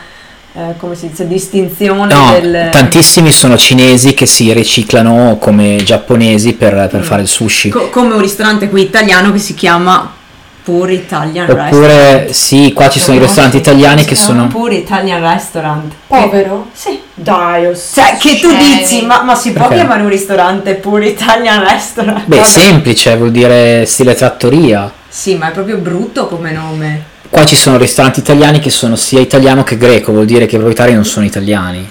eh, 0.58 0.74
come 0.78 0.96
si 0.96 1.10
dice, 1.10 1.28
distinzione 1.28 2.12
No, 2.12 2.32
del... 2.40 2.70
tantissimi 2.72 3.32
sono 3.32 3.58
cinesi 3.58 4.16
che 4.16 4.26
si 4.26 4.52
riciclano 4.54 5.38
come 5.40 5.78
giapponesi 5.84 6.54
per, 6.54 6.88
per 6.90 7.02
Mm. 7.02 7.04
fare 7.04 7.22
il 7.22 7.28
sushi. 7.28 7.70
Co- 7.70 7.90
come 7.90 8.16
un 8.16 8.22
ristorante 8.22 8.68
qui 8.70 8.82
italiano 8.82 9.32
che 9.32 9.38
si 9.38 9.54
chiama 9.54 10.14
Pure 10.64 10.94
Italian 10.94 11.46
Restaurant. 11.46 11.74
Oppure 11.74 12.34
sì, 12.34 12.74
qua 12.74 12.90
ci 12.90 13.00
sono 13.00 13.16
i 13.18 13.20
ristoranti 13.22 13.56
italiani 13.58 14.04
che 14.04 14.16
sono... 14.16 14.48
Pure 14.48 14.76
Italian 14.76 15.22
Restaurant. 15.22 15.94
Povero? 16.08 16.68
Sì. 16.74 17.00
Dai, 17.14 17.68
oh, 17.68 17.74
Cioè, 17.76 18.18
che 18.20 18.40
tu 18.40 18.50
dici, 18.58 19.06
ma, 19.06 19.22
ma 19.24 19.34
si 19.36 19.52
può 19.52 19.62
Perché? 19.68 19.76
chiamare 19.76 20.02
un 20.02 20.10
ristorante 20.10 20.74
Pure 20.74 21.08
Italian 21.08 21.64
Restaurant? 21.66 22.26
Beh, 22.26 22.36
Vabbè. 22.38 22.48
semplice, 22.48 23.16
vuol 23.16 23.32
dire 23.32 23.86
stile 23.86 24.14
trattoria. 24.16 24.92
Sì, 25.08 25.36
ma 25.36 25.50
è 25.50 25.52
proprio 25.52 25.78
brutto 25.78 26.28
come 26.28 26.52
nome. 26.52 27.16
Qua 27.30 27.46
ci 27.46 27.56
sono 27.56 27.78
ristoranti 27.78 28.20
italiani 28.20 28.60
che 28.60 28.70
sono 28.70 28.96
sia 28.96 29.20
italiano 29.20 29.64
che 29.64 29.78
greco, 29.78 30.12
vuol 30.12 30.26
dire 30.26 30.46
che 30.46 30.56
i 30.56 30.58
proprietari 30.58 30.94
non 30.94 31.06
sono 31.06 31.26
italiani. 31.26 31.88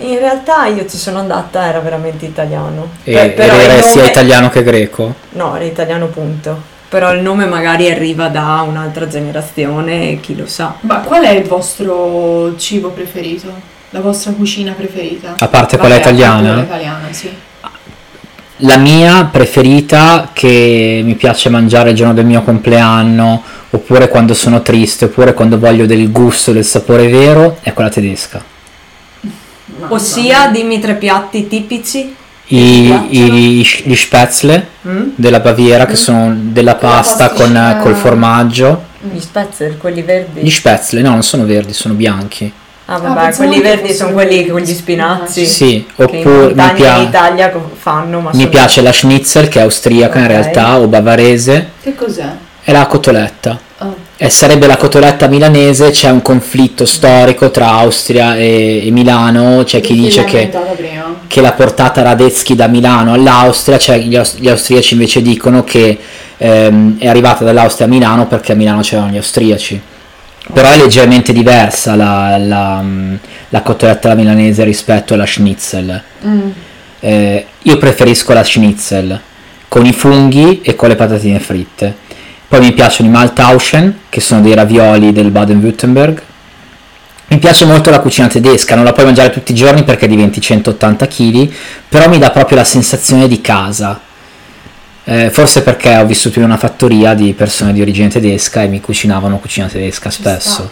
In 0.00 0.18
realtà 0.18 0.66
io 0.66 0.86
ci 0.88 0.96
sono 0.96 1.18
andata, 1.18 1.66
era 1.66 1.78
veramente 1.80 2.24
italiano. 2.26 2.90
E, 3.04 3.14
ed 3.14 3.32
però 3.32 3.54
era 3.54 3.80
sia 3.82 4.00
nome- 4.00 4.08
italiano 4.08 4.50
che 4.50 4.62
greco. 4.62 5.14
No, 5.30 5.54
era 5.54 5.64
italiano 5.64 6.06
punto. 6.06 6.70
Però 6.88 7.12
il 7.14 7.22
nome 7.22 7.46
magari 7.46 7.90
arriva 7.90 8.28
da 8.28 8.64
un'altra 8.66 9.06
generazione, 9.08 10.20
chi 10.20 10.36
lo 10.36 10.46
sa. 10.46 10.74
Ma 10.80 10.98
qual 10.98 11.24
è 11.24 11.30
il 11.30 11.46
vostro 11.46 12.54
cibo 12.56 12.90
preferito? 12.90 13.48
La 13.90 14.00
vostra 14.00 14.32
cucina 14.32 14.72
preferita? 14.72 15.34
A 15.38 15.48
parte 15.48 15.76
quella 15.76 15.94
Vabbè, 15.96 16.08
italiana? 16.08 16.48
Quella 16.48 16.62
italiana, 16.62 17.06
sì. 17.10 17.30
La 18.64 18.76
mia 18.76 19.24
preferita 19.24 20.30
che 20.32 21.00
mi 21.04 21.14
piace 21.16 21.48
mangiare 21.48 21.90
il 21.90 21.96
giorno 21.96 22.14
del 22.14 22.24
mio 22.26 22.42
compleanno, 22.42 23.42
oppure 23.70 24.08
quando 24.08 24.34
sono 24.34 24.62
triste, 24.62 25.06
oppure 25.06 25.34
quando 25.34 25.58
voglio 25.58 25.84
del 25.84 26.12
gusto, 26.12 26.52
del 26.52 26.64
sapore 26.64 27.08
vero, 27.08 27.58
è 27.62 27.72
quella 27.72 27.90
tedesca. 27.90 28.40
Mamma 29.80 29.92
Ossia, 29.94 30.22
mia. 30.42 30.50
dimmi 30.50 30.78
tre 30.78 30.94
piatti 30.94 31.48
tipici. 31.48 32.14
I, 32.46 32.92
i- 33.10 33.82
gli 33.84 33.94
spätzle 33.96 34.68
Mm? 34.86 35.10
della 35.14 35.40
Baviera, 35.40 35.86
che 35.86 35.94
sono 35.96 36.34
della 36.36 36.74
pasta 36.74 37.28
con, 37.30 37.52
pasticcia. 37.52 37.76
col 37.78 37.94
formaggio. 37.94 38.82
Gli 39.00 39.18
spezzer, 39.20 39.76
quelli 39.78 40.02
verdi. 40.02 40.40
Gli 40.40 40.50
spätzle, 40.50 41.00
no, 41.02 41.10
non 41.10 41.22
sono 41.22 41.44
verdi, 41.46 41.72
sono 41.72 41.94
bianchi. 41.94 42.52
Ah, 42.92 42.96
Ah, 42.96 42.98
vabbè, 43.00 43.20
pensavo 43.24 43.48
quelli 43.48 43.62
verdi 43.62 43.92
sono 43.92 44.12
quelli 44.12 44.46
con 44.46 44.60
gli 44.60 44.72
spinazi. 44.74 45.46
Sì, 45.46 45.74
in 45.74 45.84
oppure 45.96 46.20
mi, 46.22 46.24
montagna 46.46 46.72
pia- 46.74 46.96
in 46.96 47.02
Italia 47.08 47.52
fanno, 47.78 48.20
ma 48.20 48.30
mi 48.32 48.48
piace 48.48 48.82
la 48.82 48.92
schnitzel 48.92 49.48
che 49.48 49.58
è 49.58 49.62
austriaca 49.62 50.18
in 50.18 50.24
Ok. 50.24 50.30
realtà 50.30 50.78
o 50.78 50.86
bavarese, 50.86 51.70
Che 51.82 51.94
cos'è? 51.94 52.26
è 52.62 52.72
la 52.72 52.86
cotoletta. 52.86 53.58
Ah. 53.78 53.94
E 54.16 54.30
sarebbe 54.30 54.68
la 54.68 54.76
cotoletta 54.76 55.26
milanese, 55.26 55.90
c'è 55.90 56.08
un 56.08 56.22
conflitto 56.22 56.84
storico 56.86 57.50
tra 57.50 57.70
Austria 57.72 58.36
e, 58.36 58.86
e 58.86 58.90
Milano, 58.92 59.62
c'è 59.64 59.80
chi 59.80 59.94
Chi 59.94 60.00
dice 60.00 60.22
che, 60.22 60.48
che 61.26 61.40
l'ha 61.40 61.52
portata 61.52 62.02
Radetzky 62.02 62.54
da 62.54 62.68
Milano 62.68 63.14
all'Austria, 63.14 63.78
cioè 63.78 63.98
gli, 63.98 64.14
aus- 64.14 64.36
gli 64.38 64.48
austriaci 64.48 64.94
invece 64.94 65.22
dicono 65.22 65.64
che 65.64 65.98
ehm, 66.36 67.00
è 67.00 67.08
arrivata 67.08 67.42
dall'Austria 67.42 67.86
a 67.86 67.90
Milano 67.90 68.28
perché 68.28 68.52
a 68.52 68.54
Milano 68.54 68.82
c'erano 68.82 69.10
gli 69.10 69.16
austriaci. 69.16 69.80
Però 70.52 70.68
è 70.68 70.76
leggermente 70.76 71.32
diversa 71.32 71.94
la, 71.94 72.36
la, 72.36 72.84
la 73.48 73.62
cotoletta 73.62 74.14
milanese 74.14 74.64
rispetto 74.64 75.14
alla 75.14 75.26
schnitzel. 75.26 76.02
Mm. 76.26 76.50
Eh, 77.00 77.46
io 77.62 77.78
preferisco 77.78 78.32
la 78.32 78.42
schnitzel 78.42 79.20
con 79.68 79.86
i 79.86 79.92
funghi 79.92 80.60
e 80.62 80.76
con 80.76 80.88
le 80.88 80.96
patatine 80.96 81.40
fritte. 81.40 81.96
Poi 82.46 82.60
mi 82.60 82.72
piacciono 82.72 83.08
i 83.08 83.12
Maltauschen, 83.12 84.00
che 84.10 84.20
sono 84.20 84.42
dei 84.42 84.52
ravioli 84.52 85.12
del 85.12 85.30
Baden-Württemberg. 85.30 86.20
Mi 87.28 87.38
piace 87.38 87.64
molto 87.64 87.88
la 87.88 88.00
cucina 88.00 88.26
tedesca, 88.26 88.74
non 88.74 88.84
la 88.84 88.92
puoi 88.92 89.06
mangiare 89.06 89.30
tutti 89.30 89.52
i 89.52 89.54
giorni 89.54 89.84
perché 89.84 90.06
diventi 90.06 90.38
180 90.38 91.06
kg, 91.06 91.50
però 91.88 92.10
mi 92.10 92.18
dà 92.18 92.30
proprio 92.30 92.58
la 92.58 92.64
sensazione 92.64 93.26
di 93.26 93.40
casa. 93.40 93.98
Eh, 95.04 95.30
forse 95.30 95.62
perché 95.62 95.96
ho 95.96 96.06
vissuto 96.06 96.38
in 96.38 96.44
una 96.44 96.56
fattoria 96.56 97.14
di 97.14 97.32
persone 97.32 97.72
di 97.72 97.80
origine 97.80 98.08
tedesca 98.08 98.62
e 98.62 98.68
mi 98.68 98.80
cucinavano 98.80 99.38
cucina 99.38 99.66
tedesca 99.66 100.10
Ci 100.10 100.20
spesso. 100.20 100.50
sta. 100.50 100.68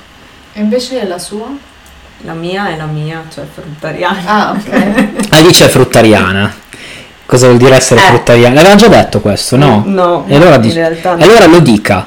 E 0.52 0.60
invece 0.60 1.04
la 1.06 1.18
sua? 1.18 1.48
La 2.24 2.34
mia 2.34 2.68
è 2.68 2.76
la 2.76 2.84
mia, 2.86 3.24
cioè 3.32 3.44
fruttariana. 3.52 4.20
Ah, 4.24 4.50
ok. 4.52 5.28
Ah, 5.30 5.40
lì 5.40 5.50
c'è 5.50 5.68
fruttariana. 5.68 6.52
Cosa 7.26 7.46
vuol 7.46 7.58
dire 7.58 7.76
essere 7.76 8.00
Eh. 8.00 8.04
fruttariana? 8.04 8.54
L'avevamo 8.56 8.80
già 8.80 8.88
detto 8.88 9.20
questo, 9.20 9.56
no? 9.56 9.82
No, 9.86 10.24
E 10.28 10.34
allora, 10.36 10.58
realtà 10.60 11.14
no. 11.14 11.20
e 11.20 11.24
allora 11.24 11.46
lo 11.46 11.60
dica. 11.60 12.06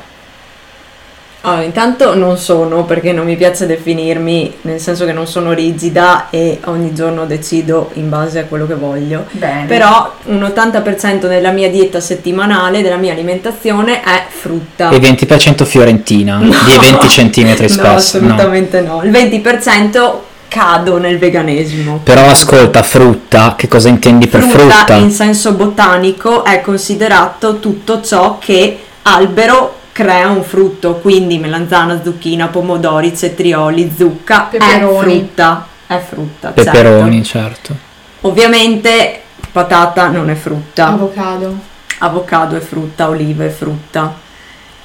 Allora, 1.45 1.63
intanto 1.63 2.15
non 2.15 2.37
sono 2.37 2.85
perché 2.85 3.11
non 3.11 3.25
mi 3.25 3.35
piace 3.35 3.65
definirmi, 3.65 4.59
nel 4.61 4.79
senso 4.79 5.03
che 5.03 5.11
non 5.11 5.27
sono 5.27 5.51
rigida 5.51 6.27
e 6.29 6.59
ogni 6.65 6.93
giorno 6.93 7.25
decido 7.25 7.89
in 7.95 8.07
base 8.07 8.39
a 8.39 8.43
quello 8.45 8.65
che 8.65 8.75
voglio. 8.75 9.25
Bene. 9.31 9.65
Però 9.65 10.13
un 10.25 10.41
80% 10.41 11.27
della 11.27 11.51
mia 11.51 11.69
dieta 11.69 11.99
settimanale, 11.99 12.81
della 12.81 12.95
mia 12.95 13.11
alimentazione 13.11 14.01
è 14.01 14.23
frutta. 14.29 14.89
E 14.89 14.99
20% 14.99 15.65
fiorentina 15.65 16.37
di 16.39 16.49
20 16.49 17.07
cm 17.07 17.47
No, 17.59 17.67
spesso. 17.67 17.81
no. 17.81 17.93
assolutamente 17.95 18.79
no. 18.79 19.03
Il 19.03 19.11
20% 19.11 20.13
cado 20.47 20.97
nel 20.97 21.17
veganesimo. 21.17 21.99
Però 22.03 22.25
ascolta, 22.25 22.83
frutta, 22.83 23.55
che 23.57 23.67
cosa 23.67 23.89
intendi 23.89 24.27
per 24.27 24.43
frutta? 24.43 24.93
in 24.95 25.11
senso 25.11 25.51
botanico 25.53 26.45
è 26.45 26.61
considerato 26.61 27.59
tutto 27.59 28.01
ciò 28.01 28.37
che 28.39 28.79
albero 29.01 29.81
crea 29.93 30.27
un 30.29 30.43
frutto, 30.43 30.95
quindi 30.95 31.37
melanzana, 31.37 32.01
zucchina, 32.03 32.47
pomodori, 32.47 33.15
cetrioli, 33.15 33.93
zucca, 33.95 34.47
Peperoni. 34.51 34.81
è 34.81 35.17
frutta, 35.19 35.67
è 35.87 35.99
frutta, 35.99 36.53
certo. 36.53 36.71
Peperoni, 36.71 37.23
certo. 37.23 37.75
Ovviamente 38.21 39.21
patata 39.51 40.07
non 40.09 40.29
è 40.29 40.35
frutta, 40.35 40.87
Avocado. 40.87 41.57
avocado 41.99 42.55
è 42.57 42.59
frutta, 42.59 43.07
olive 43.07 43.45
è 43.45 43.49
frutta. 43.49 44.15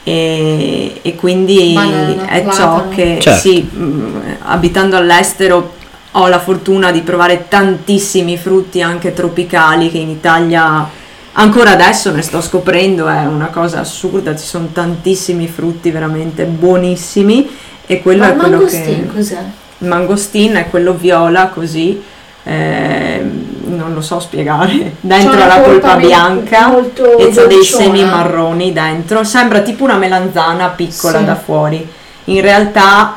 E, 0.04 1.00
e 1.02 1.14
quindi 1.16 1.72
Banana, 1.74 2.26
è 2.28 2.42
ciò 2.44 2.74
platano. 2.74 2.88
che 2.90 3.18
Certo. 3.20 3.40
sì, 3.40 3.60
mh, 3.62 4.36
abitando 4.42 4.96
all'estero 4.96 5.74
ho 6.12 6.26
la 6.28 6.38
fortuna 6.40 6.90
di 6.90 7.00
provare 7.00 7.46
tantissimi 7.48 8.36
frutti 8.38 8.80
anche 8.80 9.12
tropicali 9.12 9.90
che 9.90 9.98
in 9.98 10.08
Italia 10.08 10.88
Ancora 11.40 11.70
adesso 11.70 12.10
ne 12.10 12.22
sto 12.22 12.40
scoprendo, 12.40 13.06
è 13.06 13.24
una 13.24 13.46
cosa 13.46 13.78
assurda, 13.78 14.34
ci 14.34 14.44
sono 14.44 14.70
tantissimi 14.72 15.46
frutti 15.46 15.92
veramente 15.92 16.44
buonissimi 16.46 17.48
e 17.86 18.02
quello 18.02 18.24
Ma 18.24 18.32
è 18.32 18.36
quello 18.36 18.56
mangostin 18.56 19.06
che... 19.06 19.14
cos'è? 19.14 19.38
Il 19.78 19.86
mangostin 19.86 20.54
è 20.54 20.68
quello 20.68 20.94
viola 20.94 21.46
così, 21.46 22.02
eh, 22.42 23.22
non 23.66 23.94
lo 23.94 24.00
so 24.00 24.18
spiegare, 24.18 24.96
dentro 24.98 25.34
una 25.34 25.46
la 25.46 25.58
polpa 25.58 25.94
bianca 25.94 26.76
e 27.16 27.30
c'ha 27.32 27.44
dei 27.46 27.62
semi 27.62 28.04
marroni 28.04 28.72
dentro, 28.72 29.22
sembra 29.22 29.60
tipo 29.60 29.84
una 29.84 29.96
melanzana 29.96 30.70
piccola 30.70 31.20
Sì. 31.20 31.24
da 31.24 31.36
fuori, 31.36 31.88
in 32.24 32.40
realtà 32.40 33.14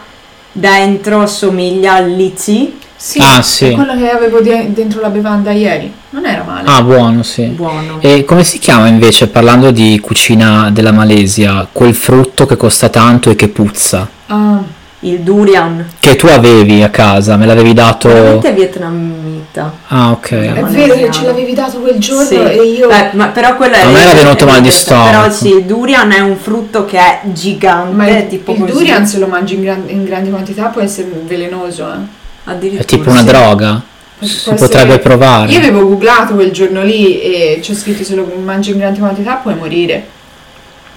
dentro 0.51 1.21
assomiglia 1.21 1.95
al 1.95 2.11
lici, 2.11 2.77
Sì, 3.03 3.17
Ah, 3.19 3.41
sì. 3.41 3.65
è 3.69 3.71
quello 3.71 3.97
che 3.97 4.11
avevo 4.11 4.41
di- 4.41 4.73
dentro 4.73 5.01
la 5.01 5.09
bevanda 5.09 5.49
ieri. 5.51 5.91
Non 6.11 6.23
era 6.23 6.43
male. 6.43 6.67
Ah, 6.69 6.83
buono, 6.83 7.23
sì. 7.23 7.45
buono. 7.45 7.97
E 7.99 8.23
come 8.25 8.43
si 8.43 8.59
chiama 8.59 8.85
invece, 8.87 9.27
parlando 9.27 9.71
di 9.71 9.99
cucina 9.99 10.69
della 10.71 10.91
Malesia, 10.91 11.67
quel 11.71 11.95
frutto 11.95 12.45
che 12.45 12.55
costa 12.57 12.89
tanto 12.89 13.31
e 13.31 13.35
che 13.35 13.47
puzza? 13.47 14.07
Ah, 14.27 14.59
Il 15.03 15.21
durian, 15.21 15.83
Che 15.99 16.15
tu 16.15 16.27
avevi 16.27 16.83
a 16.83 16.89
casa, 16.91 17.35
me 17.35 17.47
l'avevi 17.47 17.73
dato... 17.73 18.07
veramente 18.07 18.51
vietnamita. 18.53 19.73
Ah, 19.87 20.11
ok. 20.11 20.29
è 20.29 20.35
malesiano. 20.61 20.69
vero 20.69 20.93
che 20.93 21.11
ce 21.11 21.25
l'avevi 21.25 21.53
dato 21.55 21.79
quel 21.79 21.97
giorno 21.97 22.23
Sì. 22.27 22.35
e 22.35 22.63
io... 22.77 22.87
Beh, 22.87 23.09
ma 23.13 23.29
però 23.29 23.55
quello 23.55 23.73
è 23.73 23.81
A 23.81 23.89
me 23.89 23.99
era 23.99 24.13
venuto 24.13 24.45
mal 24.45 24.61
di 24.61 24.69
Però 24.69 24.71
stomaco. 24.79 25.31
sì, 25.31 25.55
il 25.55 25.63
durian 25.63 26.11
è 26.11 26.19
un 26.19 26.37
frutto 26.37 26.85
che 26.85 26.99
è 26.99 27.19
gigante, 27.33 27.95
Ma 27.95 28.07
il, 28.07 28.27
tipo 28.27 28.51
il 28.51 28.59
così. 28.59 28.71
durian 28.73 29.07
se 29.07 29.17
lo 29.17 29.25
mangi 29.25 29.55
in, 29.55 29.61
gran- 29.63 29.83
in 29.87 30.03
grandi 30.03 30.29
quantità 30.29 30.65
può 30.67 30.81
essere 30.81 31.09
velenoso, 31.25 31.87
eh. 31.91 32.19
Addirittura, 32.45 32.81
È 32.81 32.85
tipo 32.85 33.09
una 33.09 33.19
sì. 33.19 33.25
droga? 33.25 33.81
Si 34.19 34.53
potrebbe 34.53 34.99
provare. 34.99 35.51
Io 35.51 35.57
avevo 35.57 35.87
googlato 35.87 36.35
quel 36.35 36.51
giorno 36.51 36.83
lì 36.83 37.19
e 37.21 37.59
c'è 37.61 37.73
scritto 37.73 38.03
se 38.03 38.15
lo 38.15 38.31
mangi 38.43 38.71
in 38.71 38.77
grandi 38.77 38.99
quantità 38.99 39.35
puoi 39.35 39.55
morire. 39.55 40.05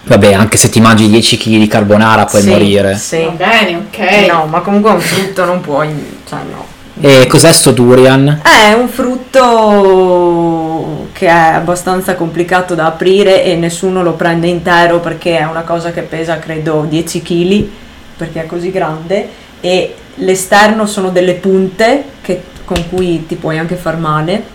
Vabbè, 0.03 0.35
anche 0.35 0.59
se 0.59 0.69
ti 0.69 0.81
mangi 0.81 1.09
10 1.09 1.39
kg 1.39 1.57
di 1.57 1.67
carbonara 1.67 2.27
puoi 2.27 2.43
Sì, 2.43 2.49
morire. 2.51 2.97
Sì. 2.97 3.23
Va 3.23 3.31
bene, 3.31 3.87
ok. 3.89 4.27
No, 4.31 4.45
ma 4.47 4.61
comunque 4.61 4.91
un 4.91 5.01
frutto 5.01 5.45
non 5.47 5.63
puoi, 5.63 5.89
cioè 6.29 6.41
no. 6.51 6.67
E 7.01 7.27
cos'è 7.27 7.53
sto 7.53 7.73
durian? 7.73 8.41
È 8.45 8.73
un 8.75 8.89
frutto 8.89 11.09
che 11.13 11.27
è 11.27 11.31
abbastanza 11.31 12.15
complicato 12.15 12.75
da 12.75 12.87
aprire 12.87 13.45
e 13.45 13.57
nessuno 13.57 14.03
lo 14.03 14.13
prende 14.13 14.47
intero 14.47 15.01
perché 15.01 15.39
è 15.39 15.45
una 15.45 15.63
cosa 15.63 15.91
che 15.93 16.03
pesa 16.03 16.39
credo 16.39 16.87
10 16.89 17.23
kg 17.23 17.69
perché 18.17 18.43
è 18.43 18.47
così 18.47 18.71
grande 18.71 19.29
e 19.61 19.95
l'esterno 20.17 20.87
sono 20.87 21.11
delle 21.11 21.35
punte 21.35 22.05
che- 22.21 22.43
con 22.65 22.89
cui 22.89 23.27
ti 23.27 23.35
puoi 23.37 23.59
anche 23.59 23.75
far 23.77 23.97
male. 23.99 24.53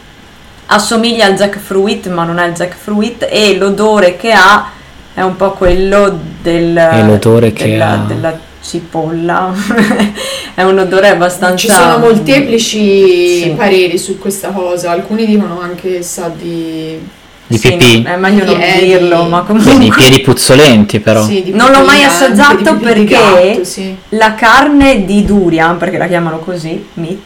Assomiglia 0.67 1.25
al 1.25 1.35
jackfruit 1.35 2.07
ma 2.09 2.23
non 2.23 2.37
è 2.39 2.47
il 2.47 2.53
jackfruit 2.53 3.27
e 3.29 3.57
l'odore 3.57 4.17
che 4.17 4.31
ha 4.31 4.69
è 5.13 5.21
un 5.21 5.35
po' 5.35 5.51
quello 5.51 6.17
del, 6.41 6.73
l'odore 7.05 7.51
che 7.51 7.69
della, 7.71 7.91
ha? 7.91 7.95
della 8.07 8.37
cipolla. 8.61 9.51
è 10.53 10.63
un 10.63 10.77
odore 10.77 11.09
abbastanza... 11.09 11.57
Ci 11.57 11.69
sono 11.69 11.97
molteplici 11.97 13.41
Sì. 13.41 13.53
pareri 13.55 13.97
su 13.97 14.17
questa 14.19 14.49
cosa, 14.49 14.91
alcuni 14.91 15.25
dicono 15.25 15.59
anche 15.59 16.01
sa 16.03 16.29
di... 16.33 17.17
Di 17.51 17.57
Sì, 17.57 17.71
pipì? 17.71 18.01
no, 18.03 18.09
è 18.09 18.15
meglio 18.17 18.45
non 18.45 18.57
Piedi. 18.57 18.85
dirlo, 18.85 19.23
ma 19.23 19.41
comunque 19.41 19.89
piedi 19.97 20.19
puzzolenti 20.21 20.99
però. 20.99 21.23
sì, 21.25 21.41
di 21.41 21.51
Non 21.51 21.71
l'ho 21.71 21.83
mai 21.83 21.95
pipì, 22.01 22.03
assaggiato 22.03 22.57
di 22.57 22.63
pipì 22.63 22.77
di 22.77 22.83
perché- 22.83 23.05
gatto, 23.53 23.63
sì. 23.63 23.97
la 24.09 24.35
carne 24.35 25.03
di 25.03 25.25
durian, 25.25 25.77
perché 25.77 25.97
la 25.97 26.05
chiamano 26.05 26.37
così, 26.37 26.85
meat, 26.93 27.17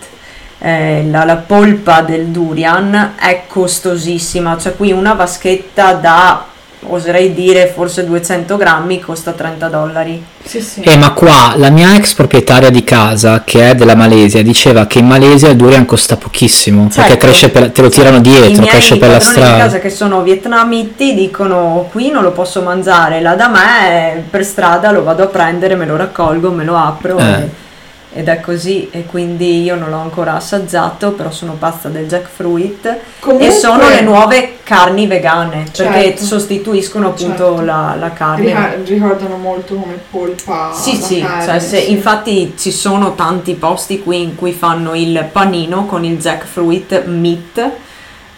eh, 0.59 1.05
la, 1.11 1.25
la 1.25 1.35
polpa 1.35 1.99
del 2.01 2.27
durian 2.27 3.15
è 3.19 3.41
costosissima, 3.47 4.57
cioè 4.57 4.75
qui 4.77 4.93
una 4.93 5.11
vaschetta 5.13 5.91
da, 5.95 6.45
oserei 6.87 7.33
dire, 7.33 7.71
forse 7.73 8.05
200 8.05 8.57
grammi 8.57 8.99
costa 8.99 9.31
30 9.31 9.67
dollari. 9.67 10.23
Sì, 10.43 10.61
sì. 10.61 10.81
Eh, 10.81 10.97
ma 10.97 11.11
qua 11.11 11.53
la 11.55 11.69
mia 11.69 11.95
ex 11.95 12.13
proprietaria 12.13 12.69
di 12.69 12.83
casa, 12.83 13.43
che 13.45 13.69
è 13.71 13.75
della 13.75 13.95
Malesia, 13.95 14.43
diceva 14.43 14.85
che 14.87 14.99
in 14.99 15.07
Malesia 15.07 15.49
il 15.49 15.55
durian 15.55 15.85
costa 15.85 16.17
pochissimo, 16.17 16.83
perché 16.87 17.01
Certo. 17.11 17.17
cresce 17.25 17.49
per- 17.49 17.71
te 17.71 17.81
lo 17.81 17.89
tirano 17.89 18.17
I 18.17 18.21
dietro, 18.21 18.65
cresce 18.65 18.97
per 18.97 19.09
la 19.09 19.19
strada. 19.19 19.57
casa 19.57 19.79
che 19.79 19.89
sono 19.89 20.21
vietnamiti 20.21 21.13
dicono 21.13 21.87
qui 21.91 22.09
non 22.11 22.23
lo 22.23 22.31
posso 22.31 22.61
mangiare, 22.61 23.21
là 23.21 23.35
da 23.35 23.47
me 23.47 24.23
per 24.29 24.43
strada 24.43 24.91
lo 24.91 25.03
vado 25.03 25.23
a 25.23 25.27
prendere, 25.27 25.75
me 25.75 25.85
lo 25.85 25.95
raccolgo, 25.95 26.51
me 26.51 26.63
lo 26.65 26.77
apro 26.77 27.17
Eh. 27.17 27.23
e- 27.23 27.49
ed 28.13 28.27
è 28.27 28.39
così 28.39 28.89
e 28.91 29.05
quindi 29.05 29.63
io 29.63 29.75
non 29.75 29.89
l'ho 29.89 29.97
ancora 29.99 30.35
assaggiato, 30.35 31.11
però 31.11 31.31
sono 31.31 31.53
pazza 31.53 31.89
del 31.89 32.07
jackfruit 32.07 32.97
Comunque- 33.19 33.47
e 33.47 33.51
sono 33.51 33.89
le 33.89 34.01
nuove 34.01 34.57
carni 34.63 35.07
vegane 35.07 35.65
perché 35.75 36.01
Certo. 36.03 36.23
sostituiscono 36.23 37.07
appunto 37.07 37.47
Certo. 37.55 37.61
la, 37.61 37.95
la 37.99 38.11
carne. 38.13 38.81
Ricordano 38.85 39.37
molto 39.37 39.75
come 39.75 39.99
polpa 40.09 40.71
Sì, 40.73 40.95
sì, 40.95 41.19
carne, 41.21 41.45
cioè 41.45 41.59
se- 41.59 41.81
sì. 41.81 41.91
infatti 41.91 42.53
ci 42.57 42.71
sono 42.71 43.15
tanti 43.15 43.53
posti 43.55 44.01
qui 44.01 44.21
in 44.21 44.35
cui 44.35 44.51
fanno 44.51 44.93
il 44.95 45.27
panino 45.31 45.85
con 45.85 46.05
il 46.05 46.17
jackfruit 46.19 47.05
meat 47.05 47.69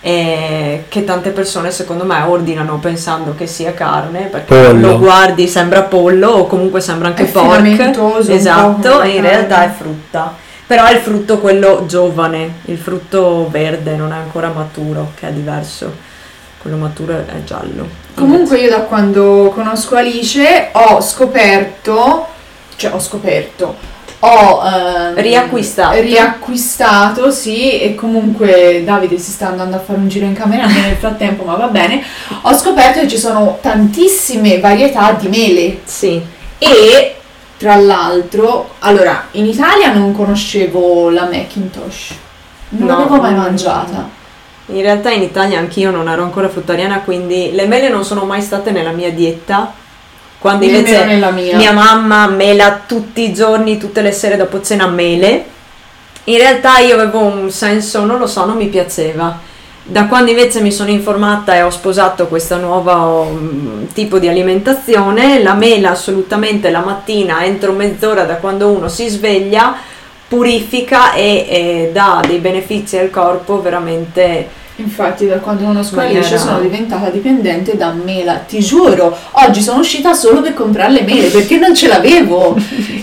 eh, 0.08 0.84
che 0.88 1.04
tante 1.04 1.32
persone 1.32 1.72
secondo 1.72 2.06
me 2.06 2.22
ordinano 2.22 2.78
pensando 2.78 3.34
che 3.34 3.48
sia 3.48 3.74
carne 3.74 4.26
perché 4.26 4.54
Pollo. 4.54 4.90
lo 4.92 5.00
guardi 5.00 5.48
sembra 5.48 5.82
pollo 5.82 6.28
o 6.30 6.46
comunque 6.46 6.80
sembra 6.80 7.08
anche 7.08 7.24
È 7.24 7.32
pork. 7.32 8.30
esatto 8.30 9.02
e 9.02 9.16
in 9.16 9.22
realtà 9.22 9.64
è 9.64 9.72
frutta. 9.76 10.36
Però 10.68 10.84
è 10.86 10.94
il 10.94 11.00
frutto 11.00 11.40
quello 11.40 11.86
giovane 11.88 12.58
il 12.66 12.78
frutto 12.78 13.50
verde 13.50 13.96
non 13.96 14.12
è 14.12 14.18
ancora 14.18 14.50
maturo 14.50 15.14
che 15.20 15.28
è 15.28 15.32
diverso. 15.32 15.92
Quello 16.62 16.78
maturo 16.78 17.14
è 17.14 17.44
giallo. 17.44 17.88
Comunque 18.14 18.60
io 18.60 18.70
da 18.70 18.82
quando 18.82 19.52
conosco 19.56 19.96
Alice 19.96 20.70
ho 20.72 21.02
scoperto, 21.02 22.28
cioè 22.76 22.94
ho 22.94 23.00
scoperto, 23.00 23.76
ho 24.20 24.64
ehm, 24.66 25.16
Riacquistato. 25.16 26.00
riacquistato, 26.00 27.32
sì, 27.32 27.80
e 27.80 27.96
comunque 27.96 28.82
Davide 28.84 29.18
si 29.20 29.32
sta 29.32 29.48
andando 29.48 29.76
a 29.76 29.80
fare 29.80 30.00
un 30.00 30.08
giro 30.08 30.26
in 30.26 30.34
camera 30.34 30.66
nel 30.66 30.96
frattempo, 30.96 31.44
ma 31.44 31.56
va 31.56 31.68
bene. 31.68 32.04
Ho 32.42 32.54
scoperto 32.56 33.00
che 33.02 33.08
ci 33.08 33.18
sono 33.18 33.58
tantissime 33.62 34.60
varietà 34.60 35.12
di 35.14 35.28
mele 35.28 35.80
sì 35.84 36.22
e 36.58 37.16
tra 37.58 37.76
l'altro, 37.76 38.72
allora, 38.80 39.28
in 39.32 39.46
Italia 39.46 39.94
non 39.94 40.12
conoscevo 40.14 41.10
la 41.10 41.24
Macintosh. 41.32 42.14
Non 42.70 42.88
No, 42.88 42.98
l'avevo 42.98 43.22
mai 43.22 43.34
mangiata. 43.34 44.10
In 44.68 44.82
realtà 44.82 45.12
in 45.12 45.22
Italia 45.22 45.60
anch'io 45.60 45.92
non 45.92 46.10
ero 46.10 46.24
ancora 46.24 46.50
fruttariana, 46.50 47.02
quindi 47.02 47.52
le 47.54 47.66
mele 47.68 47.88
non 47.88 48.04
sono 48.04 48.26
mai 48.26 48.42
state 48.42 48.72
nella 48.72 48.92
mia 48.92 49.12
dieta. 49.12 49.72
Quando 50.40 50.66
Nemmeno 50.66 50.88
invece 50.88 51.06
nella 51.06 51.32
mia. 51.32 51.58
mia 51.58 51.72
mamma 51.72 52.28
mela 52.28 52.82
tutti 52.86 53.22
i 53.22 53.34
giorni, 53.34 53.78
tutte 53.78 54.02
le 54.02 54.12
sere 54.12 54.38
dopo 54.38 54.62
cena 54.62 54.88
mele. 54.88 55.46
In 56.26 56.38
realtà 56.38 56.80
io 56.80 56.96
avevo 56.96 57.20
un 57.20 57.52
senso, 57.52 58.06
non 58.06 58.20
lo 58.20 58.28
so, 58.28 58.46
non 58.46 58.58
mi 58.58 58.68
piaceva. 58.68 59.40
Da 59.88 60.06
quando 60.08 60.32
invece 60.32 60.62
mi 60.62 60.72
sono 60.72 60.90
informata 60.90 61.56
e 61.56 61.62
ho 61.62 61.70
sposato 61.70 62.28
questo 62.28 62.58
nuovo 62.58 63.26
mm, 63.26 63.86
tipo 63.94 64.18
di 64.18 64.28
alimentazione, 64.28 65.44
la 65.44 65.54
mela 65.54 65.92
assolutamente 65.92 66.72
la 66.72 66.80
mattina, 66.80 67.44
entro 67.44 67.72
mezz'ora 67.72 68.24
da 68.24 68.38
quando 68.38 68.70
uno 68.70 68.88
si 68.88 69.08
sveglia, 69.08 69.76
purifica 70.28 71.14
e, 71.14 71.46
e 71.48 71.90
dà 71.94 72.20
dei 72.26 72.40
benefici 72.40 72.98
al 72.98 73.12
corpo 73.12 73.62
veramente 73.62 74.64
Infatti 74.78 75.26
da 75.26 75.38
quando 75.38 75.64
conosco 75.64 75.96
Maniera- 75.96 76.20
Alice 76.20 76.38
sono 76.38 76.60
diventata 76.60 77.10
dipendente 77.10 77.78
da 77.78 77.92
mela, 77.94 78.36
ti 78.46 78.60
giuro, 78.60 79.18
oggi 79.32 79.62
sono 79.62 79.80
uscita 79.80 80.14
solo 80.14 80.42
per 80.42 80.54
comprare 80.54 80.92
le 80.92 81.02
mele 81.04 81.30
perché 81.30 81.58
non 81.58 81.74
ce 81.74 81.88
l'avevo 81.88 82.58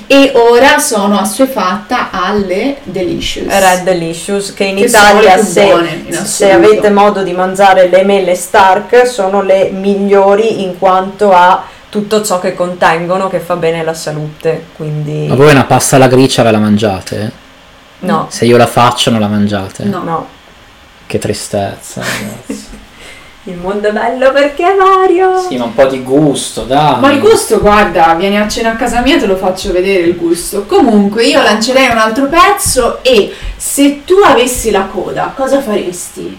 e 0.07 0.33
ora 0.35 0.79
sono 0.79 1.19
assuefatta 1.19 2.11
alle 2.11 2.77
Delicious. 2.83 3.47
Red 3.49 3.85
Delicious 3.85 4.53
che 4.53 4.65
in 4.65 4.77
Che 4.77 4.85
Italia 4.85 5.39
se, 5.43 5.65
buone, 5.65 6.03
in 6.09 6.15
se 6.15 6.53
avete 6.53 6.91
modo 6.91 7.23
di 7.23 7.33
mangiare 7.33 7.89
le 7.89 8.05
mele 8.05 8.35
Stark 8.35 9.07
sono 9.07 9.41
le 9.41 9.71
migliori 9.71 10.63
in 10.65 10.79
quanto 10.79 11.33
a 11.33 11.65
tutto 11.89 12.23
ciò 12.23 12.39
che 12.39 12.55
contengono 12.55 13.29
che 13.29 13.39
fa 13.39 13.57
bene 13.57 13.81
alla 13.81 13.95
salute 13.95 14.65
quindi 14.77 15.27
Ma 15.27 15.35
voi 15.35 15.51
una 15.53 15.65
pasta 15.65 15.97
alla 15.97 16.09
gricia 16.09 16.43
ve 16.43 16.51
la 16.51 16.59
mangiate? 16.59 17.33
no 18.01 18.27
Se 18.31 18.45
io 18.45 18.57
la 18.59 18.67
faccio 18.67 19.11
non 19.11 19.21
la 19.21 19.29
mangiate? 19.29 19.85
No. 19.85 20.03
no 20.03 20.27
Che 21.07 21.19
tristezza, 21.19 22.01
ragazzi. 22.01 22.81
il 23.45 23.57
mondo 23.57 23.89
è 23.89 23.93
bello 23.93 24.31
perché 24.31 24.73
è 24.73 24.77
vario 24.77 25.41
sì, 25.49 25.57
ma 25.57 25.65
un 25.65 25.75
po' 25.75 25.87
di 25.87 26.03
gusto, 26.03 26.63
dai. 26.63 27.01
Ma 27.01 27.11
il 27.11 27.19
gusto, 27.21 27.59
guarda, 27.59 28.15
vieni 28.15 28.39
a 28.39 28.47
cena 28.47 28.73
a 28.73 28.77
casa 28.77 29.01
mia 29.01 29.19
te 29.19 29.27
lo 29.27 29.37
faccio 29.37 29.73
vedere 29.73 30.05
il 30.05 30.17
gusto. 30.17 30.65
Comunque 30.65 31.25
io 31.25 31.43
lancerei 31.43 31.91
un 31.91 31.99
altro 31.99 32.27
pezzo 32.27 33.03
e 33.03 33.35
se 33.57 34.05
tu 34.05 34.15
avessi 34.25 34.71
la 34.71 34.83
coda, 34.83 35.33
cosa 35.35 35.61
faresti? 35.61 36.39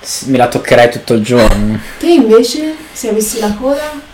Sì, 0.00 0.30
Me 0.30 0.38
la 0.38 0.48
toccherei 0.48 0.90
tutto 0.90 1.14
il 1.14 1.22
giorno. 1.22 1.78
Te 1.98 2.08
invece, 2.08 2.74
se 2.92 3.10
avessi 3.10 3.38
la 3.38 3.54
coda? 3.58 4.06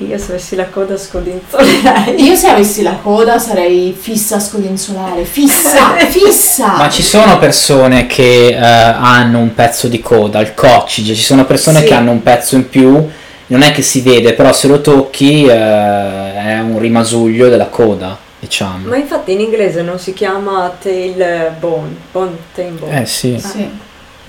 Io 0.00 0.16
se 0.16 0.30
avessi 0.32 0.54
la 0.54 0.66
coda 0.66 0.96
scodinzolerei. 0.96 2.22
Io 2.22 2.36
se 2.36 2.46
avessi 2.48 2.82
la 2.82 2.98
coda 3.02 3.38
sarei 3.40 3.92
fissa 3.98 4.36
a 4.36 4.40
scodinzolare, 4.40 5.24
fissa, 5.24 5.96
fissa! 6.08 6.76
Ma 6.76 6.88
ci 6.88 7.02
sono 7.02 7.36
persone 7.38 8.06
che 8.06 8.48
eh, 8.48 8.56
hanno 8.56 9.40
un 9.40 9.54
pezzo 9.54 9.88
di 9.88 9.98
coda, 10.00 10.38
il 10.40 10.54
coccige, 10.54 11.14
ci 11.16 11.22
sono 11.24 11.44
persone 11.44 11.80
Sì. 11.80 11.86
che 11.86 11.94
hanno 11.94 12.12
un 12.12 12.22
pezzo 12.22 12.54
in 12.54 12.68
più, 12.68 13.08
non 13.46 13.62
è 13.62 13.72
che 13.72 13.82
si 13.82 14.00
vede, 14.02 14.34
però 14.34 14.52
se 14.52 14.68
lo 14.68 14.80
tocchi 14.80 15.44
eh, 15.46 15.52
è 15.52 16.60
un 16.60 16.78
rimasuglio 16.78 17.48
della 17.48 17.66
coda, 17.66 18.16
diciamo. 18.38 18.86
Ma 18.88 18.96
infatti 18.96 19.32
in 19.32 19.40
inglese 19.40 19.82
non 19.82 19.98
si 19.98 20.12
chiama 20.12 20.72
tailbone, 20.80 21.96
bone, 22.12 22.36
tailbone. 22.54 23.02
Eh 23.02 23.06
sì. 23.06 23.36
Sì. 23.44 23.68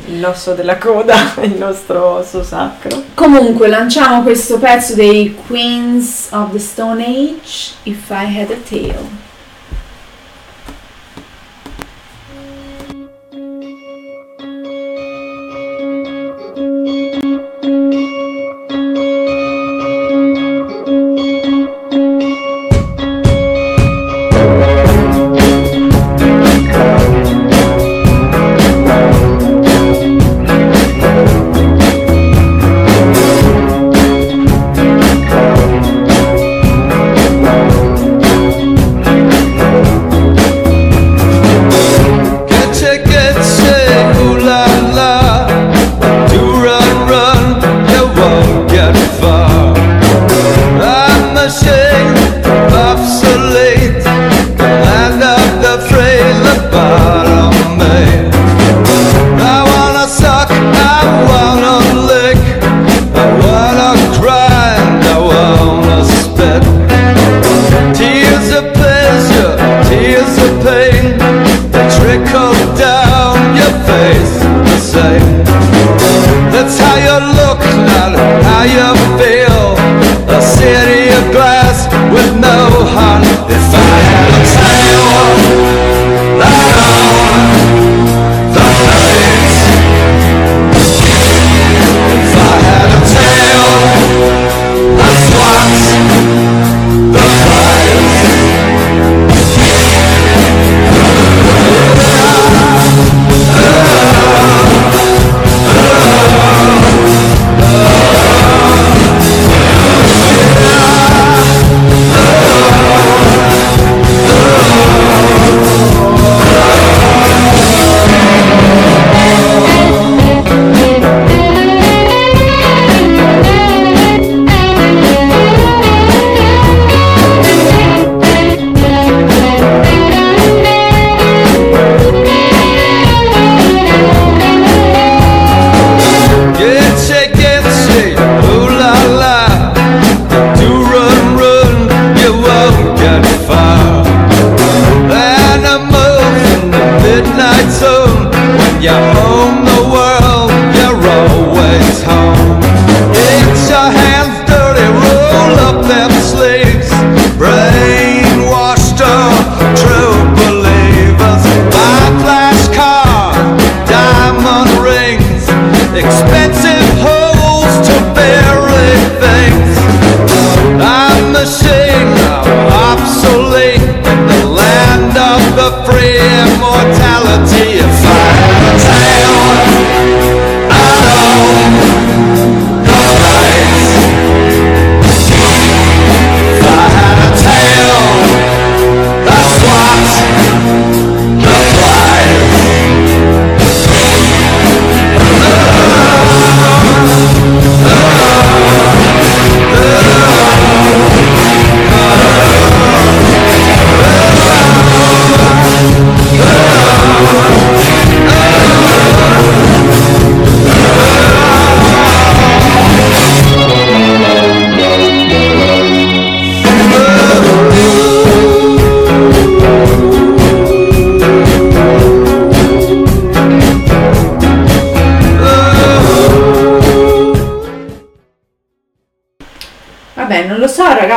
L'osso 0.08 0.54
della 0.54 0.78
coda, 0.78 1.16
il 1.44 1.56
nostro 1.58 2.06
osso 2.06 2.44
sacro. 2.44 3.04
Comunque 3.14 3.68
lanciamo 3.68 4.24
questo 4.24 4.58
pezzo 4.58 4.96
dei 4.96 5.36
Queens 5.48 6.30
of 6.32 6.52
the 6.52 6.60
Stone 6.60 7.06
Age, 7.06 7.74
If 7.84 8.10
I 8.10 8.40
Had 8.40 8.52
a 8.52 8.58
Tail. 8.68 9.28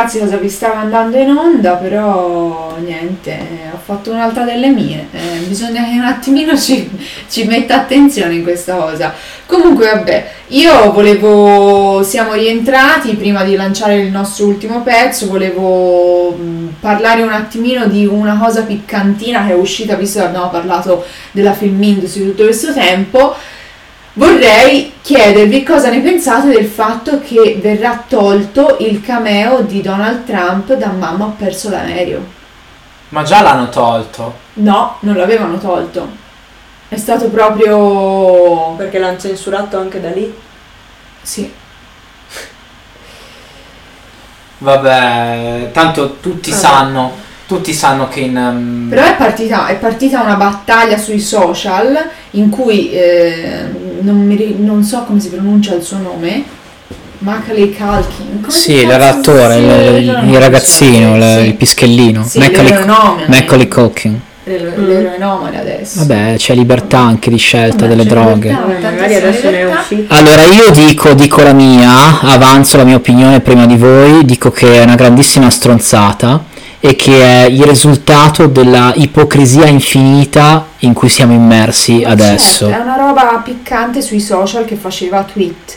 Ragazzi 0.02 0.18
cosa 0.18 0.36
vi 0.36 0.48
stava 0.48 0.80
andando 0.80 1.16
in 1.16 1.30
onda, 1.30 1.74
però 1.74 2.76
niente, 2.84 3.38
ho 3.72 3.78
fatto 3.82 4.10
un'altra 4.10 4.42
delle 4.42 4.68
mie. 4.68 5.06
eh, 5.12 5.38
bisogna 5.46 5.84
che 5.84 5.90
un 5.92 6.04
attimino 6.04 6.56
ci, 6.58 6.90
ci 7.28 7.44
metta 7.44 7.76
attenzione 7.76 8.34
in 8.34 8.42
questa 8.42 8.74
cosa. 8.74 9.14
Comunque, 9.46 9.86
vabbè, 9.86 10.30
io 10.48 10.90
volevo, 10.90 12.02
siamo 12.02 12.32
rientrati 12.32 13.14
prima 13.14 13.44
di 13.44 13.54
lanciare 13.54 14.00
il 14.00 14.10
nostro 14.10 14.46
ultimo 14.46 14.82
pezzo, 14.82 15.28
volevo 15.28 16.30
mh, 16.32 16.74
parlare 16.80 17.22
un 17.22 17.32
attimino 17.32 17.86
di 17.86 18.04
una 18.04 18.36
cosa 18.38 18.62
piccantina 18.62 19.46
che 19.46 19.52
è 19.52 19.56
uscita, 19.56 19.94
visto 19.94 20.18
che 20.18 20.26
abbiamo 20.26 20.48
parlato 20.48 21.04
della 21.30 21.52
film 21.52 21.80
industry 21.80 22.24
tutto 22.24 22.42
questo 22.42 22.72
tempo. 22.72 23.36
Vorrei 24.14 24.92
chiedervi 25.00 25.62
cosa 25.62 25.88
ne 25.88 26.00
pensate 26.00 26.48
del 26.48 26.66
fatto 26.66 27.20
che 27.20 27.58
verrà 27.60 28.04
tolto 28.06 28.76
il 28.80 29.00
cameo 29.00 29.62
di 29.62 29.80
Donald 29.80 30.24
Trump 30.24 30.74
da 30.74 30.88
Mamma 30.88 31.24
ho 31.24 31.34
perso 31.36 31.70
l'aereo. 31.70 32.40
Ma 33.08 33.22
già 33.22 33.40
l'hanno 33.40 33.70
tolto. 33.70 34.36
No, 34.54 34.96
non 35.00 35.16
l'avevano 35.16 35.58
tolto. 35.58 36.08
È 36.88 36.96
stato 36.96 37.28
proprio... 37.28 38.74
Perché 38.76 38.98
l'hanno 38.98 39.18
censurato 39.18 39.78
anche 39.78 39.98
da 40.00 40.10
lì. 40.10 40.34
Sì. 41.22 41.50
Vabbè, 44.58 45.70
tanto 45.72 46.18
tutti 46.20 46.50
Vabbè. 46.50 46.62
sanno, 46.62 47.12
tutti 47.46 47.72
sanno 47.72 48.08
che 48.08 48.20
in... 48.20 48.36
um, 48.36 48.88
Però 48.90 49.02
è 49.02 49.16
partita, 49.16 49.66
è 49.66 49.76
partita 49.76 50.20
una 50.20 50.36
battaglia 50.36 50.96
sui 50.98 51.18
social 51.18 51.98
in 52.32 52.48
cui 52.48 52.92
eh, 52.92 53.64
non, 54.02 54.26
mi 54.26 54.54
non 54.58 54.82
so 54.84 55.02
come 55.04 55.20
si 55.20 55.28
pronuncia 55.28 55.74
il 55.74 55.82
suo 55.82 55.98
nome. 55.98 56.44
Macaulay 57.18 57.72
Culkin. 57.72 58.40
Come 58.40 58.50
Sì, 58.50 58.84
l'attore, 58.84 59.56
il, 59.56 60.02
il- 60.02 60.28
il 60.30 60.38
ragazzino, 60.38 61.16
il, 61.16 61.36
sì. 61.40 61.46
il 61.46 61.54
pischellino. 61.54 62.24
Sì, 62.24 62.38
Macaulay, 62.38 63.68
Culkin. 63.68 64.20
L'ero- 64.44 64.72
Mm. 64.76 64.86
L'eroinomane 64.88 65.60
adesso. 65.60 66.00
Vabbè, 66.00 66.34
c'è 66.36 66.54
libertà 66.54 66.98
anche 66.98 67.30
di 67.30 67.36
scelta 67.36 67.86
Vabbè, 67.86 67.88
delle 67.94 68.04
droghe. 68.04 68.48
libertà. 68.50 68.90
Magari 68.90 69.14
adesso 69.14 69.50
ne 69.50 69.60
è 69.60 69.72
uscito. 69.72 70.12
Allora 70.14 70.42
io 70.46 70.70
dico, 70.72 71.12
dico 71.14 71.42
la 71.42 71.52
mia, 71.52 72.20
avanzo 72.22 72.76
la 72.76 72.82
mia 72.84 72.96
opinione 72.96 73.38
prima 73.38 73.66
di 73.66 73.76
voi, 73.76 74.24
dico 74.24 74.50
che 74.50 74.80
è 74.80 74.82
una 74.82 74.96
grandissima 74.96 75.48
stronzata 75.48 76.42
e 76.80 76.96
che 76.96 77.44
è 77.44 77.44
il 77.48 77.62
risultato 77.62 78.48
della 78.48 78.92
ipocrisia 78.96 79.66
infinita 79.66 80.66
in 80.78 80.92
cui 80.92 81.08
siamo 81.08 81.32
immersi 81.32 82.00
Ma 82.02 82.08
adesso. 82.08 82.66
certo, 82.66 82.80
è 82.80 82.82
una 82.82 82.96
roba 83.12 83.40
piccante 83.44 84.00
sui 84.00 84.20
social 84.20 84.64
che 84.64 84.76
faceva 84.76 85.22
tweet. 85.22 85.76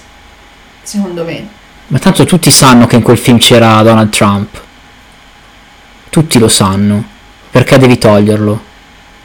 Secondo 0.82 1.24
me. 1.24 1.48
Ma 1.88 2.00
tanto 2.00 2.26
tutti 2.26 2.50
sanno 2.50 2.88
che 2.88 2.96
in 2.96 3.02
quel 3.02 3.18
film 3.18 3.38
c'era 3.38 3.82
Donald 3.82 4.10
Trump. 4.10 4.62
Tutti 6.10 6.40
lo 6.40 6.48
sanno. 6.48 7.04
Perché 7.52 7.78
devi 7.78 7.98
toglierlo? 7.98 8.74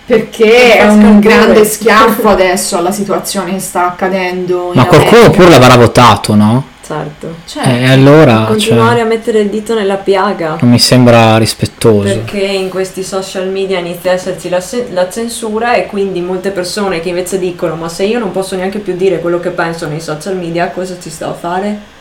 Perché 0.06 0.76
è 0.76 0.88
un 0.88 1.20
grande 1.20 1.64
schiaffo 1.64 2.28
adesso 2.28 2.76
alla 2.76 2.90
situazione 2.90 3.52
che 3.52 3.61
sta 3.61 3.86
accadendo. 3.86 4.72
Ma 4.74 4.82
in 4.82 4.88
qualcuno 4.88 5.20
America. 5.20 5.36
pure 5.36 5.48
l'avrà 5.50 5.76
votato, 5.76 6.34
no? 6.34 6.66
Certo. 6.91 7.34
Certo. 7.47 7.68
E 7.68 7.88
allora 7.88 8.45
Continuare 8.47 8.97
cioè, 8.97 9.01
a 9.01 9.05
mettere 9.05 9.41
il 9.41 9.49
dito 9.49 9.74
nella 9.74 9.97
piaga. 9.97 10.57
non 10.61 10.70
mi 10.70 10.78
sembra 10.78 11.36
rispettoso. 11.38 12.03
Perché 12.03 12.41
in 12.41 12.68
questi 12.68 13.05
social 13.05 13.49
media 13.49 13.78
inizia 13.78 14.11
a 14.11 14.14
esserci 14.14 14.49
la, 14.49 14.62
la 14.93 15.09
censura 15.09 15.74
e 15.74 15.86
quindi 15.86 16.20
molte 16.20 16.51
persone 16.51 17.01
che 17.01 17.11
invece 17.11 17.38
dicono 17.38 17.76
ma 17.76 17.88
se 17.88 18.05
io 18.05 18.18
non 18.18 18.32
posso 18.32 18.57
neanche 18.57 18.80
più 18.80 18.97
dire 18.97 19.20
quello 19.20 19.38
che 19.38 19.51
penso 19.51 19.86
nei 19.86 20.01
social 20.01 20.36
media 20.36 20.70
cosa 20.70 20.97
ci 21.01 21.11
sto 21.11 21.26
a 21.26 21.34
fare? 21.34 21.99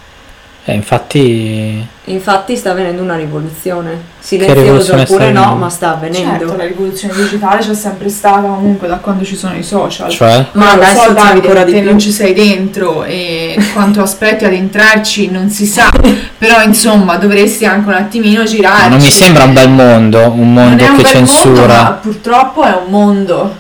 Eh, 0.66 0.74
infatti 0.74 1.88
Infatti 2.06 2.56
sta 2.56 2.72
avvenendo 2.72 3.02
una 3.02 3.16
rivoluzione. 3.16 4.00
Silenziosa 4.20 4.98
oppure 4.98 5.32
no, 5.32 5.56
ma 5.56 5.70
sta 5.70 5.94
avvenendo. 5.94 6.38
Certo, 6.40 6.56
la 6.58 6.66
rivoluzione 6.66 7.14
digitale 7.16 7.62
c'è 7.62 7.74
sempre 7.74 8.10
stata 8.10 8.42
comunque 8.42 8.88
da 8.88 8.98
quando 8.98 9.24
ci 9.24 9.36
sono 9.36 9.56
i 9.56 9.64
social. 9.64 10.10
cioè 10.10 10.46
Ma 10.54 10.76
lo 10.76 10.82
adesso 10.82 11.02
so, 11.04 11.14
Davide, 11.14 11.48
ancora 11.48 11.64
te 11.64 11.72
di 11.72 11.80
più. 11.80 11.90
non 11.90 12.00
ci 12.00 12.12
sei 12.12 12.34
dentro 12.34 13.04
e 13.04 13.58
quanto 13.74 14.02
aspetti 14.02 14.46
ad 14.46 14.54
entrarci 14.54 15.30
non 15.32 15.50
si 15.50 15.66
sa, 15.66 15.90
però 16.38 16.62
insomma 16.62 17.16
dovresti 17.18 17.66
anche 17.66 17.88
un 17.88 17.96
attimino 17.96 18.44
girarci. 18.44 18.90
non 18.90 19.00
mi 19.02 19.10
sembra 19.12 19.44
un 19.46 19.54
bel 19.54 19.70
mondo, 19.70 20.20
un 20.32 20.54
Non 20.54 20.66
mondo 20.66 20.84
è 20.84 20.90
un 20.90 20.96
che 20.98 21.02
bel 21.04 21.14
mondo, 21.14 21.28
censura. 21.32 21.68
ma 21.84 21.92
purtroppo 21.94 22.64
è 22.64 22.72
un 22.86 22.92
mondo. 22.92 23.56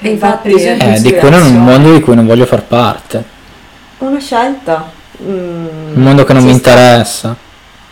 E 0.00 0.08
E 0.08 0.10
infatti, 0.12 0.50
in 0.50 0.58
Eh, 0.80 1.00
di 1.00 1.14
cui 1.14 1.30
non 1.30 1.42
un 1.46 1.62
mondo 1.64 1.92
di 1.92 2.00
cui 2.00 2.14
non 2.14 2.26
voglio 2.26 2.44
far 2.46 2.62
parte. 2.62 3.24
Una 3.98 4.18
scelta. 4.18 5.00
Mm, 5.24 5.94
Un 5.96 6.02
mondo 6.02 6.24
che 6.24 6.32
non 6.32 6.42
mi 6.44 6.54
sta. 6.54 6.70
interessa. 6.70 7.36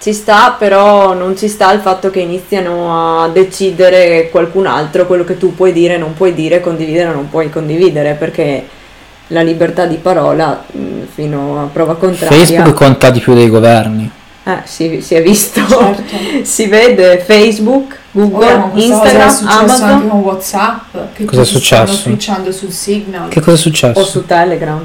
Ci 0.01 0.13
sta, 0.15 0.57
però 0.59 1.13
non 1.13 1.37
ci 1.37 1.47
sta 1.47 1.71
il 1.73 1.81
fatto 1.81 2.09
che 2.11 2.21
iniziano 2.21 3.23
a 3.23 3.29
decidere 3.29 4.31
qualcun 4.31 4.67
altro 4.67 5.07
quello 5.07 5.25
che 5.25 5.37
tu 5.37 5.55
puoi 5.55 5.73
dire, 5.75 5.99
non 5.99 6.15
puoi 6.15 6.33
dire, 6.33 6.61
condividere, 6.61 7.13
non 7.13 7.29
puoi 7.29 7.51
condividere, 7.51 8.15
perché 8.15 8.67
la 9.29 9.43
libertà 9.43 9.85
di 9.85 9.97
parola 9.97 10.65
mm, 10.77 11.03
fino 11.15 11.61
a 11.63 11.69
prova 11.71 11.97
contraria 11.97 12.45
Facebook 12.47 12.73
conta 12.75 13.11
di 13.11 13.21
più 13.21 13.35
dei 13.35 13.51
governi. 13.51 14.11
eh, 14.45 14.61
si, 14.65 15.03
si 15.03 15.15
è 15.15 15.23
visto, 15.23 15.61
Certo. 15.69 16.03
si 16.43 16.67
vede 16.67 17.19
Facebook, 17.19 17.99
Google, 18.13 18.71
cosa 18.73 18.85
Instagram, 18.87 19.29
è 19.29 19.31
successo 19.31 19.59
anche 19.61 19.73
Amazon 19.83 20.09
con 20.09 20.21
Whatsapp 20.21 20.95
che 21.15 21.25
Cosa 21.27 21.43
è 21.43 21.45
successo? 21.45 21.93
switchando 21.93 22.51
sul 22.53 22.73
Signal. 22.73 23.29
Che 23.29 23.41
cosa 23.41 23.53
è 23.53 23.59
successo? 23.59 24.01
o 24.01 24.05
su 24.05 24.25
Telegram. 24.25 24.83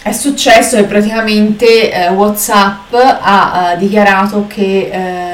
È 0.00 0.12
successo 0.12 0.76
che 0.76 0.84
praticamente 0.84 1.92
eh, 1.92 2.08
Whatsapp 2.08 2.94
ha 2.94 3.72
eh, 3.72 3.78
dichiarato 3.78 4.46
che 4.46 4.90
eh, 4.92 5.27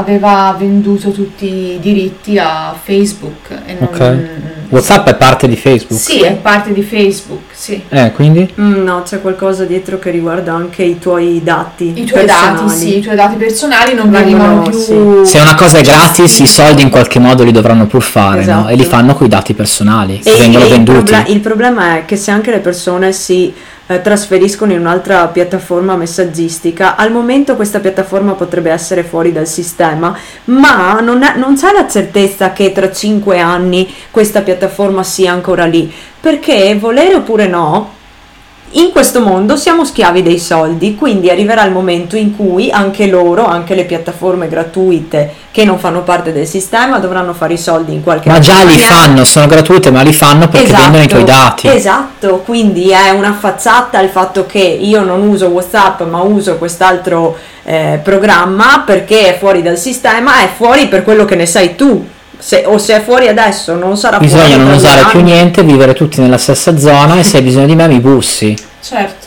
aveva 0.00 0.54
venduto 0.58 1.10
tutti 1.12 1.46
i 1.46 1.78
diritti 1.80 2.38
a 2.38 2.74
Facebook 2.82 3.50
e 3.66 3.76
non, 3.78 3.88
Ok. 3.92 4.28
WhatsApp 4.70 5.08
è 5.08 5.16
parte 5.16 5.48
di 5.48 5.56
Facebook. 5.56 6.00
Sì, 6.00 6.20
è 6.20 6.32
parte 6.34 6.72
di 6.72 6.82
Facebook, 6.82 7.40
sì. 7.50 7.82
Eh, 7.88 8.12
quindi? 8.12 8.48
Mm, 8.60 8.84
no, 8.84 9.02
c'è 9.02 9.20
qualcosa 9.20 9.64
dietro 9.64 9.98
che 9.98 10.10
riguarda 10.10 10.54
anche 10.54 10.84
i 10.84 10.98
tuoi 11.00 11.40
dati. 11.42 11.88
I 11.88 12.04
tuoi 12.04 12.24
personali. 12.24 12.56
dati, 12.66 12.76
sì, 12.76 12.96
i 12.98 13.00
tuoi 13.00 13.16
dati 13.16 13.34
personali 13.34 13.94
non 13.94 14.10
Vengono, 14.10 14.42
vengono 14.44 14.62
più 14.68 14.78
sì. 14.78 14.94
Se 15.24 15.40
una 15.40 15.56
cosa 15.56 15.78
è 15.78 15.82
gratis, 15.82 16.38
i 16.38 16.46
soldi 16.46 16.82
in 16.82 16.90
qualche 16.90 17.18
modo 17.18 17.42
li 17.42 17.50
dovranno 17.50 17.86
pur 17.88 18.02
fare, 18.02 18.44
no? 18.44 18.58
Esatto. 18.60 18.68
E 18.68 18.76
li 18.76 18.84
fanno 18.84 19.14
con 19.14 19.26
i 19.26 19.28
dati 19.28 19.54
personali, 19.54 20.20
che 20.20 20.34
E 20.34 20.38
vengono 20.38 20.64
il, 20.64 20.70
venduti. 20.70 21.02
proble- 21.10 21.32
il 21.32 21.40
problema 21.40 21.96
è 21.96 22.04
che 22.04 22.14
se 22.14 22.30
anche 22.30 22.52
le 22.52 22.60
persone 22.60 23.10
si 23.12 23.52
eh, 23.90 24.00
trasferiscono 24.00 24.72
in 24.72 24.78
un'altra 24.78 25.26
piattaforma 25.26 25.96
messaggistica, 25.96 26.94
al 26.94 27.10
momento 27.10 27.56
questa 27.56 27.80
piattaforma 27.80 28.34
potrebbe 28.34 28.70
essere 28.70 29.02
fuori 29.02 29.32
dal 29.32 29.48
sistema, 29.48 30.16
ma 30.44 31.00
non, 31.00 31.24
è- 31.24 31.36
non 31.36 31.56
c'è 31.56 31.72
la 31.72 31.88
certezza 31.88 32.52
che 32.52 32.70
tra 32.70 32.92
5 32.92 33.40
anni 33.40 33.92
questa 34.12 34.42
piattaforma 34.42 35.02
sia 35.02 35.32
ancora 35.32 35.64
lì, 35.64 35.92
perché 36.20 36.76
volere 36.78 37.14
oppure 37.14 37.48
no, 37.48 37.98
in 38.72 38.92
questo 38.92 39.20
mondo 39.20 39.56
siamo 39.56 39.84
schiavi 39.84 40.22
dei 40.22 40.38
soldi, 40.38 40.94
quindi 40.94 41.28
arriverà 41.28 41.64
il 41.64 41.72
momento 41.72 42.16
in 42.16 42.36
cui 42.36 42.70
anche 42.70 43.06
loro, 43.06 43.44
anche 43.44 43.74
le 43.74 43.84
piattaforme 43.84 44.46
gratuite 44.46 45.34
che 45.50 45.64
non 45.64 45.80
fanno 45.80 46.02
parte 46.02 46.32
del 46.32 46.46
sistema, 46.46 46.98
dovranno 46.98 47.32
fare 47.32 47.54
i 47.54 47.58
soldi 47.58 47.92
in 47.92 48.02
qualche 48.02 48.28
Ma 48.28 48.38
già 48.38 48.62
li 48.62 48.78
fanno, 48.78 49.24
sono 49.24 49.48
gratuite, 49.48 49.90
ma 49.90 50.02
li 50.02 50.12
fanno 50.12 50.48
perché 50.48 50.72
vendono 50.72 51.02
i 51.02 51.08
tuoi 51.08 51.24
dati. 51.24 51.66
Esatto, 51.66 52.42
quindi 52.44 52.90
è 52.90 53.10
una 53.10 53.32
facciata 53.32 54.00
il 54.00 54.08
fatto 54.08 54.46
che 54.46 54.60
io 54.60 55.02
non 55.02 55.26
uso 55.26 55.46
WhatsApp 55.46 56.02
ma 56.02 56.20
uso 56.20 56.56
quest'altro 56.56 57.36
eh, 57.64 57.98
programma 58.02 58.84
perché 58.86 59.34
è 59.34 59.38
fuori 59.38 59.62
dal 59.62 59.78
sistema, 59.78 60.42
è 60.42 60.48
fuori 60.54 60.86
per 60.86 61.02
quello 61.02 61.24
che 61.24 61.34
ne 61.34 61.46
sai 61.46 61.74
tu. 61.74 62.06
Se- 62.40 62.64
o 62.66 62.78
se 62.78 62.96
è 62.96 63.02
fuori 63.02 63.28
adesso 63.28 63.74
non 63.74 63.96
sarà 63.96 64.18
Bisogna 64.18 64.44
fuori 64.44 64.56
non 64.58 64.66
tra 64.68 64.76
due 64.76 64.86
usare 64.88 65.10
più 65.10 65.18
anni. 65.20 65.30
niente, 65.32 65.62
vivere 65.62 65.92
tutti 65.94 66.20
nella 66.20 66.38
stessa 66.38 66.76
zona 66.78 67.18
e 67.18 67.22
se 67.22 67.36
hai 67.38 67.42
bisogno 67.42 67.66
di 67.66 67.74
me 67.76 67.86
mi 67.86 68.00
bussi. 68.00 68.56
Certo. 68.82 69.26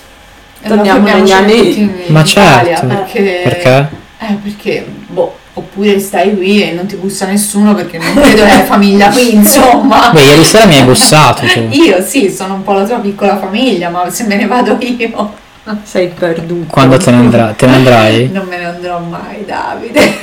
E 0.61 0.68
Torniamo 0.68 1.05
negli 1.07 1.32
anni- 1.32 2.03
Ma 2.07 2.22
Italia, 2.22 2.76
certo. 2.78 2.88
perché, 2.88 3.41
Perché? 3.43 3.89
Eh, 4.20 4.34
perché, 4.41 4.86
boh, 5.07 5.36
oppure 5.55 5.99
stai 5.99 6.36
qui 6.36 6.64
e 6.64 6.72
non 6.72 6.86
ti 6.86 6.95
bussa 6.95 7.26
nessuno 7.26 7.76
perché 7.76 7.97
non 7.97 8.14
credo 8.16 8.43
che 8.45 8.49
hai 8.51 8.64
famiglia 8.64 9.09
qui, 9.09 9.36
insomma. 9.36 10.09
Beh, 10.11 10.22
ieri 10.22 10.43
sera 10.43 10.66
mi 10.66 10.76
hai 10.78 10.84
bussato 10.84 11.45
tu. 11.45 11.68
Io 11.76 12.01
sì, 12.01 12.30
sono 12.32 12.53
un 12.55 12.64
po' 12.64 12.72
la 12.74 12.86
tua 12.86 12.97
piccola 12.99 13.38
famiglia, 13.38 13.89
ma 13.89 14.09
se 14.09 14.24
me 14.24 14.36
ne 14.38 14.47
vado 14.47 14.78
io 14.80 15.34
Sei 15.84 16.07
perduto. 16.07 16.72
Quando 16.72 16.97
te 16.97 17.11
ne, 17.11 17.18
andrà- 17.18 17.53
te 17.57 17.66
ne 17.68 17.76
andrai? 17.76 18.30
non 18.34 18.45
me 18.49 18.57
ne 18.57 18.66
andrò 18.66 18.99
mai, 18.99 19.45
Davide. 19.45 20.18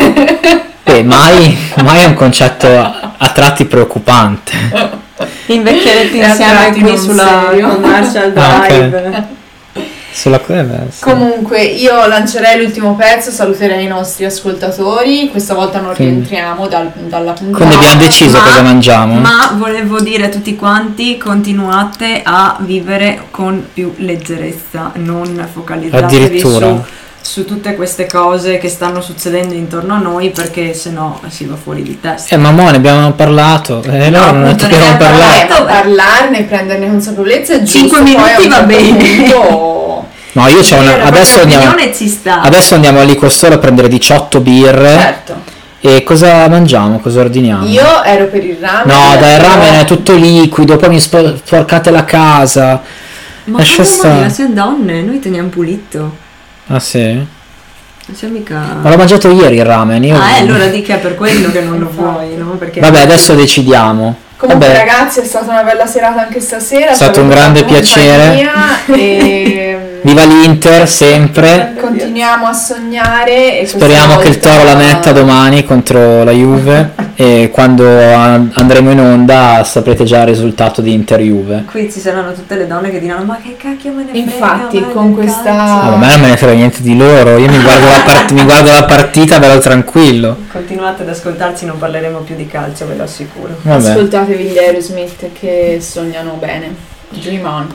Beh, 0.91 1.05
mai, 1.05 1.57
mai 1.85 2.03
è 2.03 2.07
un 2.07 2.15
concetto 2.15 2.67
a, 2.67 3.13
a 3.17 3.29
tratti 3.29 3.65
preoccupante. 3.65 4.53
Invecchierete 5.47 6.23
a 6.25 6.29
insieme 6.29 6.73
qui 6.73 6.99
sulla 6.99 7.53
commercial 7.63 8.33
Ah, 8.37 8.57
ok. 8.59 8.67
drive. 8.67 9.39
Sulla 10.13 10.41
eh, 10.45 10.67
sì. 10.91 11.03
Comunque, 11.05 11.63
io 11.63 12.05
lancerei 12.09 12.61
l'ultimo 12.61 12.97
pezzo, 12.97 13.31
saluterei 13.31 13.85
i 13.85 13.87
nostri 13.87 14.25
ascoltatori. 14.25 15.29
Questa 15.31 15.55
volta 15.55 15.79
non 15.81 15.95
Quindi- 15.95 16.15
rientriamo 16.29 16.67
dal- 16.67 16.91
dalla 17.07 17.33
puntata. 17.33 17.57
Quindi 17.65 17.75
abbiamo 17.77 18.01
deciso 18.03 18.37
Ma- 18.39 18.43
cosa 18.45 18.63
mangiamo. 18.63 19.15
Ma 19.21 19.55
volevo 19.57 20.01
dire 20.01 20.25
a 20.27 20.29
tutti 20.29 20.57
quanti, 20.57 21.17
continuate 21.17 22.23
a 22.25 22.57
vivere 22.59 23.27
con 23.31 23.69
più 23.73 23.95
leggerezza, 23.99 24.91
non 24.95 25.47
focalizzatevi 25.53 26.05
Addirittura. 26.25 26.67
su, 26.67 26.85
su 27.23 27.45
tutte 27.45 27.75
queste 27.77 28.07
cose 28.07 28.59
che 28.59 28.69
stanno 28.69 29.01
succedendo 29.01 29.55
intorno 29.55 29.95
a 29.95 29.99
noi 29.99 30.31
perché 30.31 30.75
sennò 30.75 31.21
si 31.29 31.45
va 31.45 31.55
fuori 31.57 31.83
di 31.83 32.01
testa. 32.01 32.35
Eh, 32.35 32.39
mamma, 32.39 32.71
ne 32.71 32.77
abbiamo 32.79 33.13
parlato. 33.13 33.83
E 33.85 34.11
No, 34.11 34.27
no, 34.27 34.33
non 34.33 34.57
dobbiamo 34.57 34.97
parlare. 34.97 35.47
parlato. 35.47 35.63
Eh, 35.69 35.73
parlarne, 35.73 36.43
prenderne 36.45 36.89
consapevolezza 36.89 37.55
è 37.55 37.59
giusto. 37.63 37.79
Cinque 37.79 37.99
poi 37.99 38.09
minuti 38.11 38.31
a 38.31 38.39
un 38.41 38.49
va 38.49 38.55
certo 38.57 38.67
bene. 38.67 39.15
punto- 39.17 40.09
No, 40.33 40.47
io 40.49 40.61
c'ho 40.61 40.77
una. 40.77 41.03
Adesso 41.05 41.41
andiamo. 41.41 41.65
opinione 41.71 41.95
ci 41.95 42.09
sta. 42.09 42.41
Adesso 42.43 42.75
andiamo 42.77 43.01
al 43.01 43.07
liquor 43.07 43.33
a 43.51 43.59
prendere 43.59 43.89
18 43.89 44.41
birre. 44.41 44.89
Certo. 44.97 45.35
E 45.81 46.03
cosa 46.05 46.47
mangiamo? 46.49 47.01
Cosa 47.01 47.21
ordiniamo? 47.21 47.67
Io 47.67 48.03
ero 48.05 48.27
per 48.27 48.45
il 48.45 48.57
ramen. 48.61 48.87
No, 48.87 49.17
dai, 49.19 49.33
il 49.33 49.37
però- 49.41 49.49
ramen 49.49 49.75
è 49.81 49.85
tutto 49.85 50.15
liquido, 50.15 50.77
poi 50.77 50.89
mi 50.91 51.01
spo- 51.01 51.37
sporcate 51.37 51.91
la 51.91 52.05
casa. 52.05 52.81
Ma 53.45 53.59
lascia 53.59 53.77
come 53.83 53.89
stare. 53.89 54.21
mai? 54.21 54.31
Siamo 54.31 54.55
donne, 54.55 55.03
noi 55.03 55.19
teniamo 55.19 55.49
pulito. 55.49 56.20
Ah 56.73 56.79
sì? 56.79 57.13
Non 57.13 58.17
siamo 58.17 58.35
mica... 58.35 58.79
Ma 58.81 58.91
l'ho 58.91 58.97
mangiato 58.97 59.29
ieri 59.31 59.57
il 59.57 59.65
ramen. 59.65 60.05
Io... 60.05 60.17
Ah, 60.17 60.37
eh, 60.37 60.41
allora 60.41 60.67
di 60.67 60.83
che 60.83 60.95
è 60.95 60.99
per 60.99 61.17
quello 61.17 61.51
che 61.51 61.61
non 61.63 61.81
lo 61.81 61.91
vuoi, 61.93 62.37
no? 62.37 62.51
Perché 62.51 62.79
Vabbè, 62.79 63.01
adesso 63.01 63.35
decidiamo. 63.35 64.17
Comunque 64.37 64.69
Vabbè. 64.69 64.79
ragazzi 64.79 65.21
è 65.21 65.25
stata 65.25 65.51
una 65.51 65.65
bella 65.65 65.87
serata 65.87 66.23
anche 66.23 66.41
stasera. 66.41 66.93
È 66.93 66.95
stato 66.95 67.21
un 67.21 67.29
grande 67.29 67.65
piacere. 67.65 68.49
E 68.87 70.01
Viva 70.03 70.25
l'Inter 70.25 70.89
sempre. 70.89 71.75
Continuiamo 71.79 72.47
a 72.47 72.53
sognare 72.53 73.61
e 73.61 73.67
Speriamo 73.67 74.17
che 74.17 74.29
il 74.29 74.39
Toro 74.39 74.65
la 74.65 74.75
metta 74.75 75.13
domani 75.13 75.65
contro 75.65 76.25
la 76.25 76.33
Juve 76.33 77.10
e 77.21 77.51
quando 77.53 77.87
an- 77.87 78.51
andremo 78.55 78.91
in 78.93 78.99
onda 78.99 79.63
saprete 79.63 80.05
già 80.05 80.21
il 80.23 80.29
risultato 80.29 80.81
di 80.81 80.95
Inter-Juve. 80.95 81.65
Qui 81.71 81.93
ci 81.93 82.01
saranno 82.01 82.33
tutte 82.33 82.57
le 82.57 82.67
donne 82.67 82.89
che 82.91 82.99
diranno 82.99 83.25
ma 83.25 83.39
che 83.43 83.57
cacchio 83.59 83.93
me 83.93 84.05
ne 84.05 84.11
frega 84.13 84.25
Infatti, 84.25 84.85
con 84.91 85.13
questa- 85.15 85.43
calcio?" 85.43 85.61
Ah, 85.91 85.93
a 85.93 85.97
me 85.99 86.07
non 86.07 86.21
me 86.21 86.29
ne 86.29 86.37
frega 86.39 86.55
niente 86.55 86.81
di 86.81 86.97
loro, 86.97 87.37
io 87.37 87.51
mi 87.51 87.61
guardo 87.63 87.87
la, 87.87 88.03
part- 88.05 88.31
mi 88.31 88.43
guardo 88.45 88.71
la 88.73 88.85
partita 88.85 89.39
bello 89.39 89.59
tranquillo. 89.61 90.37
Continuate 90.51 91.03
ad 91.03 91.09
ascoltarci, 91.11 91.67
non 91.67 91.77
parleremo 91.79 92.21
più 92.21 92.37
di 92.37 92.47
calcio, 92.47 92.87
ve 92.87 92.97
lo 92.97 93.03
assicuro. 93.03 93.55
Vabbè. 93.63 93.91
Ascoltatevi 93.91 94.45
gli 94.45 94.57
Aerosmith 94.59 95.29
che 95.39 95.79
sognano 95.83 96.37
bene. 96.41 96.75
Dream 97.11 97.45
on. 97.45 97.67